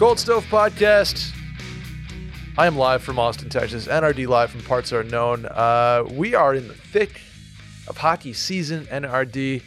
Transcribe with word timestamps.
Cold 0.00 0.18
Stove 0.18 0.46
Podcast. 0.46 1.30
I 2.56 2.66
am 2.66 2.74
live 2.74 3.02
from 3.02 3.18
Austin, 3.18 3.50
Texas. 3.50 3.86
NRD 3.86 4.26
live 4.28 4.50
from 4.50 4.62
parts 4.62 4.94
are 4.94 5.04
known. 5.04 5.44
Uh, 5.44 6.04
we 6.12 6.34
are 6.34 6.54
in 6.54 6.68
the 6.68 6.74
thick 6.74 7.20
of 7.86 7.98
hockey 7.98 8.32
season. 8.32 8.86
NRD, 8.86 9.60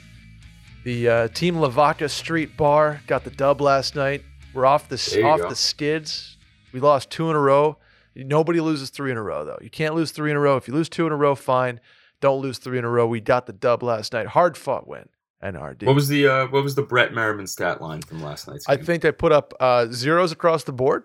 the 0.86 1.08
uh, 1.08 1.28
Team 1.28 1.60
Lavaca 1.60 2.10
Street 2.10 2.58
Bar 2.58 3.02
got 3.06 3.24
the 3.24 3.30
dub 3.30 3.62
last 3.62 3.96
night. 3.96 4.24
We're 4.56 4.66
off 4.66 4.90
the 4.90 4.96
off 5.24 5.42
go. 5.42 5.50
the 5.50 5.56
skids. 5.56 6.36
We 6.72 6.80
lost 6.80 7.12
two 7.12 7.30
in 7.30 7.36
a 7.36 7.40
row. 7.40 7.78
Nobody 8.16 8.60
loses 8.60 8.90
three 8.90 9.12
in 9.12 9.18
a 9.18 9.24
row 9.24 9.46
though. 9.46 9.60
You 9.62 9.70
can't 9.70 9.94
lose 9.94 10.10
three 10.10 10.32
in 10.32 10.36
a 10.36 10.40
row. 10.40 10.58
If 10.58 10.68
you 10.68 10.74
lose 10.74 10.90
two 10.90 11.06
in 11.06 11.14
a 11.14 11.16
row, 11.16 11.36
fine. 11.36 11.80
Don't 12.22 12.42
lose 12.42 12.58
three 12.58 12.80
in 12.80 12.86
a 12.86 12.90
row. 12.90 13.06
We 13.06 13.22
got 13.22 13.46
the 13.46 13.54
dub 13.54 13.84
last 13.84 14.14
night. 14.14 14.26
Hard 14.26 14.58
fought 14.58 14.88
win. 14.88 15.10
NRD. 15.44 15.84
What 15.84 15.96
was 15.96 16.08
the 16.08 16.28
uh, 16.28 16.48
what 16.48 16.64
was 16.64 16.76
the 16.76 16.82
Brett 16.82 17.14
Merriman 17.14 17.48
stat 17.48 17.82
line 17.82 18.02
from 18.02 18.24
last 18.24 18.48
night's 18.48 18.66
Game? 18.66 18.80
I 18.80 18.84
think 18.84 19.04
they 19.04 19.12
put 19.12 19.32
up 19.32 19.54
uh, 19.60 19.88
zeros 19.92 20.32
across 20.32 20.64
the 20.64 20.72
board, 20.72 21.04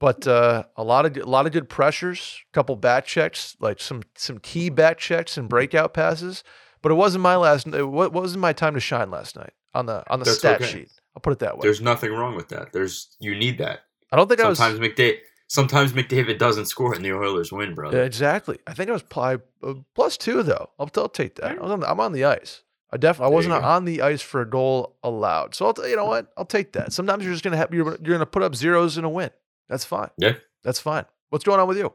but 0.00 0.26
uh, 0.26 0.64
a 0.76 0.82
lot 0.82 1.06
of 1.06 1.16
a 1.16 1.28
lot 1.28 1.46
of 1.46 1.52
good 1.52 1.68
pressures, 1.68 2.40
a 2.50 2.52
couple 2.52 2.74
back 2.76 3.06
checks, 3.06 3.56
like 3.60 3.80
some 3.80 4.02
some 4.16 4.38
key 4.38 4.68
back 4.68 4.98
checks 4.98 5.36
and 5.36 5.48
breakout 5.48 5.94
passes. 5.94 6.42
But 6.82 6.90
it 6.90 6.96
wasn't 6.96 7.22
my 7.22 7.36
last. 7.36 7.66
It 7.68 7.84
wasn't 7.84 8.40
my 8.40 8.52
time 8.52 8.74
to 8.74 8.80
shine 8.80 9.10
last 9.10 9.36
night 9.36 9.52
on 9.74 9.86
the 9.86 10.02
on 10.10 10.18
the 10.18 10.24
That's 10.24 10.38
stat 10.38 10.60
okay. 10.60 10.70
sheet. 10.70 10.90
I'll 11.14 11.20
put 11.20 11.32
it 11.32 11.38
that 11.40 11.56
way. 11.56 11.62
There's 11.62 11.80
nothing 11.80 12.12
wrong 12.12 12.34
with 12.34 12.48
that. 12.48 12.72
There's 12.72 13.16
you 13.20 13.34
need 13.36 13.58
that. 13.58 13.84
I 14.10 14.16
don't 14.16 14.28
think 14.28 14.40
I 14.40 14.48
was 14.48 14.58
Sometimes 14.58 14.80
McDavid 14.80 15.18
sometimes 15.52 15.92
McDavid 15.92 16.38
doesn't 16.38 16.66
score 16.66 16.94
and 16.94 17.04
the 17.04 17.12
Oilers 17.12 17.52
win, 17.52 17.74
brother. 17.74 17.98
Yeah, 17.98 18.04
exactly. 18.04 18.58
I 18.66 18.72
think 18.72 18.88
I 18.88 18.94
was 18.94 19.02
pli- 19.02 19.38
uh, 19.62 19.74
plus 19.94 20.16
two 20.16 20.42
though. 20.42 20.70
I'll, 20.78 20.90
I'll 20.96 21.08
take 21.08 21.36
that. 21.36 21.58
I 21.58 21.62
was 21.62 21.70
on 21.70 21.80
the, 21.80 21.90
I'm 21.90 22.00
on 22.00 22.12
the 22.12 22.24
ice. 22.24 22.62
I 22.92 22.98
definitely 22.98 23.32
I 23.32 23.34
wasn't 23.34 23.54
on 23.54 23.84
the 23.84 24.02
ice 24.02 24.20
for 24.20 24.42
a 24.42 24.48
goal 24.48 24.96
allowed. 25.02 25.54
So 25.54 25.66
I'll 25.66 25.74
t- 25.74 25.88
you 25.88 25.96
know 25.96 26.04
what? 26.04 26.32
I'll 26.36 26.44
take 26.44 26.72
that. 26.72 26.92
Sometimes 26.92 27.24
you're 27.24 27.32
just 27.32 27.42
gonna 27.42 27.56
have 27.56 27.72
you're, 27.72 27.86
you're 27.86 28.14
gonna 28.14 28.26
put 28.26 28.42
up 28.42 28.54
zeros 28.54 28.98
in 28.98 29.04
a 29.04 29.08
win. 29.08 29.30
That's 29.68 29.84
fine. 29.84 30.10
Yeah. 30.18 30.34
That's 30.62 30.78
fine. 30.78 31.06
What's 31.30 31.44
going 31.44 31.58
on 31.58 31.66
with 31.68 31.78
you? 31.78 31.92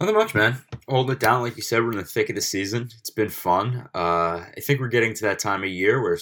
Nothing 0.00 0.16
much, 0.16 0.34
man. 0.34 0.56
Holding 0.88 1.16
it 1.16 1.20
down, 1.20 1.42
like 1.42 1.56
you 1.56 1.62
said, 1.62 1.82
we're 1.82 1.92
in 1.92 1.98
the 1.98 2.04
thick 2.04 2.28
of 2.28 2.36
the 2.36 2.42
season. 2.42 2.88
It's 2.98 3.10
been 3.10 3.28
fun. 3.28 3.88
Uh, 3.94 4.44
I 4.56 4.60
think 4.60 4.80
we're 4.80 4.88
getting 4.88 5.14
to 5.14 5.22
that 5.22 5.38
time 5.38 5.64
of 5.64 5.70
year 5.70 6.00
where 6.00 6.18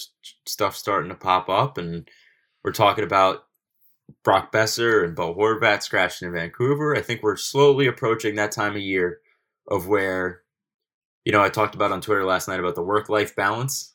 stuff's 0.47 0.79
starting 0.79 1.11
to 1.11 1.17
pop 1.17 1.49
up, 1.49 1.77
and 1.77 2.09
we're 2.65 2.73
talking 2.73 3.05
about 3.05 3.45
Brock 4.25 4.53
Boeser 4.53 5.05
and 5.05 5.15
Bo 5.15 5.35
Horvat 5.35 5.83
scratching 5.83 6.29
in 6.29 6.35
Vancouver. 6.35 6.97
I 6.97 7.03
think 7.03 7.23
we're 7.23 7.37
slowly 7.37 7.87
approaching 7.87 8.37
that 8.37 8.53
time 8.53 8.73
of 8.73 8.83
year 8.83 9.21
of 9.69 9.89
where, 9.89 10.43
you 11.27 11.33
know, 11.33 11.43
I 11.43 11.49
talked 11.51 11.75
about 11.75 11.91
on 11.93 12.01
Twitter 12.01 12.25
last 12.25 12.47
night 12.47 12.61
about 12.61 12.77
the 12.77 12.83
work-life 12.83 13.35
balance 13.35 13.95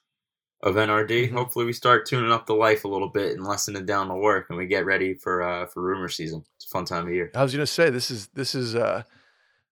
of 0.61 0.75
NRD. 0.75 1.29
Mhm. 1.29 1.31
Hopefully, 1.31 1.65
we 1.65 1.73
start 1.73 2.05
tuning 2.05 2.31
up 2.31 2.45
the 2.45 2.53
life 2.53 2.83
a 2.83 2.89
little 2.89 3.07
bit 3.09 3.31
and 3.31 3.43
lessening 3.47 3.85
down 3.85 4.09
the 4.09 4.15
work, 4.15 4.47
and 4.49 4.57
we 4.57 4.67
get 4.67 4.85
ready 4.85 5.13
for 5.15 5.41
uh, 5.41 5.65
for 5.65 5.81
rumor 5.81 6.09
season. 6.09 6.43
It's 6.57 6.65
a 6.65 6.69
fun 6.69 6.85
time 6.85 7.07
of 7.07 7.13
year. 7.13 7.31
I 7.33 7.41
was 7.41 7.53
gonna 7.53 7.65
say 7.65 7.89
this 7.89 8.11
is 8.11 8.27
this 8.35 8.53
is 8.53 8.75
uh 8.75 9.03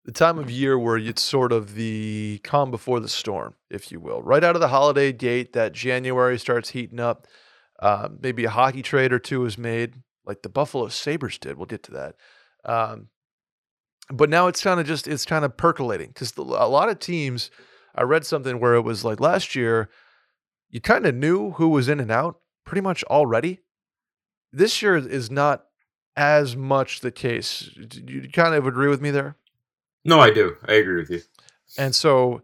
the 0.05 0.13
time 0.13 0.39
of 0.39 0.49
year 0.49 0.79
where 0.79 0.97
it's 0.97 1.21
sort 1.21 1.51
of 1.51 1.75
the 1.75 2.39
calm 2.45 2.71
before 2.71 3.01
the 3.01 3.09
storm, 3.09 3.55
if 3.69 3.91
you 3.91 3.99
will. 3.99 4.23
Right 4.23 4.43
out 4.43 4.55
of 4.55 4.61
the 4.61 4.69
holiday 4.69 5.11
gate, 5.11 5.51
that 5.53 5.73
January 5.73 6.39
starts 6.39 6.69
heating 6.69 6.99
up. 7.01 7.27
Um, 7.81 8.17
maybe 8.21 8.45
a 8.45 8.49
hockey 8.49 8.81
trade 8.81 9.11
or 9.13 9.19
two 9.19 9.43
is 9.45 9.57
made, 9.57 9.95
like 10.25 10.41
the 10.41 10.49
Buffalo 10.49 10.87
Sabres 10.87 11.37
did. 11.37 11.57
We'll 11.57 11.65
get 11.65 11.83
to 11.83 11.91
that. 11.91 12.15
Um, 12.65 13.09
but 14.11 14.29
now 14.29 14.47
it's 14.47 14.63
kind 14.63 14.79
of 14.79 14.85
just 14.85 15.07
it's 15.07 15.25
kind 15.25 15.45
of 15.45 15.55
percolating 15.57 16.07
because 16.07 16.35
a 16.37 16.41
lot 16.41 16.89
of 16.89 16.99
teams. 16.99 17.51
I 17.95 18.03
read 18.03 18.25
something 18.25 18.59
where 18.59 18.75
it 18.75 18.81
was 18.81 19.03
like 19.03 19.19
last 19.19 19.55
year, 19.55 19.89
you 20.69 20.79
kind 20.79 21.05
of 21.05 21.15
knew 21.15 21.51
who 21.51 21.69
was 21.69 21.89
in 21.89 21.99
and 21.99 22.11
out 22.11 22.39
pretty 22.63 22.81
much 22.81 23.03
already. 23.05 23.59
This 24.53 24.81
year 24.81 24.95
is 24.95 25.29
not 25.29 25.65
as 26.15 26.55
much 26.55 27.01
the 27.01 27.11
case. 27.11 27.69
Do 27.87 28.13
You 28.13 28.29
kind 28.29 28.53
of 28.53 28.67
agree 28.67 28.87
with 28.87 29.01
me 29.01 29.11
there? 29.11 29.35
No, 30.05 30.19
I 30.19 30.29
do. 30.29 30.55
I 30.67 30.73
agree 30.73 30.97
with 30.97 31.09
you. 31.09 31.21
And 31.77 31.95
so 31.95 32.41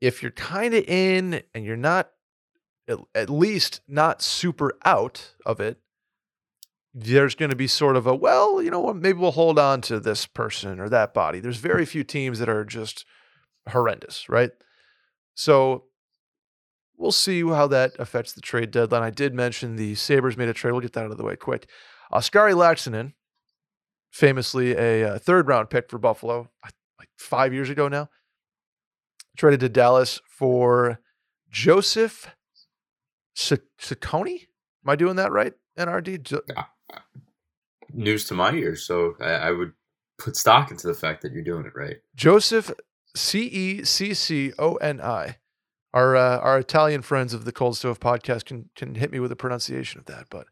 if 0.00 0.22
you're 0.22 0.32
kind 0.32 0.74
of 0.74 0.84
in 0.88 1.42
and 1.54 1.64
you're 1.64 1.76
not 1.76 2.10
at, 2.88 2.98
at 3.14 3.30
least 3.30 3.80
not 3.86 4.22
super 4.22 4.72
out 4.84 5.34
of 5.46 5.60
it, 5.60 5.78
there's 6.92 7.34
going 7.34 7.50
to 7.50 7.56
be 7.56 7.66
sort 7.66 7.96
of 7.96 8.06
a, 8.06 8.14
well, 8.14 8.60
you 8.60 8.70
know 8.70 8.80
what, 8.80 8.96
maybe 8.96 9.18
we'll 9.18 9.30
hold 9.30 9.58
on 9.58 9.80
to 9.82 10.00
this 10.00 10.26
person 10.26 10.80
or 10.80 10.88
that 10.88 11.14
body. 11.14 11.40
There's 11.40 11.58
very 11.58 11.86
few 11.86 12.02
teams 12.02 12.38
that 12.40 12.48
are 12.48 12.64
just 12.64 13.04
horrendous, 13.68 14.28
right? 14.28 14.50
So 15.34 15.84
we'll 16.96 17.12
see 17.12 17.42
how 17.42 17.68
that 17.68 17.92
affects 17.98 18.32
the 18.32 18.40
trade 18.40 18.70
deadline. 18.70 19.02
I 19.02 19.10
did 19.10 19.34
mention 19.34 19.76
the 19.76 19.94
Sabres 19.94 20.36
made 20.36 20.48
a 20.48 20.52
trade. 20.52 20.72
We'll 20.72 20.80
get 20.80 20.92
that 20.94 21.04
out 21.04 21.12
of 21.12 21.16
the 21.16 21.24
way 21.24 21.36
quick. 21.36 21.68
Oskari 22.12 22.54
Laaksonen, 22.54 23.12
famously 24.10 24.72
a 24.72 25.14
uh, 25.14 25.18
third 25.18 25.46
round 25.46 25.70
pick 25.70 25.88
for 25.88 25.98
Buffalo, 25.98 26.50
like 26.98 27.08
five 27.16 27.54
years 27.54 27.70
ago 27.70 27.86
now, 27.86 28.08
traded 29.36 29.60
to 29.60 29.68
Dallas 29.68 30.20
for 30.28 31.00
Joseph 31.50 32.34
Cecconi. 33.36 34.48
Am 34.84 34.90
I 34.90 34.96
doing 34.96 35.16
that 35.16 35.30
right? 35.30 35.52
NRD? 35.78 36.22
Jo- 36.22 36.40
News 37.92 38.24
to 38.26 38.34
my 38.34 38.52
ears, 38.52 38.86
so 38.86 39.16
I, 39.20 39.30
I 39.30 39.50
would 39.50 39.72
put 40.18 40.36
stock 40.36 40.70
into 40.70 40.86
the 40.86 40.94
fact 40.94 41.22
that 41.22 41.32
you're 41.32 41.42
doing 41.42 41.66
it 41.66 41.72
right. 41.74 41.96
Joseph 42.14 42.70
C 43.16 43.40
E 43.46 43.84
C 43.84 44.14
C 44.14 44.52
O 44.58 44.76
N 44.76 45.00
I. 45.00 45.38
Our 45.92 46.14
uh, 46.14 46.38
our 46.38 46.58
Italian 46.58 47.02
friends 47.02 47.34
of 47.34 47.44
the 47.44 47.52
Cold 47.52 47.76
Stove 47.76 47.98
podcast 47.98 48.44
can 48.44 48.70
can 48.76 48.94
hit 48.94 49.10
me 49.10 49.18
with 49.18 49.32
a 49.32 49.36
pronunciation 49.36 49.98
of 49.98 50.06
that, 50.06 50.26
but 50.30 50.46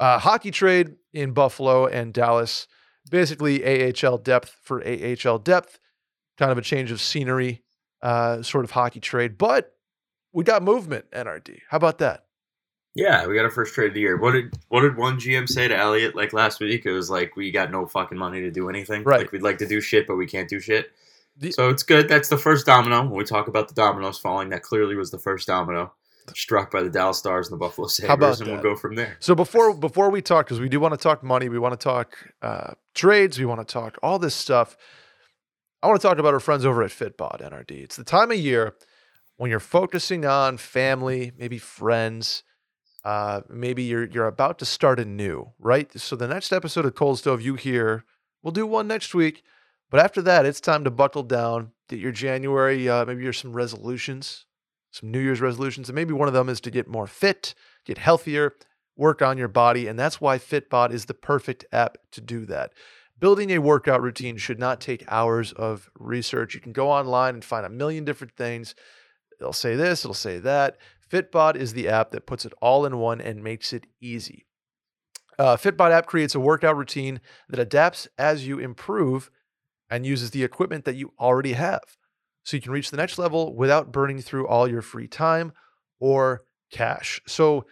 uh, 0.00 0.18
hockey 0.18 0.50
trade 0.50 0.96
in 1.12 1.32
Buffalo 1.32 1.86
and 1.86 2.12
Dallas, 2.12 2.66
basically 3.10 3.62
AHL 3.64 4.18
depth 4.18 4.56
for 4.62 4.82
AHL 4.86 5.38
depth, 5.38 5.78
kind 6.38 6.52
of 6.52 6.58
a 6.58 6.62
change 6.62 6.90
of 6.90 7.00
scenery, 7.00 7.62
uh, 8.02 8.42
sort 8.42 8.64
of 8.64 8.70
hockey 8.72 9.00
trade, 9.00 9.36
but 9.36 9.72
we 10.32 10.44
got 10.44 10.62
movement. 10.62 11.10
NRD, 11.12 11.60
how 11.70 11.76
about 11.76 11.98
that? 11.98 12.25
Yeah, 12.96 13.26
we 13.26 13.34
got 13.34 13.44
our 13.44 13.50
first 13.50 13.74
trade 13.74 13.88
of 13.88 13.94
the 13.94 14.00
year. 14.00 14.16
What 14.16 14.32
did 14.32 14.54
what 14.68 14.80
did 14.80 14.96
one 14.96 15.18
GM 15.18 15.48
say 15.48 15.68
to 15.68 15.76
Elliotte 15.76 16.14
like 16.16 16.32
last 16.32 16.60
week? 16.60 16.86
It 16.86 16.92
was 16.92 17.10
like 17.10 17.36
we 17.36 17.50
got 17.50 17.70
no 17.70 17.86
fucking 17.86 18.16
money 18.18 18.40
to 18.40 18.50
do 18.50 18.68
anything. 18.68 19.04
Right. 19.04 19.20
Like 19.20 19.32
we'd 19.32 19.42
like 19.42 19.58
to 19.58 19.66
do 19.68 19.80
shit, 19.80 20.06
but 20.06 20.16
we 20.16 20.26
can't 20.26 20.48
do 20.48 20.58
shit. 20.60 20.90
The- 21.36 21.52
so 21.52 21.68
it's 21.68 21.82
good. 21.82 22.08
That's 22.08 22.28
the 22.28 22.38
first 22.38 22.64
domino. 22.64 23.02
When 23.02 23.12
we 23.12 23.24
talk 23.24 23.48
about 23.48 23.68
the 23.68 23.74
dominoes 23.74 24.18
falling, 24.18 24.48
that 24.48 24.62
clearly 24.62 24.96
was 24.96 25.10
the 25.10 25.18
first 25.18 25.46
domino 25.46 25.92
struck 26.34 26.70
by 26.72 26.82
the 26.82 26.90
Dallas 26.90 27.18
Stars 27.18 27.48
and 27.48 27.52
the 27.54 27.58
Buffalo 27.64 27.86
Sabres, 27.86 28.10
about 28.14 28.40
and 28.40 28.48
that? 28.48 28.52
we'll 28.54 28.74
go 28.74 28.76
from 28.80 28.94
there. 28.94 29.16
So 29.20 29.34
before 29.34 29.74
before 29.74 30.10
we 30.10 30.22
talk, 30.22 30.46
because 30.46 30.58
we 30.60 30.68
do 30.70 30.80
want 30.80 30.94
to 30.94 30.98
talk 30.98 31.22
money, 31.22 31.48
we 31.50 31.58
want 31.58 31.78
to 31.78 31.84
talk 31.84 32.16
uh, 32.40 32.72
trades, 32.94 33.38
we 33.38 33.44
want 33.44 33.60
to 33.66 33.70
talk 33.70 33.98
all 34.02 34.18
this 34.18 34.34
stuff. 34.34 34.76
I 35.82 35.88
want 35.88 36.00
to 36.00 36.08
talk 36.08 36.18
about 36.18 36.32
our 36.32 36.40
friends 36.40 36.64
over 36.64 36.82
at 36.82 36.90
Fitbod 36.90 37.42
NRD. 37.42 37.72
It's 37.82 37.96
the 37.96 38.04
time 38.04 38.30
of 38.32 38.38
year 38.38 38.74
when 39.36 39.50
you're 39.50 39.60
focusing 39.60 40.24
on 40.24 40.56
family, 40.56 41.32
maybe 41.38 41.58
friends, 41.58 42.42
uh, 43.06 43.42
maybe 43.48 43.84
you're 43.84 44.06
you're 44.06 44.26
about 44.26 44.58
to 44.58 44.64
start 44.64 44.98
anew, 44.98 45.52
right? 45.60 45.88
So 45.96 46.16
the 46.16 46.26
next 46.26 46.52
episode 46.52 46.84
of 46.84 46.96
Cold 46.96 47.20
Stove 47.20 47.40
you 47.40 47.54
hear, 47.54 48.04
we'll 48.42 48.50
do 48.50 48.66
one 48.66 48.88
next 48.88 49.14
week, 49.14 49.44
but 49.90 50.00
after 50.00 50.20
that, 50.22 50.44
it's 50.44 50.60
time 50.60 50.82
to 50.82 50.90
buckle 50.90 51.22
down, 51.22 51.70
get 51.88 52.00
your 52.00 52.10
January, 52.10 52.88
uh, 52.88 53.04
maybe 53.04 53.22
your 53.22 53.32
some 53.32 53.52
resolutions, 53.52 54.46
some 54.90 55.12
New 55.12 55.20
Year's 55.20 55.40
resolutions, 55.40 55.88
and 55.88 55.94
maybe 55.94 56.12
one 56.12 56.26
of 56.26 56.34
them 56.34 56.48
is 56.48 56.60
to 56.62 56.70
get 56.72 56.88
more 56.88 57.06
fit, 57.06 57.54
get 57.84 57.98
healthier, 57.98 58.56
work 58.96 59.22
on 59.22 59.38
your 59.38 59.46
body. 59.46 59.86
And 59.86 59.96
that's 59.96 60.20
why 60.20 60.36
Fitbod 60.36 60.90
is 60.90 61.04
the 61.04 61.14
perfect 61.14 61.64
app 61.70 61.98
to 62.10 62.20
do 62.20 62.44
that. 62.46 62.72
Building 63.20 63.52
a 63.52 63.58
workout 63.58 64.02
routine 64.02 64.36
should 64.36 64.58
not 64.58 64.80
take 64.80 65.04
hours 65.06 65.52
of 65.52 65.88
research. 65.96 66.54
You 66.54 66.60
can 66.60 66.72
go 66.72 66.90
online 66.90 67.34
and 67.34 67.44
find 67.44 67.64
a 67.64 67.70
million 67.70 68.04
different 68.04 68.34
things. 68.34 68.74
It'll 69.38 69.52
say 69.52 69.76
this, 69.76 70.04
it'll 70.04 70.12
say 70.12 70.38
that. 70.40 70.76
Fitbod 71.10 71.56
is 71.56 71.72
the 71.72 71.88
app 71.88 72.10
that 72.10 72.26
puts 72.26 72.44
it 72.44 72.52
all 72.60 72.84
in 72.84 72.98
one 72.98 73.20
and 73.20 73.42
makes 73.42 73.72
it 73.72 73.86
easy. 74.00 74.46
Uh, 75.38 75.56
Fitbod 75.56 75.92
app 75.92 76.06
creates 76.06 76.34
a 76.34 76.40
workout 76.40 76.76
routine 76.76 77.20
that 77.48 77.60
adapts 77.60 78.08
as 78.18 78.46
you 78.46 78.58
improve 78.58 79.30
and 79.90 80.06
uses 80.06 80.30
the 80.30 80.42
equipment 80.42 80.84
that 80.84 80.96
you 80.96 81.12
already 81.20 81.52
have. 81.52 81.96
So 82.42 82.56
you 82.56 82.60
can 82.60 82.72
reach 82.72 82.90
the 82.90 82.96
next 82.96 83.18
level 83.18 83.54
without 83.54 83.92
burning 83.92 84.20
through 84.20 84.46
all 84.46 84.68
your 84.68 84.82
free 84.82 85.08
time 85.08 85.52
or 86.00 86.44
cash. 86.70 87.20
So 87.26 87.66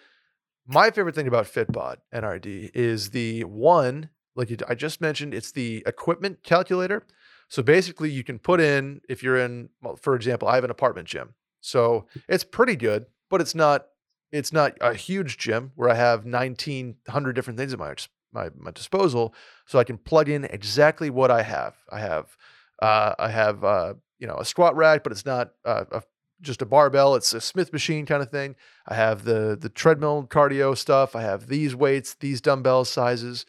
my 0.67 0.91
favorite 0.91 1.15
thing 1.15 1.29
about 1.29 1.47
Fitbod 1.47 1.97
NRD 2.13 2.71
is 2.75 3.11
the 3.11 3.45
one, 3.45 4.11
like 4.35 4.51
I 4.69 4.75
just 4.75 5.01
mentioned, 5.01 5.35
it's 5.35 5.53
the 5.53 5.83
equipment 5.87 6.43
calculator. 6.43 7.07
So 7.49 7.63
basically, 7.63 8.11
you 8.11 8.25
can 8.25 8.39
put 8.39 8.61
in 8.61 9.01
if 9.09 9.23
you're 9.23 9.37
in, 9.37 9.69
well, 9.83 9.97
for 9.97 10.17
example, 10.17 10.49
I 10.49 10.55
have 10.55 10.65
an 10.65 10.71
apartment 10.71 11.07
gym, 11.07 11.35
so 11.61 12.07
it's 12.29 12.43
pretty 12.43 12.75
good, 12.75 13.07
but 13.31 13.41
it's 13.41 13.55
not 13.55 13.87
it's 14.33 14.53
not 14.53 14.73
a 14.81 14.95
huge 14.95 15.39
gym 15.39 15.73
where 15.77 15.89
I 15.89 15.95
have 15.95 16.25
1900 16.25 17.33
different 17.35 17.59
things 17.59 17.73
at 17.73 17.79
my 17.79 17.95
my, 18.33 18.51
my 18.57 18.73
disposal, 18.73 19.33
so 19.65 19.79
I 19.79 19.85
can 19.85 19.97
plug 19.97 20.29
in 20.29 20.45
exactly 20.45 21.09
what 21.09 21.31
I 21.31 21.43
have. 21.43 21.77
I 21.91 22.01
have 22.01 22.37
uh, 22.83 23.15
I 23.19 23.29
have 23.29 23.65
uh, 23.65 23.95
you 24.19 24.27
know 24.27 24.37
a 24.37 24.45
squat 24.45 24.77
rack, 24.77 25.05
but 25.05 25.13
it's 25.13 25.25
not 25.25 25.53
uh, 25.65 25.85
a 25.93 26.03
just 26.41 26.63
a 26.63 26.67
barbell. 26.67 27.15
It's 27.15 27.33
a 27.33 27.41
Smith 27.41 27.73
machine 27.73 28.07
kind 28.07 28.23
of 28.23 28.31
thing. 28.31 28.57
I 28.89 28.95
have 28.95 29.25
the 29.25 29.57
the 29.59 29.69
treadmill 29.69 30.27
cardio 30.29 30.77
stuff. 30.77 31.15
I 31.15 31.23
have 31.23 31.47
these 31.47 31.77
weights, 31.77 32.15
these 32.15 32.41
dumbbell 32.41 32.85
sizes, 32.85 33.47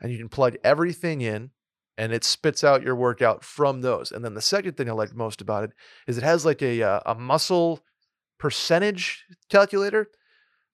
and 0.00 0.12
you 0.12 0.18
can 0.18 0.28
plug 0.28 0.56
everything 0.62 1.20
in 1.20 1.50
and 1.98 2.12
it 2.12 2.22
spits 2.22 2.62
out 2.62 2.82
your 2.82 2.94
workout 2.94 3.44
from 3.44 3.80
those. 3.80 4.12
And 4.12 4.24
then 4.24 4.34
the 4.34 4.40
second 4.40 4.76
thing 4.76 4.88
I 4.88 4.92
like 4.92 5.14
most 5.14 5.40
about 5.40 5.64
it 5.64 5.72
is 6.06 6.16
it 6.16 6.22
has 6.22 6.46
like 6.46 6.62
a 6.62 6.80
uh, 6.80 7.00
a 7.04 7.14
muscle 7.16 7.80
percentage 8.38 9.24
calculator. 9.48 10.08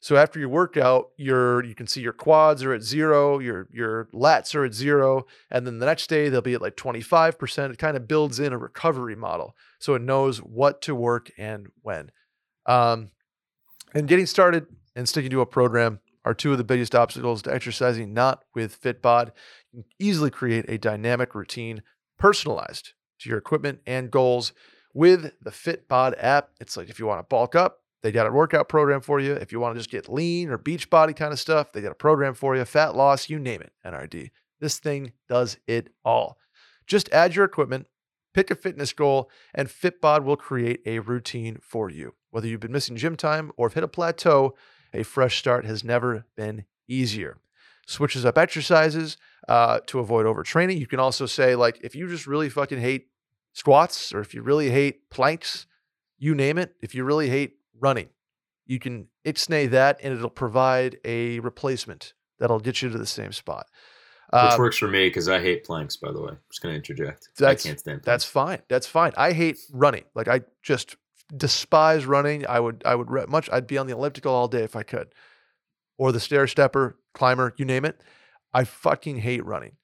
So 0.00 0.16
after 0.16 0.38
your 0.38 0.50
workout, 0.50 1.12
your 1.16 1.64
you 1.64 1.74
can 1.74 1.86
see 1.86 2.02
your 2.02 2.12
quads 2.12 2.62
are 2.62 2.74
at 2.74 2.82
zero, 2.82 3.38
your 3.38 3.68
your 3.72 4.08
lats 4.12 4.54
are 4.54 4.64
at 4.64 4.74
zero, 4.74 5.26
and 5.50 5.66
then 5.66 5.78
the 5.78 5.86
next 5.86 6.08
day 6.08 6.28
they'll 6.28 6.42
be 6.42 6.52
at 6.52 6.60
like 6.60 6.76
25%. 6.76 7.70
It 7.70 7.78
kind 7.78 7.96
of 7.96 8.06
builds 8.06 8.38
in 8.38 8.52
a 8.52 8.58
recovery 8.58 9.16
model. 9.16 9.56
So 9.78 9.94
it 9.94 10.02
knows 10.02 10.38
what 10.38 10.82
to 10.82 10.94
work 10.94 11.30
and 11.38 11.68
when. 11.80 12.10
Um, 12.66 13.12
and 13.94 14.06
getting 14.06 14.26
started 14.26 14.66
and 14.94 15.08
sticking 15.08 15.30
to 15.30 15.40
a 15.40 15.46
program 15.46 16.00
are 16.24 16.34
two 16.34 16.52
of 16.52 16.58
the 16.58 16.64
biggest 16.64 16.94
obstacles 16.94 17.42
to 17.42 17.54
exercising 17.54 18.12
not 18.12 18.44
with 18.54 18.80
Fitbod. 18.80 19.30
You 19.72 19.82
can 19.82 19.84
easily 19.98 20.30
create 20.30 20.66
a 20.68 20.78
dynamic 20.78 21.34
routine 21.34 21.82
personalized 22.18 22.92
to 23.20 23.28
your 23.28 23.38
equipment 23.38 23.80
and 23.86 24.10
goals 24.10 24.52
with 24.94 25.32
the 25.42 25.50
Fitbod 25.50 26.14
app. 26.18 26.50
It's 26.60 26.76
like 26.76 26.88
if 26.88 26.98
you 26.98 27.06
want 27.06 27.18
to 27.18 27.26
bulk 27.28 27.54
up, 27.54 27.80
they 28.02 28.12
got 28.12 28.26
a 28.26 28.32
workout 28.32 28.68
program 28.68 29.00
for 29.00 29.20
you. 29.20 29.32
If 29.32 29.50
you 29.50 29.60
want 29.60 29.74
to 29.74 29.78
just 29.78 29.90
get 29.90 30.08
lean 30.08 30.50
or 30.50 30.58
beach 30.58 30.88
body 30.88 31.12
kind 31.12 31.32
of 31.32 31.40
stuff, 31.40 31.72
they 31.72 31.80
got 31.82 31.92
a 31.92 31.96
program 31.96 32.34
for 32.34 32.56
you. 32.56 32.64
Fat 32.64 32.94
loss, 32.94 33.28
you 33.28 33.38
name 33.38 33.60
it, 33.60 33.72
NRD. 33.84 34.30
This 34.60 34.78
thing 34.78 35.12
does 35.28 35.58
it 35.66 35.88
all. 36.04 36.38
Just 36.86 37.10
add 37.12 37.34
your 37.34 37.44
equipment, 37.44 37.86
pick 38.34 38.50
a 38.50 38.54
fitness 38.54 38.92
goal, 38.92 39.30
and 39.54 39.68
Fitbod 39.68 40.24
will 40.24 40.36
create 40.36 40.80
a 40.86 40.98
routine 41.00 41.58
for 41.60 41.90
you. 41.90 42.14
Whether 42.30 42.46
you've 42.46 42.60
been 42.60 42.72
missing 42.72 42.96
gym 42.96 43.16
time 43.16 43.52
or 43.56 43.68
have 43.68 43.74
hit 43.74 43.84
a 43.84 43.88
plateau, 43.88 44.54
a 44.92 45.02
fresh 45.02 45.38
start 45.38 45.64
has 45.64 45.82
never 45.82 46.26
been 46.36 46.64
easier. 46.88 47.38
Switches 47.86 48.24
up 48.24 48.38
exercises 48.38 49.16
uh, 49.48 49.80
to 49.86 49.98
avoid 49.98 50.26
overtraining. 50.26 50.78
You 50.78 50.86
can 50.86 51.00
also 51.00 51.26
say, 51.26 51.54
like, 51.54 51.80
if 51.82 51.94
you 51.94 52.08
just 52.08 52.26
really 52.26 52.48
fucking 52.48 52.80
hate 52.80 53.08
squats 53.54 54.12
or 54.12 54.20
if 54.20 54.34
you 54.34 54.42
really 54.42 54.68
hate 54.70 55.08
planks, 55.10 55.66
you 56.18 56.34
name 56.34 56.58
it, 56.58 56.74
if 56.82 56.94
you 56.94 57.04
really 57.04 57.30
hate 57.30 57.56
running, 57.80 58.08
you 58.66 58.78
can 58.78 59.08
ixnay 59.24 59.70
that 59.70 59.98
and 60.02 60.12
it'll 60.12 60.28
provide 60.28 60.98
a 61.04 61.40
replacement 61.40 62.12
that'll 62.38 62.60
get 62.60 62.82
you 62.82 62.90
to 62.90 62.98
the 62.98 63.06
same 63.06 63.32
spot. 63.32 63.66
Which 64.32 64.42
Um, 64.42 64.58
works 64.58 64.76
for 64.78 64.88
me 64.88 65.08
because 65.08 65.28
I 65.28 65.40
hate 65.40 65.64
planks, 65.64 65.96
by 65.96 66.10
the 66.12 66.20
way. 66.20 66.32
just 66.50 66.60
going 66.62 66.72
to 66.72 66.76
interject. 66.76 67.28
That's- 67.38 67.64
I 67.64 67.68
can't 67.68 67.78
stand 67.80 68.02
That's 68.02 68.24
fine. 68.24 68.62
That's 68.68 68.86
fine. 68.86 69.12
I 69.16 69.32
hate 69.32 69.58
running. 69.72 70.04
Like 70.14 70.28
I 70.28 70.42
just 70.62 70.96
despise 71.34 72.04
running. 72.06 72.46
I 72.46 72.58
would 72.60 72.82
I 72.84 72.94
would 72.96 73.10
re- 73.10 73.26
much 73.28 73.48
I'd 73.52 73.66
be 73.66 73.78
on 73.78 73.86
the 73.86 73.92
elliptical 73.92 74.32
all 74.34 74.48
day 74.48 74.62
if 74.64 74.74
I 74.76 74.82
could. 74.82 75.14
Or 75.96 76.10
the 76.10 76.20
stair 76.20 76.46
stepper, 76.48 76.98
climber, 77.12 77.54
you 77.56 77.64
name 77.64 77.84
it. 77.84 78.00
I 78.52 78.64
fucking 78.64 79.18
hate 79.18 79.44
running. 79.44 79.76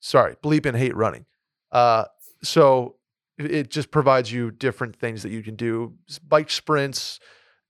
Sorry, 0.00 0.34
bleep 0.42 0.66
and 0.66 0.76
hate 0.76 0.96
running. 0.96 1.26
Uh 1.70 2.06
so 2.42 2.96
it- 3.38 3.70
just 3.70 3.90
provides 3.90 4.32
you 4.32 4.50
different 4.50 4.96
things 4.96 5.22
that 5.22 5.30
you 5.30 5.42
can 5.42 5.56
do. 5.56 5.94
Bike 6.26 6.50
sprints, 6.50 7.18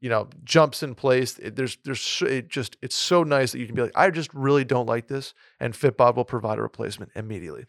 you 0.01 0.09
know, 0.11 0.29
jumps 0.45 0.83
in 0.83 0.95
place. 0.95 1.39
It- 1.39 1.57
there's 1.57 1.77
there's 1.85 2.23
it 2.27 2.49
just 2.49 2.77
it's 2.83 2.97
so 2.97 3.23
nice 3.23 3.53
that 3.53 3.59
you 3.59 3.67
can 3.67 3.75
be 3.75 3.83
like 3.83 3.93
I 3.97 4.11
just 4.11 4.33
really 4.35 4.65
don't 4.65 4.87
like 4.87 5.09
this 5.09 5.35
and 5.61 5.75
Fitbod 5.75 6.17
will 6.17 6.25
provide 6.25 6.59
a 6.59 6.63
replacement 6.63 7.13
immediately. 7.15 7.65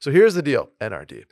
So 0.00 0.10
here's 0.10 0.34
the 0.34 0.42
deal, 0.42 0.70
NRD. 0.80 1.24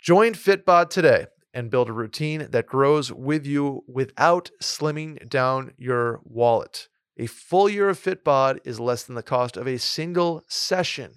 Join 0.00 0.32
Fitbod 0.34 0.90
today 0.90 1.26
and 1.52 1.70
build 1.70 1.88
a 1.88 1.92
routine 1.92 2.48
that 2.50 2.66
grows 2.66 3.12
with 3.12 3.46
you 3.46 3.84
without 3.86 4.50
slimming 4.60 5.28
down 5.28 5.72
your 5.78 6.20
wallet. 6.24 6.88
A 7.16 7.26
full 7.26 7.68
year 7.68 7.88
of 7.88 7.98
Fitbod 8.02 8.58
is 8.64 8.80
less 8.80 9.04
than 9.04 9.14
the 9.14 9.22
cost 9.22 9.56
of 9.56 9.68
a 9.68 9.78
single 9.78 10.42
session 10.48 11.14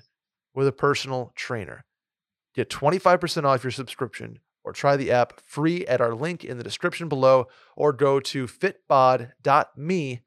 with 0.54 0.68
a 0.68 0.72
personal 0.72 1.32
trainer. 1.36 1.86
Get 2.58 2.70
25% 2.72 3.44
off 3.44 3.64
your 3.64 3.70
subscription 3.70 4.40
or 4.64 4.74
try 4.74 4.98
the 4.98 5.12
app 5.12 5.42
free 5.46 5.86
at 5.86 6.02
our 6.02 6.16
link 6.16 6.44
in 6.44 6.58
the 6.58 6.64
description 6.64 7.08
below 7.08 7.48
or 7.76 7.94
go 7.94 8.20
to 8.20 8.48
fitbod.me 8.48 10.22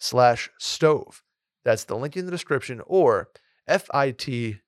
slash 0.00 0.50
stove. 0.58 1.22
That's 1.64 1.84
the 1.84 1.96
link 1.96 2.16
in 2.16 2.24
the 2.24 2.32
description 2.32 2.82
or 2.84 3.28
F-I-T-B-O-D 3.68 4.62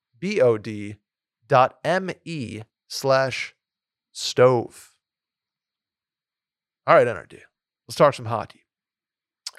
dot 1.48 1.78
M-E 1.84 2.62
slash 2.86 3.56
stove. 4.12 4.92
All 6.86 6.94
right, 6.94 7.08
NRD. 7.08 7.40
Let's 7.88 7.96
talk 7.96 8.14
some 8.14 8.26
hockey. 8.26 8.66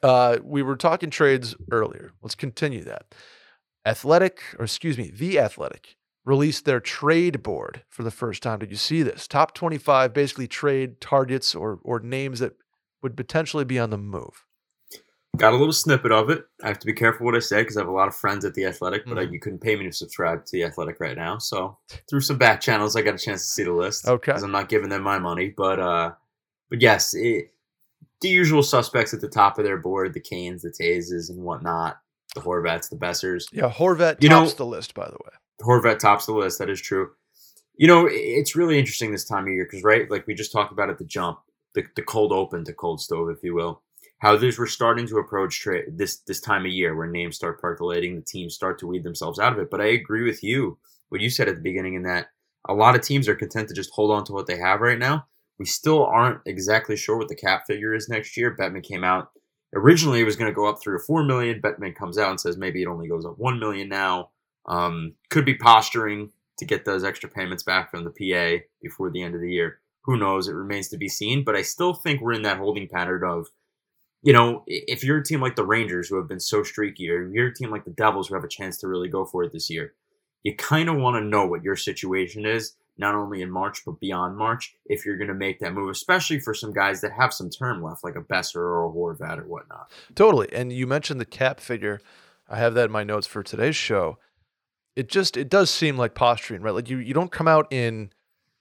Uh, 0.01 0.38
we 0.42 0.63
were 0.63 0.77
talking 0.77 1.09
trades 1.09 1.53
earlier. 1.69 2.13
Let's 2.21 2.36
continue 2.36 2.86
that. 2.86 3.13
Athletic, 3.86 4.39
or 4.57 4.63
excuse 4.63 4.98
me, 4.98 5.12
The 5.12 5.38
Athletic 5.38 5.98
released 6.26 6.66
their 6.66 6.80
trade 6.80 7.42
board 7.44 7.84
for 7.90 8.04
the 8.04 8.12
first 8.12 8.44
time. 8.44 8.60
Did 8.60 8.72
you 8.72 8.78
see 8.78 9.02
this? 9.04 9.28
Top 9.28 9.54
25 9.54 10.14
basically 10.14 10.48
trade 10.48 11.02
targets 11.02 11.56
or 11.56 11.80
or 11.84 12.00
names 12.00 12.40
that 12.40 12.54
would 13.02 13.18
potentially 13.18 13.66
be 13.66 13.80
on 13.80 13.90
the 13.90 13.98
move. 13.98 14.46
Got 15.38 15.54
a 15.54 15.58
little 15.58 15.74
snippet 15.74 16.12
of 16.12 16.30
it. 16.30 16.44
I 16.62 16.68
have 16.68 16.80
to 16.80 16.86
be 16.86 16.94
careful 16.94 17.26
what 17.26 17.36
I 17.36 17.40
say 17.40 17.62
because 17.62 17.78
I 17.78 17.80
have 17.80 17.88
a 17.88 17.92
lot 17.94 18.10
of 18.10 18.16
friends 18.16 18.44
at 18.44 18.54
the 18.54 18.66
Athletic, 18.66 19.06
but 19.08 19.18
I, 19.18 19.26
Mhm. 19.26 19.32
you 19.32 19.40
couldn't 19.40 19.60
pay 19.62 19.76
me 19.78 19.86
to 19.86 19.92
subscribe 19.94 20.46
to 20.46 20.52
the 20.52 20.64
Athletic 20.66 21.00
right 21.00 21.16
now. 21.16 21.38
So 21.38 21.78
through 22.10 22.20
some 22.22 22.38
back 22.38 22.60
channels, 22.60 22.96
I 22.98 23.02
got 23.02 23.16
a 23.16 23.18
chance 23.18 23.42
to 23.44 23.48
see 23.48 23.64
the 23.64 23.72
list. 23.72 24.08
Okay. 24.08 24.32
because 24.34 24.44
I'm 24.44 24.52
not 24.52 24.68
giving 24.70 24.90
them 24.90 25.02
my 25.04 25.20
money. 25.20 25.54
But 25.56 25.80
uh, 25.80 26.12
but 26.70 26.82
yes, 26.82 27.14
it, 27.14 27.52
the 28.20 28.28
usual 28.30 28.62
suspects 28.62 29.14
at 29.14 29.22
the 29.22 29.30
top 29.30 29.58
of 29.58 29.64
their 29.64 29.78
board: 29.78 30.14
the 30.14 30.20
Canes, 30.20 30.62
the 30.64 30.70
Tazes, 30.70 31.30
and 31.30 31.40
whatnot. 31.44 31.98
The 32.36 32.42
Horvats, 32.42 32.90
the 32.90 32.96
Boesers. 32.96 33.46
Yeah, 33.52 33.70
Horvat 33.70 34.22
You 34.24 34.30
know- 34.30 34.42
tops 34.44 34.54
the 34.54 34.66
list, 34.66 34.94
by 34.94 35.06
the 35.06 35.18
way. 35.26 35.32
Horvat 35.62 36.00
tops 36.00 36.25
the 36.25 36.34
list. 36.34 36.60
That 36.60 36.69
is 36.69 36.81
true. 36.81 37.12
You 37.75 37.88
know, 37.88 38.08
it's 38.10 38.56
really 38.56 38.78
interesting 38.78 39.12
this 39.12 39.25
time 39.25 39.44
of 39.44 39.54
year 39.54 39.66
because, 39.66 39.84
right, 39.84 40.10
like 40.10 40.28
we 40.28 40.34
just 40.34 40.52
talked 40.52 40.72
about 40.72 40.90
at 40.90 40.98
the 40.98 41.06
jump, 41.06 41.40
the, 41.74 41.84
the 41.96 42.02
cold 42.02 42.31
open 42.31 42.63
to 42.66 42.74
cold 42.74 43.02
stove, 43.02 43.30
if 43.30 43.44
you 43.44 43.56
will. 43.56 43.81
How 44.19 44.38
there's 44.38 44.60
we're 44.60 44.68
starting 44.68 45.08
to 45.08 45.18
approach 45.18 45.60
tra- 45.60 45.90
this 45.90 46.18
this 46.28 46.40
time 46.40 46.66
of 46.66 46.72
year 46.72 46.96
where 46.96 47.08
names 47.08 47.36
start 47.36 47.60
percolating, 47.60 48.16
the 48.16 48.22
teams 48.22 48.54
start 48.54 48.77
to 48.80 48.88
weed 48.88 49.03
themselves 49.03 49.39
out 49.39 49.53
of 49.53 49.60
it. 49.60 49.72
But 49.72 49.82
I 49.82 49.86
agree 49.86 50.24
with 50.24 50.44
you, 50.44 50.77
what 51.10 51.22
you 51.22 51.30
said 51.30 51.48
at 51.48 51.56
the 51.56 51.62
beginning, 51.62 51.96
in 51.96 52.03
that 52.03 52.27
a 52.68 52.74
lot 52.74 52.96
of 52.96 53.01
teams 53.01 53.27
are 53.27 53.36
content 53.36 53.70
to 53.70 53.74
just 53.74 53.89
hold 53.91 54.12
on 54.12 54.24
to 54.25 54.34
what 54.34 54.46
they 54.46 54.58
have 54.58 54.82
right 54.82 55.00
now. 55.00 55.25
We 55.58 55.65
still 55.65 56.06
aren't 56.06 56.41
exactly 56.46 56.96
sure 56.96 57.18
what 57.18 57.30
the 57.30 57.36
cap 57.36 57.63
figure 57.65 57.96
is 57.96 58.10
next 58.10 58.38
year. 58.38 58.56
Bettman 58.56 58.84
came 58.84 59.03
out 59.03 59.32
originally 59.74 60.22
it 60.22 60.25
was 60.25 60.36
going 60.36 60.51
to 60.51 60.56
go 60.56 60.68
up 60.68 60.82
three 60.82 60.96
or 60.96 61.00
four 61.00 61.24
million. 61.24 61.62
Bettman 61.62 61.96
comes 61.96 62.18
out 62.18 62.30
and 62.30 62.39
says 62.39 62.58
maybe 62.58 62.82
it 62.82 62.88
only 62.88 63.08
goes 63.08 63.25
up 63.25 63.38
one 63.38 63.60
million 63.60 63.89
now. 63.89 64.30
Um, 64.65 65.15
could 65.30 65.46
be 65.46 65.56
posturing 65.56 66.32
to 66.58 66.65
get 66.65 66.86
those 66.86 67.03
extra 67.03 67.27
payments 67.27 67.63
back 67.63 67.89
from 67.89 68.03
the 68.03 68.12
PA 68.12 68.63
before 68.82 69.10
the 69.10 69.24
end 69.24 69.34
of 69.34 69.41
the 69.41 69.51
year. 69.51 69.80
Who 70.03 70.18
knows? 70.18 70.48
It 70.48 70.53
remains 70.53 70.88
to 70.89 70.98
be 70.98 71.10
seen. 71.10 71.44
But 71.44 71.56
I 71.56 71.63
still 71.63 71.94
think 71.94 72.22
we're 72.22 72.34
in 72.34 72.44
that 72.44 72.58
holding 72.58 72.88
pattern 72.88 73.24
of, 73.24 73.48
you 74.24 74.34
know, 74.34 74.63
if 74.68 75.03
you're 75.03 75.18
a 75.18 75.24
team 75.24 75.41
like 75.41 75.56
the 75.56 75.65
Rangers 75.65 76.08
who 76.08 76.18
have 76.18 76.27
been 76.27 76.39
so 76.39 76.62
streaky, 76.62 77.10
or 77.10 77.27
you're 77.27 77.48
a 77.48 77.53
team 77.53 77.72
like 77.72 77.86
the 77.86 77.91
Devils 77.91 78.27
who 78.27 78.36
have 78.36 78.44
a 78.44 78.50
chance 78.50 78.77
to 78.77 78.88
really 78.88 79.10
go 79.10 79.25
for 79.25 79.44
it 79.44 79.51
this 79.51 79.70
year, 79.70 79.94
you 80.44 80.56
kind 80.56 80.89
of 80.89 80.98
want 80.98 81.15
to 81.15 81.27
know 81.27 81.46
what 81.46 81.63
your 81.63 81.75
situation 81.75 82.46
is, 82.46 82.75
not 82.98 83.15
only 83.15 83.41
in 83.41 83.50
March 83.50 83.84
but 83.86 84.00
beyond 84.00 84.38
March, 84.38 84.75
if 84.86 85.06
you're 85.06 85.18
going 85.18 85.27
to 85.27 85.34
make 85.34 85.60
that 85.60 85.74
move, 85.74 85.89
especially 85.89 86.39
for 86.39 86.53
some 86.53 86.74
guys 86.74 87.01
that 87.01 87.13
have 87.13 87.34
some 87.34 87.50
term 87.50 87.82
left, 87.82 88.03
like 88.03 88.15
a 88.15 88.22
Boeser 88.22 88.56
or 88.58 88.86
a 88.86 88.91
Horvat 88.91 89.39
or 89.39 89.48
whatnot. 89.48 89.89
Totally. 90.13 90.48
And 90.53 90.72
you 90.72 90.86
mentioned 90.86 91.20
the 91.20 91.25
cap 91.25 91.60
figure. 91.60 92.00
I 92.50 92.58
have 92.58 92.74
that 92.75 92.86
in 92.86 92.91
my 92.91 93.03
notes 93.03 93.27
for 93.27 93.41
today's 93.44 93.75
show. 93.75 94.18
It 94.95 95.10
just 95.10 95.38
it 95.38 95.50
does 95.50 95.69
seem 95.69 95.98
like 95.98 96.15
posturing, 96.15 96.62
right? 96.62 96.74
Like 96.74 96.89
you 96.89 96.98
you 96.98 97.13
don't 97.13 97.31
come 97.31 97.48
out 97.48 97.71
in 97.71 98.12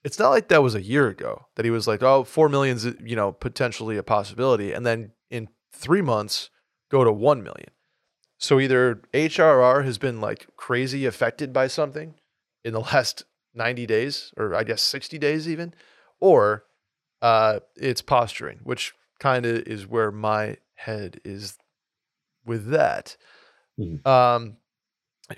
it's 0.05 0.19
not 0.19 0.31
like 0.31 0.49
that 0.49 0.63
was 0.63 0.75
a 0.75 0.83
year 0.83 1.09
ago 1.09 1.47
that 1.57 1.65
he 1.65 1.71
was 1.71 1.87
like, 1.87 2.03
oh, 2.03 2.25
four 2.25 2.49
million's 2.49 2.85
you 3.05 3.17
know, 3.17 3.33
potentially 3.33 3.97
a 3.97 4.03
possibility. 4.03 4.73
And 4.73 4.87
then 4.87 5.13
in 5.31 5.49
three 5.73 6.03
months 6.03 6.51
go 6.91 7.05
to 7.05 7.13
one 7.13 7.43
million. 7.43 7.71
So 8.39 8.59
either 8.59 9.03
HRR 9.13 9.85
has 9.85 9.99
been 9.99 10.21
like 10.21 10.47
crazy 10.57 11.05
affected 11.05 11.53
by 11.53 11.67
something 11.67 12.15
in 12.65 12.73
the 12.73 12.81
last 12.95 13.25
90 13.55 13.87
days, 13.87 14.33
or 14.37 14.55
I 14.55 14.65
guess 14.65 14.81
60 14.83 15.19
days 15.19 15.49
even, 15.49 15.75
or 16.21 16.65
uh, 17.21 17.61
it's 17.77 18.01
posturing, 18.01 18.61
which 18.63 18.95
kind 19.19 19.45
of 19.45 19.57
is 19.67 19.87
where 19.87 20.11
my 20.11 20.57
head 20.75 21.21
is 21.25 21.59
with 22.47 22.71
that. 22.71 23.17
Mhm. 23.79 24.07
Um, 24.07 24.57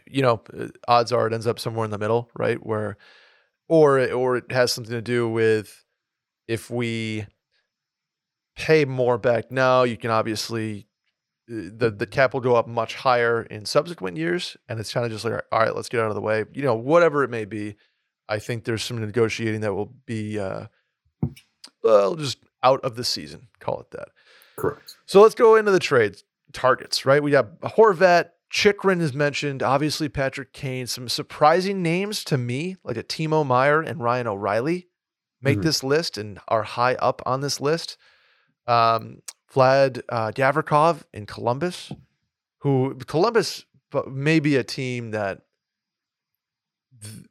you 0.06 0.22
know, 0.22 0.42
uh, 0.58 0.68
odds 0.88 1.12
are 1.12 1.26
it 1.26 1.32
ends 1.32 1.46
up 1.46 1.58
somewhere 1.58 1.84
in 1.84 1.90
the 1.90 1.99
middle, 1.99 2.30
right? 2.37 2.64
Where, 2.64 2.96
or 3.68 4.11
or 4.12 4.37
it 4.37 4.50
has 4.50 4.72
something 4.72 4.92
to 4.92 5.02
do 5.02 5.28
with 5.28 5.84
if 6.49 6.70
we 6.70 7.26
pay 8.56 8.84
more 8.84 9.18
back 9.18 9.50
now, 9.50 9.82
you 9.82 9.96
can 9.96 10.11
obviously 10.11 10.87
uh, 11.50 11.70
the 11.76 11.90
the 11.90 12.06
cap 12.06 12.34
will 12.34 12.40
go 12.40 12.56
up 12.56 12.66
much 12.66 12.94
higher 12.94 13.42
in 13.42 13.64
subsequent 13.64 14.16
years, 14.16 14.56
and 14.68 14.78
it's 14.80 14.92
kind 14.92 15.06
of 15.06 15.12
just 15.12 15.25
like 15.25 15.42
all 15.52 15.61
right, 15.61 15.75
let's 15.75 15.88
get 15.88 16.00
out 16.00 16.08
of 16.08 16.14
the 16.14 16.20
way. 16.20 16.44
You 16.52 16.62
know, 16.62 16.75
whatever 16.75 17.25
it 17.25 17.30
may 17.30 17.44
be, 17.44 17.76
I 18.28 18.38
think 18.38 18.64
there's 18.64 18.82
some 18.82 19.00
negotiating 19.00 19.61
that 19.62 19.75
will 19.75 19.94
be 20.06 20.38
uh, 20.38 20.66
well 21.82 22.14
just 22.14 22.38
out 22.62 22.80
of 22.82 22.96
the 22.96 23.04
season. 23.04 23.49
Call 23.61 23.80
it 23.80 23.90
that. 23.92 24.08
Correct. 24.56 24.96
So 25.06 25.20
let's 25.20 25.34
go 25.34 25.56
into 25.56 25.70
the 25.70 25.78
trades 25.78 26.25
targets, 26.52 27.06
right? 27.06 27.22
We 27.22 27.30
got 27.30 27.61
Horvat, 27.61 28.30
Chychrun 28.52 29.00
is 29.00 29.14
mentioned, 29.14 29.62
obviously 29.62 30.09
Patrick 30.11 30.52
Kane. 30.52 30.87
Some 30.87 31.09
surprising 31.09 31.82
names 31.82 32.23
to 32.25 32.37
me, 32.37 32.76
like 32.85 32.99
a 32.99 33.02
Timo 33.02 33.47
Meier 33.47 33.80
and 33.80 34.00
Ryan 34.02 34.26
O'Reilly, 34.26 34.88
make 35.40 35.59
Mhm. 35.59 35.62
this 35.62 35.82
list 35.82 36.18
and 36.18 36.38
are 36.49 36.62
high 36.62 36.94
up 36.97 37.23
on 37.25 37.40
this 37.40 37.61
list. 37.61 37.97
Um, 38.66 39.23
Vlad 39.52 40.02
uh, 40.09 40.32
Gavrikov 40.32 41.02
in 41.14 41.25
Columbus, 41.26 41.92
who 42.59 42.94
Columbus 43.06 43.64
may 44.06 44.38
be 44.38 44.56
a 44.56 44.64
team 44.64 45.11
that 45.12 45.42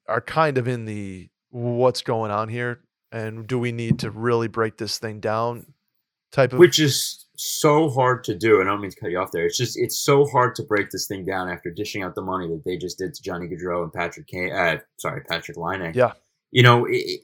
are 0.07 0.21
kind 0.21 0.57
of 0.57 0.67
in 0.67 0.85
the 0.85 1.29
what's 1.49 2.01
going 2.01 2.31
on 2.31 2.49
here 2.49 2.81
and 3.11 3.45
do 3.47 3.59
we 3.59 3.71
need 3.71 3.99
to 3.99 4.09
really 4.11 4.47
break 4.47 4.77
this 4.77 4.97
thing 4.99 5.19
down 5.19 5.73
type 6.31 6.53
of 6.53 6.59
Which 6.59 6.79
is 6.79 7.25
so 7.37 7.89
hard 7.89 8.23
to 8.25 8.35
do. 8.35 8.59
And 8.59 8.69
I 8.69 8.73
don't 8.73 8.81
mean 8.81 8.91
to 8.91 8.99
cut 8.99 9.11
you 9.11 9.19
off 9.19 9.31
there. 9.31 9.45
It's 9.45 9.57
just 9.57 9.77
it's 9.79 9.97
so 9.99 10.25
hard 10.25 10.55
to 10.55 10.63
break 10.63 10.89
this 10.91 11.07
thing 11.07 11.25
down 11.25 11.49
after 11.49 11.69
dishing 11.71 12.03
out 12.03 12.15
the 12.15 12.21
money 12.21 12.47
that 12.47 12.63
they 12.65 12.77
just 12.77 12.97
did 12.97 13.13
to 13.13 13.23
Johnny 13.23 13.47
Gaudreau 13.47 13.83
and 13.83 13.93
Patrick 13.93 14.27
Kane. 14.27 14.51
Uh, 14.53 14.77
sorry, 14.97 15.21
Patrik 15.23 15.57
Laine. 15.57 15.91
Yeah. 15.95 16.13
You 16.51 16.63
know, 16.63 16.85
it, 16.89 17.21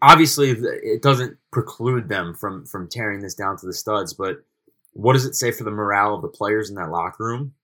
obviously 0.00 0.50
it 0.50 1.02
doesn't 1.02 1.36
preclude 1.50 2.08
them 2.08 2.34
from 2.34 2.64
from 2.66 2.88
tearing 2.88 3.20
this 3.20 3.34
down 3.34 3.56
to 3.58 3.66
the 3.66 3.72
studs, 3.72 4.12
but 4.14 4.44
what 4.92 5.14
does 5.14 5.24
it 5.24 5.34
say 5.34 5.50
for 5.50 5.64
the 5.64 5.70
morale 5.70 6.14
of 6.14 6.22
the 6.22 6.28
players 6.28 6.68
in 6.68 6.76
that 6.76 6.90
locker 6.90 7.24
room? 7.24 7.54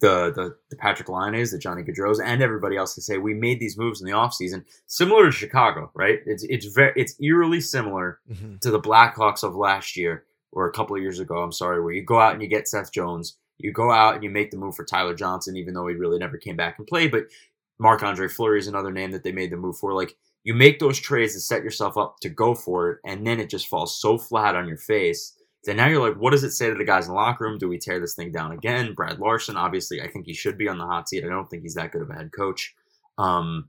The 0.00 0.32
the, 0.34 0.56
the 0.70 0.76
Patrik 0.76 1.08
Laines, 1.08 1.50
the 1.50 1.58
Johnny 1.58 1.82
Gaudreaus, 1.82 2.20
and 2.24 2.40
everybody 2.42 2.76
else 2.76 2.94
to 2.94 3.02
say 3.02 3.18
we 3.18 3.34
made 3.34 3.60
these 3.60 3.76
moves 3.76 4.00
in 4.00 4.06
the 4.06 4.14
offseason, 4.14 4.64
similar 4.86 5.26
to 5.26 5.32
Chicago, 5.32 5.90
right? 5.94 6.20
It's 6.24 6.42
it's 6.44 6.66
very 6.66 6.92
it's 6.96 7.16
eerily 7.20 7.60
similar 7.60 8.20
Mhm. 8.32 8.60
to 8.60 8.70
the 8.70 8.80
Blackhawks 8.80 9.42
of 9.42 9.54
last 9.56 9.96
year 9.98 10.24
or 10.52 10.66
a 10.68 10.72
couple 10.72 10.96
of 10.96 11.02
years 11.02 11.20
ago. 11.20 11.38
I'm 11.42 11.52
sorry, 11.52 11.82
where 11.82 11.92
you 11.92 12.02
go 12.04 12.18
out 12.20 12.32
and 12.32 12.42
you 12.42 12.48
get 12.48 12.68
Seth 12.68 12.92
Jones, 12.92 13.36
you 13.58 13.72
go 13.72 13.90
out 13.90 14.14
and 14.14 14.24
you 14.24 14.30
make 14.30 14.50
the 14.50 14.56
move 14.56 14.74
for 14.74 14.84
Tyler 14.84 15.14
Johnson, 15.14 15.56
even 15.56 15.74
though 15.74 15.86
he 15.86 15.94
really 15.94 16.18
never 16.18 16.38
came 16.38 16.56
back 16.56 16.78
and 16.78 16.86
played. 16.86 17.10
But 17.10 17.24
Marc 17.78 18.02
Andre 18.02 18.28
Fleury 18.28 18.58
is 18.58 18.66
another 18.66 18.92
name 18.92 19.10
that 19.12 19.22
they 19.22 19.32
made 19.32 19.50
the 19.50 19.56
move 19.56 19.76
for. 19.78 19.92
Like 19.92 20.16
you 20.44 20.54
make 20.54 20.78
those 20.78 20.98
trades 20.98 21.34
and 21.34 21.42
set 21.42 21.62
yourself 21.62 21.96
up 21.98 22.16
to 22.20 22.28
go 22.28 22.54
for 22.54 22.90
it, 22.90 22.98
and 23.04 23.26
then 23.26 23.40
it 23.40 23.50
just 23.50 23.68
falls 23.68 24.00
so 24.00 24.18
flat 24.18 24.56
on 24.56 24.68
your 24.68 24.78
face. 24.78 25.36
Then 25.64 25.76
now 25.76 25.88
you're 25.88 26.00
like, 26.06 26.18
what 26.18 26.30
does 26.30 26.42
it 26.42 26.52
say 26.52 26.70
to 26.70 26.74
the 26.74 26.84
guys 26.86 27.06
in 27.06 27.10
the 27.12 27.16
locker 27.20 27.44
room? 27.44 27.58
Do 27.58 27.68
we 27.68 27.78
tear 27.78 28.00
this 28.00 28.14
thing 28.14 28.32
down 28.32 28.52
again? 28.52 28.94
Brad 28.94 29.18
Larsen, 29.18 29.58
obviously, 29.58 30.00
I 30.00 30.08
think 30.08 30.24
he 30.24 30.32
should 30.32 30.56
be 30.56 30.68
on 30.68 30.78
the 30.78 30.86
hot 30.86 31.08
seat. 31.10 31.22
I 31.24 31.28
don't 31.28 31.50
think 31.50 31.62
he's 31.62 31.74
that 31.74 31.92
good 31.92 32.00
of 32.00 32.08
a 32.08 32.14
head 32.14 32.30
coach. 32.34 32.74
Um, 33.18 33.68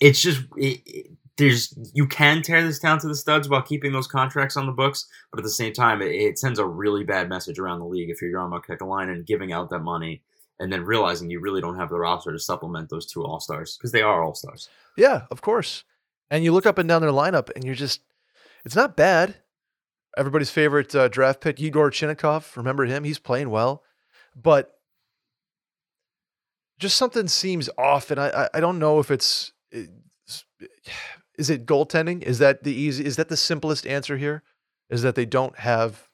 it's 0.00 0.20
just 0.22 0.42
it, 0.56 0.80
it- 0.86 1.10
there's 1.40 1.74
you 1.94 2.06
can 2.06 2.42
tear 2.42 2.62
this 2.62 2.78
down 2.78 2.98
to 3.00 3.08
the 3.08 3.14
studs 3.14 3.48
while 3.48 3.62
keeping 3.62 3.92
those 3.92 4.06
contracts 4.06 4.56
on 4.56 4.66
the 4.66 4.72
books, 4.72 5.06
but 5.32 5.40
at 5.40 5.44
the 5.44 5.50
same 5.50 5.72
time, 5.72 6.02
it, 6.02 6.12
it 6.14 6.38
sends 6.38 6.58
a 6.58 6.66
really 6.66 7.02
bad 7.02 7.28
message 7.28 7.58
around 7.58 7.80
the 7.80 7.86
league 7.86 8.10
if 8.10 8.22
you're 8.22 8.30
Jarmo 8.30 8.62
Kekalainen 8.64 9.10
and 9.10 9.26
giving 9.26 9.52
out 9.52 9.70
that 9.70 9.80
money 9.80 10.22
and 10.60 10.72
then 10.72 10.84
realizing 10.84 11.30
you 11.30 11.40
really 11.40 11.62
don't 11.62 11.78
have 11.78 11.88
the 11.88 11.98
roster 11.98 12.30
to 12.30 12.38
supplement 12.38 12.90
those 12.90 13.06
two 13.06 13.24
all 13.24 13.40
stars 13.40 13.76
because 13.76 13.92
they 13.92 14.02
are 14.02 14.22
all 14.22 14.34
stars. 14.34 14.68
Yeah, 14.96 15.22
of 15.30 15.40
course. 15.40 15.84
And 16.30 16.44
you 16.44 16.52
look 16.52 16.66
up 16.66 16.78
and 16.78 16.88
down 16.88 17.02
their 17.02 17.10
lineup, 17.10 17.50
and 17.56 17.64
you're 17.64 17.74
just, 17.74 18.02
it's 18.64 18.76
not 18.76 18.96
bad. 18.96 19.36
Everybody's 20.16 20.50
favorite 20.50 20.94
uh, 20.94 21.08
draft 21.08 21.40
pick, 21.40 21.58
Yegor 21.58 21.90
Chinakhov. 21.90 22.56
Remember 22.56 22.84
him? 22.84 23.04
He's 23.04 23.18
playing 23.18 23.50
well, 23.50 23.82
but 24.36 24.78
just 26.78 26.96
something 26.96 27.26
seems 27.26 27.70
off. 27.78 28.10
And 28.10 28.20
I, 28.20 28.28
I, 28.28 28.48
I 28.54 28.60
don't 28.60 28.78
know 28.78 29.00
if 29.00 29.10
it's, 29.10 29.52
it's, 29.72 30.44
is 31.40 31.50
it 31.50 31.66
goaltending? 31.66 32.22
Is 32.22 32.38
that 32.38 32.62
the 32.62 32.72
easy? 32.72 33.04
Is 33.04 33.16
that 33.16 33.28
the 33.28 33.36
simplest 33.36 33.86
answer 33.86 34.16
here? 34.18 34.42
Is 34.90 35.02
that 35.02 35.14
they 35.14 35.26
don't 35.26 35.58
have 35.58 36.08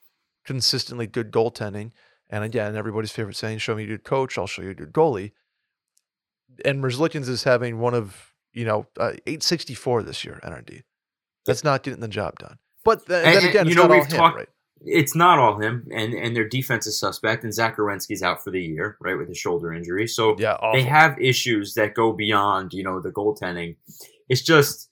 consistently 0.44 1.06
good 1.06 1.30
goaltending? 1.32 1.90
And 2.30 2.42
again, 2.44 2.76
everybody's 2.76 3.12
favorite 3.12 3.36
saying, 3.36 3.58
"Show 3.58 3.74
me 3.76 3.84
a 3.84 3.86
good 3.86 4.04
coach, 4.04 4.38
I'll 4.38 4.46
show 4.46 4.62
you 4.62 4.70
a 4.70 4.74
good 4.74 4.92
goalie." 4.92 5.32
And 6.64 6.82
Merzlikins 6.82 7.28
is 7.28 7.44
having 7.44 7.78
one 7.78 7.94
of 7.94 8.32
you 8.52 8.64
know 8.64 8.86
uh, 8.98 9.12
864 9.26 10.02
this 10.04 10.24
year 10.24 10.40
NRD. 10.42 10.82
That's 11.44 11.62
not 11.64 11.82
getting 11.82 12.00
the 12.00 12.08
job 12.08 12.38
done. 12.38 12.58
But 12.84 13.06
th- 13.06 13.24
And- 13.24 13.34
then 13.34 13.42
and, 13.42 13.50
again, 13.50 13.66
you 13.66 13.70
it's 13.72 13.76
know, 13.76 13.82
not 13.82 13.90
all 13.90 13.96
we've 14.00 14.10
him, 14.10 14.16
talked- 14.18 14.36
right? 14.36 14.48
It's 14.82 15.16
not 15.16 15.38
all 15.38 15.58
him, 15.60 15.86
and 15.90 16.12
and 16.12 16.36
their 16.36 16.46
defense 16.48 16.86
is 16.86 16.98
suspect, 17.00 17.44
and 17.44 17.52
Zach 17.54 17.76
Werenski's 17.78 18.22
out 18.22 18.44
for 18.44 18.50
the 18.50 18.60
year, 18.62 18.96
right, 19.00 19.16
with 19.16 19.30
a 19.30 19.34
shoulder 19.34 19.72
injury. 19.72 20.06
So 20.06 20.36
Yeah, 20.38 20.52
awful. 20.54 20.74
they 20.74 20.82
have 20.86 21.18
issues 21.18 21.72
that 21.74 21.94
go 21.94 22.12
beyond 22.12 22.72
you 22.74 22.84
know 22.84 23.00
the 23.00 23.10
goaltending. 23.10 23.76
It's 24.28 24.42
just 24.42 24.90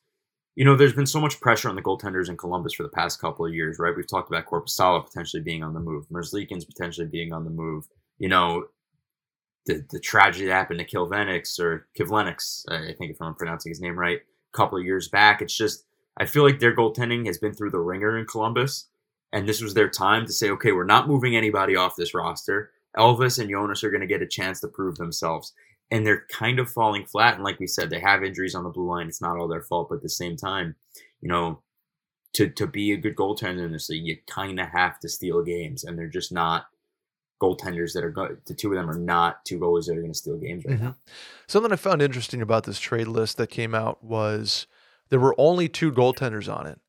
you 0.57 0.65
know 0.65 0.77
there's 0.77 0.93
been 0.93 1.07
so 1.07 1.21
much 1.21 1.41
pressure 1.41 1.69
on 1.69 1.75
the 1.75 1.83
goaltenders 1.83 2.29
in 2.29 2.37
Columbus 2.37 2.75
for 2.75 2.85
the 2.85 2.89
past 2.89 3.21
couple 3.21 3.45
of 3.45 3.55
years, 3.55 3.79
right? 3.79 3.95
We've 3.95 4.07
talked 4.07 4.31
about 4.31 4.47
Korpisalo 4.47 5.05
potentially 5.05 5.43
being 5.43 5.63
on 5.63 5.75
the 5.75 5.81
move, 5.81 6.07
Merzlikins 6.09 6.67
potentially 6.67 7.07
being 7.07 7.33
on 7.33 7.45
the 7.45 7.51
move. 7.51 7.89
You 8.19 8.29
know, 8.29 8.67
the 9.67 9.85
the 9.91 10.01
tragedy 10.01 10.47
that 10.47 10.53
happened 10.53 10.79
to 10.81 10.87
Kilvenix 10.87 11.59
or 11.59 11.89
Kivlenix, 11.99 12.65
I 12.71 12.93
think 12.93 13.11
if 13.11 13.21
I'm 13.21 13.35
pronouncing 13.35 13.71
his 13.71 13.81
name 13.81 13.99
right, 13.99 14.19
a 14.19 14.57
couple 14.57 14.79
of 14.79 14.85
years 14.85 15.09
back. 15.09 15.43
It's 15.43 15.57
just 15.57 15.85
I 16.17 16.27
feel 16.27 16.45
like 16.45 16.61
their 16.61 16.75
goaltending 16.75 17.27
has 17.27 17.39
been 17.39 17.55
through 17.55 17.71
the 17.71 17.81
ringer 17.81 18.17
in 18.17 18.27
Columbus, 18.27 18.89
and 19.33 19.49
this 19.49 19.61
was 19.61 19.75
their 19.75 19.89
time 19.89 20.27
to 20.27 20.33
say, 20.33 20.51
okay, 20.51 20.73
we're 20.73 20.85
not 20.85 21.09
moving 21.09 21.37
anybody 21.37 21.75
off 21.75 21.97
this 21.97 22.15
roster. 22.15 22.71
Elvis 22.97 23.41
and 23.41 23.51
Jonas 23.51 23.83
are 23.83 23.91
going 23.91 24.01
to 24.01 24.07
get 24.07 24.23
a 24.23 24.27
chance 24.27 24.61
to 24.61 24.69
prove 24.69 24.97
themselves. 24.97 25.53
And 25.95 26.07
they're 26.07 26.25
kind 26.29 26.59
of 26.59 26.71
falling 26.71 27.05
flat. 27.07 27.35
And 27.35 27.45
like 27.45 27.61
we 27.61 27.67
said, 27.67 27.89
they 27.91 28.01
have 28.01 28.25
injuries 28.25 28.55
on 28.55 28.65
the 28.65 28.71
blue 28.71 28.87
line. 28.89 29.07
It's 29.09 29.21
not 29.23 29.37
all 29.39 29.47
their 29.49 29.63
fault, 29.63 29.89
but 29.89 29.97
at 29.97 30.03
the 30.03 30.09
same 30.09 30.37
time, 30.37 30.75
you 31.21 31.29
know, 31.29 31.61
to 32.35 32.49
to 32.49 32.67
be 32.67 32.93
a 32.93 32.97
good 32.97 33.15
goaltender 33.17 33.65
in 33.65 33.73
this 33.73 33.89
league, 33.89 34.05
you 34.07 34.17
kind 34.27 34.59
of 34.59 34.69
have 34.71 34.99
to 35.01 35.09
steal 35.09 35.43
games, 35.43 35.85
and 35.85 35.97
they're 35.99 36.09
just 36.09 36.33
not 36.33 36.67
goaltenders 37.41 37.93
that 37.93 38.03
are 38.05 38.11
go- 38.11 38.37
the 38.47 38.55
two 38.55 38.71
of 38.73 38.77
them 38.77 38.89
are 38.91 38.99
not 38.99 39.45
two 39.45 39.59
goalies 39.59 39.87
that 39.87 39.97
are 39.97 40.01
going 40.01 40.13
to 40.13 40.19
steal 40.19 40.37
games 40.39 40.65
right 40.65 40.79
Mhm. 40.79 40.83
now. 40.83 40.97
Something 41.47 41.73
I 41.73 41.77
found 41.77 42.01
interesting 42.03 42.41
about 42.43 42.65
this 42.65 42.79
trade 42.81 43.09
list 43.09 43.37
that 43.37 43.51
came 43.51 43.75
out 43.75 44.03
was 44.03 44.67
there 45.11 45.21
were 45.21 45.35
only 45.39 45.69
two 45.69 45.93
goaltenders 45.93 46.53
on 46.53 46.67
it, 46.67 46.81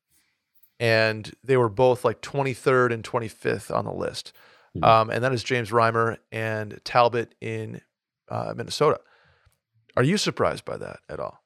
and 0.78 1.32
they 1.44 1.56
were 1.56 1.68
both 1.68 2.04
like 2.04 2.20
23rd 2.22 2.92
and 2.92 3.04
25th 3.04 3.70
on 3.70 3.84
the 3.84 3.92
list. 3.92 4.32
Mhm. 4.76 4.84
Um, 4.84 5.10
and 5.10 5.22
that 5.24 5.32
is 5.32 5.42
James 5.44 5.70
Reimer 5.70 6.18
and 6.32 6.80
Talbot 6.84 7.34
in 7.40 7.80
uh, 8.28 8.54
Minnesota. 8.56 9.00
Are 9.96 10.02
you 10.02 10.16
surprised 10.18 10.64
by 10.64 10.76
that 10.76 10.98
at 11.08 11.20
all? 11.20 11.42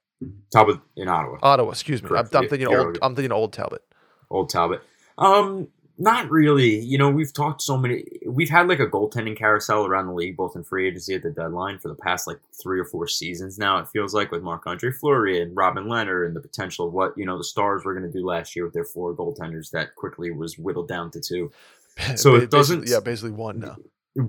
Talbot 0.53 0.81
in 0.97 1.09
Ottawa, 1.09 1.39
Ottawa, 1.43 1.71
excuse 1.71 2.03
me. 2.03 2.11
I'm, 2.11 2.17
I'm 2.19 2.27
thinking 2.49 2.63
you're 2.63 2.87
old. 2.89 2.99
I'm 3.01 3.15
thinking 3.15 3.33
old 3.33 3.53
Talbot. 3.53 3.83
old 4.31 4.51
Talbot. 4.51 4.83
Um, 5.17 5.69
not 5.97 6.31
really. 6.31 6.79
You 6.79 6.99
know, 6.99 7.11
we've 7.11 7.33
talked 7.33 7.63
so 7.63 7.77
many. 7.77 8.05
We've 8.27 8.51
had 8.51 8.69
like 8.69 8.81
a 8.81 8.87
goaltending 8.87 9.37
carousel 9.37 9.87
around 9.87 10.07
the 10.09 10.13
league, 10.15 10.37
both 10.37 10.57
in 10.57 10.65
free 10.65 10.89
agency 10.89 11.15
at 11.15 11.23
the 11.23 11.31
deadline 11.31 11.79
for 11.79 11.89
the 11.89 11.95
past 11.95 12.27
like 12.27 12.39
three 12.63 12.81
or 12.81 12.85
four 12.85 13.07
seasons 13.07 13.59
now. 13.59 13.79
It 13.79 13.89
feels 13.89 14.13
like 14.15 14.31
with 14.31 14.43
Marc 14.43 14.67
Andre 14.67 14.91
Fleury 14.93 15.41
and 15.41 15.57
Robin 15.57 15.89
Leonard 15.89 16.27
and 16.27 16.37
the 16.37 16.41
potential 16.41 16.87
of 16.89 16.93
what 16.93 17.13
you 17.17 17.25
know 17.25 17.39
the 17.39 17.45
Stars 17.45 17.85
were 17.85 17.95
going 17.95 18.11
to 18.11 18.19
do 18.19 18.25
last 18.27 18.55
year 18.57 18.65
with 18.67 18.75
their 18.75 18.85
four 18.85 19.15
goaltenders 19.15 19.71
that 19.71 19.95
quickly 19.95 20.31
was 20.31 20.59
whittled 20.59 20.89
down 20.89 21.11
to 21.13 21.21
two. 21.21 21.51
So 22.17 22.35
it 22.37 22.51
doesn't- 22.51 22.89
Yeah, 22.89 23.01
basically 23.01 23.33
one 23.33 23.59
now. 23.61 23.77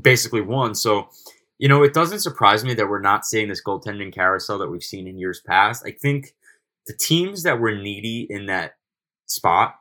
basically 0.01 0.41
one. 0.41 0.75
So, 0.75 1.09
you 1.61 1.67
know, 1.67 1.83
it 1.83 1.93
doesn't 1.93 2.21
surprise 2.21 2.65
me 2.65 2.73
that 2.73 2.89
we're 2.89 2.99
not 2.99 3.23
seeing 3.23 3.47
this 3.47 3.63
goaltending 3.63 4.11
carousel 4.11 4.57
that 4.57 4.71
we've 4.71 4.81
seen 4.81 5.07
in 5.07 5.19
years 5.19 5.41
past. 5.45 5.83
I 5.85 5.91
think 5.91 6.33
the 6.87 6.93
teams 6.93 7.43
that 7.43 7.59
were 7.59 7.75
needy 7.75 8.25
in 8.27 8.47
that 8.47 8.77
spot 9.27 9.75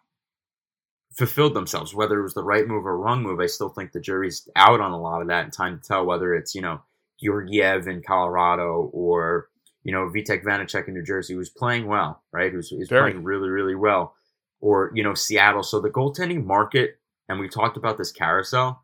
fulfilled 1.16 1.54
themselves, 1.54 1.94
whether 1.94 2.20
it 2.20 2.22
was 2.22 2.34
the 2.34 2.44
right 2.44 2.68
move 2.68 2.84
or 2.84 2.98
wrong 2.98 3.22
move. 3.22 3.40
I 3.40 3.46
still 3.46 3.70
think 3.70 3.92
the 3.92 4.00
jury's 4.00 4.46
out 4.56 4.82
on 4.82 4.92
a 4.92 5.00
lot 5.00 5.22
of 5.22 5.28
that 5.28 5.44
and 5.44 5.52
time 5.54 5.80
to 5.80 5.88
tell 5.88 6.04
whether 6.04 6.34
it's, 6.34 6.54
you 6.54 6.60
know, 6.60 6.82
Georgiev 7.18 7.88
in 7.88 8.02
Colorado 8.02 8.90
or, 8.92 9.48
you 9.82 9.92
know, 9.92 10.10
Vitek 10.14 10.44
Vanacek 10.44 10.86
in 10.86 10.92
New 10.92 11.02
Jersey, 11.02 11.32
who's 11.32 11.48
playing 11.48 11.86
well, 11.86 12.22
right? 12.30 12.52
Who's, 12.52 12.68
who's 12.68 12.88
playing 12.88 13.24
really, 13.24 13.48
really 13.48 13.74
well. 13.74 14.14
Or, 14.60 14.92
you 14.94 15.02
know, 15.02 15.14
Seattle. 15.14 15.62
So 15.62 15.80
the 15.80 15.88
goaltending 15.88 16.44
market, 16.44 16.98
and 17.26 17.40
we 17.40 17.48
talked 17.48 17.78
about 17.78 17.96
this 17.96 18.12
carousel, 18.12 18.82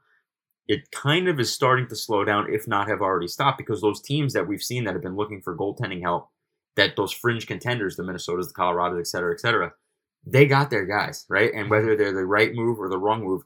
it 0.69 0.91
kind 0.91 1.29
of 1.29 1.39
is 1.39 1.53
starting 1.53 1.87
to 1.89 1.97
slow 1.97 2.25
down, 2.25 2.53
if 2.53 2.67
not 2.67 2.89
have 2.89 3.01
already 3.01 3.29
stopped, 3.29 3.59
because 3.59 3.81
those 3.81 4.01
teams 4.01 4.33
that 4.33 4.49
we've 4.49 4.63
seen 4.63 4.85
that 4.85 4.95
have 4.95 5.03
been 5.03 5.17
looking 5.17 5.41
for 5.41 5.57
goaltending 5.57 6.03
help, 6.03 6.29
that 6.77 6.97
those 6.97 7.13
fringe 7.13 7.47
contenders, 7.47 7.97
the 7.97 8.03
Minnesotas, 8.03 8.49
the 8.49 8.55
Colorados, 8.55 8.99
et 8.99 9.07
cetera, 9.07 9.33
et 9.33 9.41
cetera, 9.41 9.73
they 10.27 10.47
got 10.47 10.71
their 10.71 10.85
guys, 10.85 11.25
right? 11.29 11.53
And 11.55 11.71
whether 11.71 11.97
they're 11.97 12.13
the 12.13 12.27
right 12.27 12.53
move 12.53 12.81
or 12.81 12.89
the 12.89 12.99
wrong 12.99 13.25
move, 13.25 13.43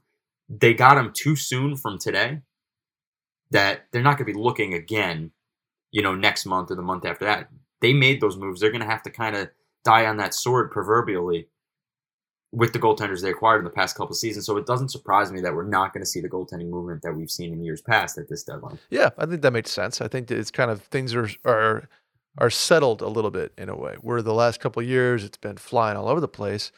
they 0.49 0.73
got 0.75 0.95
them 0.95 1.12
too 1.15 1.37
soon 1.37 1.77
from 1.77 1.99
today 1.99 2.41
that 3.50 3.87
they're 3.93 4.03
not 4.03 4.17
going 4.17 4.27
to 4.27 4.33
be 4.33 4.39
looking 4.39 4.75
again, 4.75 5.31
you 5.91 6.03
know, 6.03 6.15
next 6.15 6.47
month 6.47 6.71
or 6.71 6.75
the 6.75 6.83
month 6.83 7.05
after 7.05 7.27
that. 7.27 7.50
They 7.81 7.93
made 7.93 8.21
those 8.21 8.37
moves. 8.37 8.61
They're 8.61 8.71
going 8.71 8.81
to 8.81 8.87
have 8.87 9.03
to 9.03 9.11
kind 9.11 9.37
of 9.37 9.50
die 9.85 10.07
on 10.07 10.17
that 10.17 10.35
sword 10.35 10.71
proverbially 10.71 11.49
with 12.52 12.73
the 12.73 12.78
goaltenders 12.78 13.23
they 13.23 13.30
acquired 13.30 13.59
in 13.59 13.64
the 13.64 13.71
past 13.71 13.97
couple 13.97 14.11
of 14.12 14.16
seasons. 14.19 14.45
So 14.47 14.57
it 14.57 14.66
doesn't 14.66 14.88
surprise 14.90 15.30
me 15.30 15.40
that 15.42 15.54
we're 15.54 15.69
not 15.69 15.92
going 15.92 16.02
to 16.02 16.07
see 16.11 16.21
the 16.21 16.28
goaltending 16.28 16.69
movement 16.69 17.02
that 17.02 17.14
we've 17.14 17.30
seen 17.30 17.52
in 17.52 17.62
years 17.62 17.80
past 17.80 18.19
at 18.19 18.28
this 18.28 18.42
deadline. 18.42 18.78
Yeah, 18.90 19.11
I 19.19 19.26
think 19.26 19.42
that 19.42 19.52
makes 19.52 19.71
sense. 19.71 20.00
I 20.00 20.09
think 20.09 20.30
it's 20.30 20.50
kind 20.50 20.71
of 20.71 20.83
things 20.83 21.14
are 21.14 21.28
are 21.45 21.88
are 22.38 22.50
settled 22.50 23.02
a 23.02 23.09
little 23.09 23.30
bit 23.30 23.52
in 23.59 23.69
a 23.69 23.76
way. 23.76 23.97
Where 24.00 24.23
the 24.23 24.35
last 24.35 24.61
couple 24.61 24.83
of 24.83 24.88
years 24.88 25.23
it's 25.25 25.37
been 25.38 25.57
flying 25.59 25.97
all 25.97 26.09
over 26.09 26.21
the 26.21 26.28
place, 26.28 26.73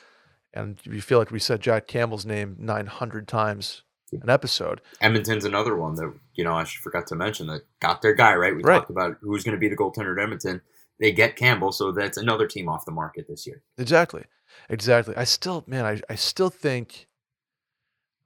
and 0.52 0.79
you 0.85 1.00
feel 1.00 1.19
like 1.19 1.31
we 1.31 1.38
said 1.38 1.61
Jack 1.61 1.87
Campbell's 1.87 2.26
name 2.26 2.57
900 2.59 3.26
times 3.29 3.83
an 4.21 4.29
episode. 4.29 4.83
Edmonton's 5.00 5.47
another 5.47 5.75
one 5.75 5.95
that 5.95 6.12
you 6.35 6.45
know 6.45 6.52
I 6.55 6.64
forgot 6.64 7.07
to 7.07 7.14
mention 7.14 7.47
that 7.47 7.62
got 7.81 8.02
their 8.02 8.14
guy 8.14 8.35
right. 8.35 8.55
We 8.55 8.62
Right. 8.62 8.76
talked 8.76 8.91
about 8.91 9.17
who's 9.23 9.43
going 9.43 9.55
to 9.57 9.59
be 9.61 9.69
the 9.71 9.76
goaltender 9.76 10.14
at 10.19 10.23
Edmonton. 10.23 10.61
They 11.00 11.12
get 11.12 11.35
Campbell, 11.37 11.73
so 11.73 11.93
that's 11.93 12.19
another 12.19 12.47
team 12.47 12.69
off 12.69 12.85
the 12.85 12.93
market 12.93 13.25
this 13.26 13.47
year. 13.47 13.62
Exactly. 13.79 14.25
Exactly. 14.68 15.14
I 15.16 15.25
still, 15.25 15.64
man, 15.66 15.85
I, 15.85 16.00
I 16.09 16.14
still 16.14 16.50
think, 16.50 17.06